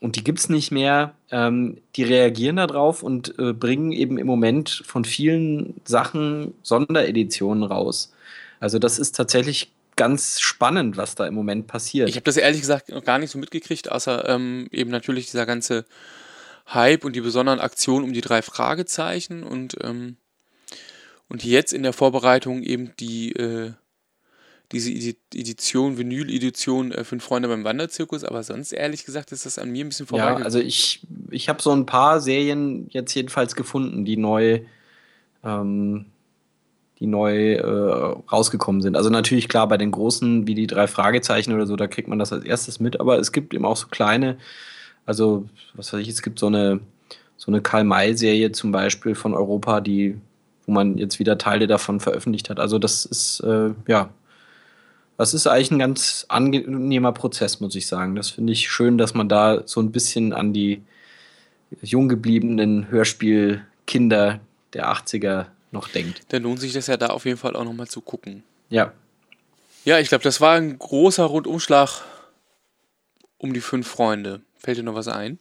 [0.00, 1.14] und die gibt es nicht mehr.
[1.30, 8.12] Ähm, die reagieren darauf und äh, bringen eben im Moment von vielen Sachen Sondereditionen raus.
[8.60, 12.08] Also das ist tatsächlich ganz spannend, was da im Moment passiert.
[12.08, 15.46] Ich habe das ehrlich gesagt noch gar nicht so mitgekriegt, außer ähm, eben natürlich dieser
[15.46, 15.84] ganze
[16.72, 20.16] Hype und die besonderen Aktionen um die drei Fragezeichen und, ähm,
[21.28, 23.72] und jetzt in der Vorbereitung eben die äh,
[24.72, 29.70] diese Edition, Vinyl-Edition äh, Fünf Freunde beim Wanderzirkus, aber sonst ehrlich gesagt ist das an
[29.70, 30.24] mir ein bisschen vorbei.
[30.24, 34.60] Ja, also ich, ich habe so ein paar Serien jetzt jedenfalls gefunden, die neu,
[35.44, 36.06] ähm,
[36.98, 38.96] die neu äh, rausgekommen sind.
[38.96, 42.18] Also natürlich klar, bei den großen, wie die drei Fragezeichen oder so, da kriegt man
[42.18, 44.38] das als erstes mit, aber es gibt eben auch so kleine,
[45.06, 46.80] also was weiß ich, es gibt so eine,
[47.36, 50.16] so eine Karl-May-Serie zum Beispiel von Europa, die,
[50.66, 52.58] wo man jetzt wieder Teile davon veröffentlicht hat.
[52.58, 54.08] Also das ist, äh, ja,
[55.16, 58.16] das ist eigentlich ein ganz angenehmer Prozess, muss ich sagen.
[58.16, 60.82] Das finde ich schön, dass man da so ein bisschen an die
[61.82, 64.40] jung gebliebenen Hörspielkinder
[64.72, 66.22] der 80er noch denkt.
[66.28, 68.42] Dann lohnt sich das ja da auf jeden Fall auch nochmal zu gucken.
[68.70, 68.92] Ja.
[69.84, 72.02] Ja, ich glaube, das war ein großer Rundumschlag
[73.38, 74.40] um die fünf Freunde.
[74.56, 75.38] Fällt dir noch was ein?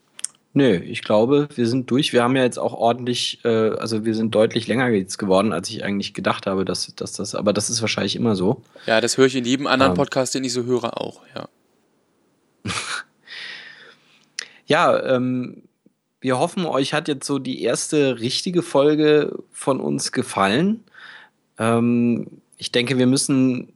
[0.56, 2.14] Nö, ich glaube, wir sind durch.
[2.14, 5.70] Wir haben ja jetzt auch ordentlich, äh, also wir sind deutlich länger jetzt geworden, als
[5.70, 8.62] ich eigentlich gedacht habe, dass, dass das, aber das ist wahrscheinlich immer so.
[8.86, 9.98] Ja, das höre ich in jedem anderen ähm.
[9.98, 11.50] Podcast, den ich so höre, auch, ja.
[14.68, 15.64] ja, ähm,
[16.22, 20.84] wir hoffen, euch hat jetzt so die erste richtige Folge von uns gefallen.
[21.58, 22.28] Ähm,
[22.58, 23.73] ich denke, wir müssen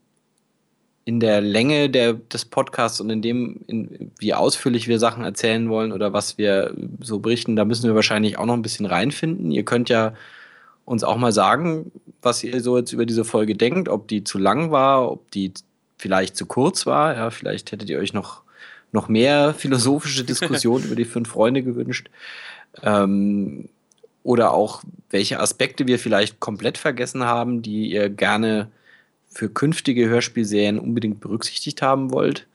[1.07, 5.69] in der Länge der, des Podcasts und in dem, in, wie ausführlich wir Sachen erzählen
[5.69, 9.49] wollen oder was wir so berichten, da müssen wir wahrscheinlich auch noch ein bisschen reinfinden.
[9.49, 10.15] Ihr könnt ja
[10.83, 14.37] uns auch mal sagen, was ihr so jetzt über diese Folge denkt, ob die zu
[14.37, 15.53] lang war, ob die
[15.97, 17.15] vielleicht zu kurz war.
[17.15, 18.41] Ja, vielleicht hättet ihr euch noch,
[18.91, 22.09] noch mehr philosophische Diskussionen über die fünf Freunde gewünscht.
[22.83, 23.69] Ähm,
[24.23, 28.67] oder auch, welche Aspekte wir vielleicht komplett vergessen haben, die ihr gerne
[29.37, 32.47] für künftige Hörspielserien unbedingt berücksichtigt haben wollt.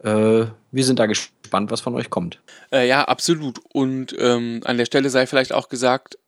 [0.00, 2.40] Äh, wir sind da gespannt, was von euch kommt.
[2.72, 3.60] Äh, ja, absolut.
[3.72, 6.18] Und ähm, an der Stelle sei vielleicht auch gesagt,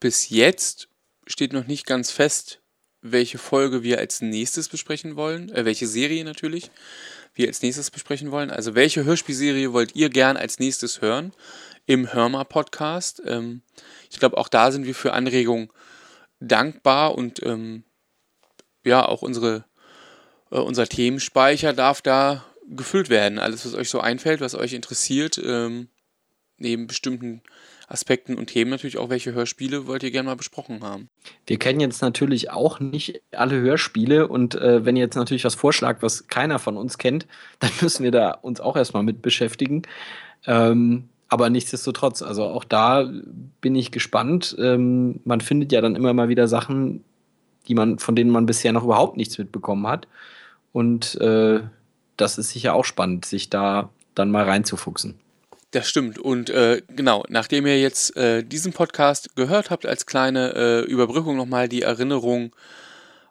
[0.00, 0.88] bis jetzt
[1.26, 2.60] steht noch nicht ganz fest,
[3.00, 6.70] welche Folge wir als nächstes besprechen wollen, äh, welche Serie natürlich
[7.32, 8.50] wir als nächstes besprechen wollen.
[8.50, 11.32] Also welche Hörspielserie wollt ihr gern als nächstes hören
[11.86, 13.22] im Hörmer-Podcast?
[13.24, 13.62] Ähm,
[14.10, 15.70] ich glaube, auch da sind wir für Anregungen
[16.38, 17.84] dankbar und ähm,
[18.84, 19.64] ja, auch unsere,
[20.50, 23.38] äh, unser Themenspeicher darf da gefüllt werden.
[23.38, 25.88] Alles, was euch so einfällt, was euch interessiert, ähm,
[26.58, 27.42] neben bestimmten
[27.88, 31.08] Aspekten und Themen natürlich auch, welche Hörspiele wollt ihr gerne mal besprochen haben.
[31.46, 35.54] Wir kennen jetzt natürlich auch nicht alle Hörspiele und äh, wenn ihr jetzt natürlich was
[35.54, 37.26] vorschlagt, was keiner von uns kennt,
[37.58, 39.82] dann müssen wir da uns auch erstmal mit beschäftigen.
[40.46, 43.10] Ähm, aber nichtsdestotrotz, also auch da
[43.60, 44.54] bin ich gespannt.
[44.58, 47.02] Ähm, man findet ja dann immer mal wieder Sachen,
[47.68, 50.06] die man, von denen man bisher noch überhaupt nichts mitbekommen hat.
[50.72, 51.60] Und äh,
[52.16, 55.18] das ist sicher auch spannend, sich da dann mal reinzufuchsen.
[55.70, 56.18] Das stimmt.
[56.18, 61.36] Und äh, genau, nachdem ihr jetzt äh, diesen Podcast gehört habt, als kleine äh, Überbrückung
[61.36, 62.54] nochmal die Erinnerung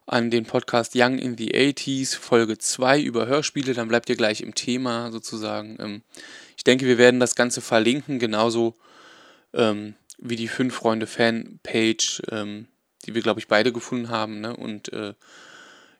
[0.05, 4.41] an den Podcast Young in the 80s, Folge 2 über Hörspiele, dann bleibt ihr gleich
[4.41, 5.77] im Thema sozusagen.
[5.79, 6.01] Ähm,
[6.57, 8.75] ich denke, wir werden das Ganze verlinken, genauso
[9.53, 12.23] ähm, wie die Fünf Freunde Fanpage.
[12.29, 12.67] Ähm,
[13.05, 14.41] die wir, glaube ich, beide gefunden haben.
[14.41, 14.55] Ne?
[14.55, 15.13] Und äh,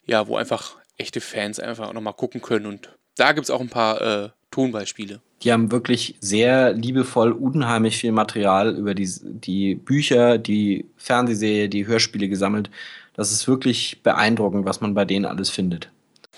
[0.05, 2.65] ja, wo einfach echte Fans einfach auch nochmal gucken können.
[2.65, 5.21] Und da gibt es auch ein paar äh, Tonbeispiele.
[5.41, 11.85] Die haben wirklich sehr liebevoll, unheimlich viel Material über die, die Bücher, die Fernsehserie, die
[11.85, 12.69] Hörspiele gesammelt.
[13.15, 15.89] Das ist wirklich beeindruckend, was man bei denen alles findet.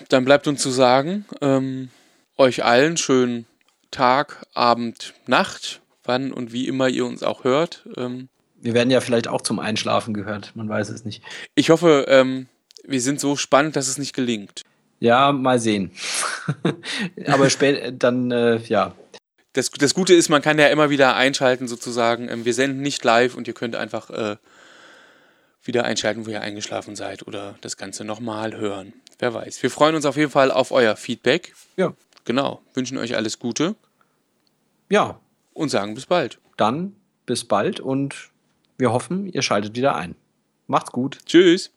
[0.08, 1.90] Dann bleibt uns zu sagen, ähm,
[2.36, 3.46] euch allen schönen
[3.90, 7.86] Tag, Abend, Nacht, wann und wie immer ihr uns auch hört.
[7.96, 8.28] Ähm,
[8.60, 11.22] wir werden ja vielleicht auch zum Einschlafen gehört, man weiß es nicht.
[11.54, 12.48] Ich hoffe, ähm,
[12.84, 14.62] wir sind so spannend, dass es nicht gelingt.
[14.98, 15.90] Ja, mal sehen.
[17.26, 18.94] Aber später dann, äh, ja.
[19.52, 22.28] Das, das Gute ist, man kann ja immer wieder einschalten, sozusagen.
[22.28, 24.36] Ähm, wir senden nicht live und ihr könnt einfach äh,
[25.62, 28.92] wieder einschalten, wo ihr eingeschlafen seid oder das Ganze nochmal hören.
[29.18, 29.62] Wer weiß.
[29.62, 31.54] Wir freuen uns auf jeden Fall auf euer Feedback.
[31.76, 31.94] Ja.
[32.24, 32.60] Genau.
[32.74, 33.76] Wünschen euch alles Gute.
[34.90, 35.20] Ja.
[35.52, 36.38] Und sagen bis bald.
[36.56, 38.30] Dann bis bald und
[38.78, 40.14] wir hoffen, ihr schaltet wieder ein.
[40.66, 41.18] Macht's gut.
[41.26, 41.75] Tschüss.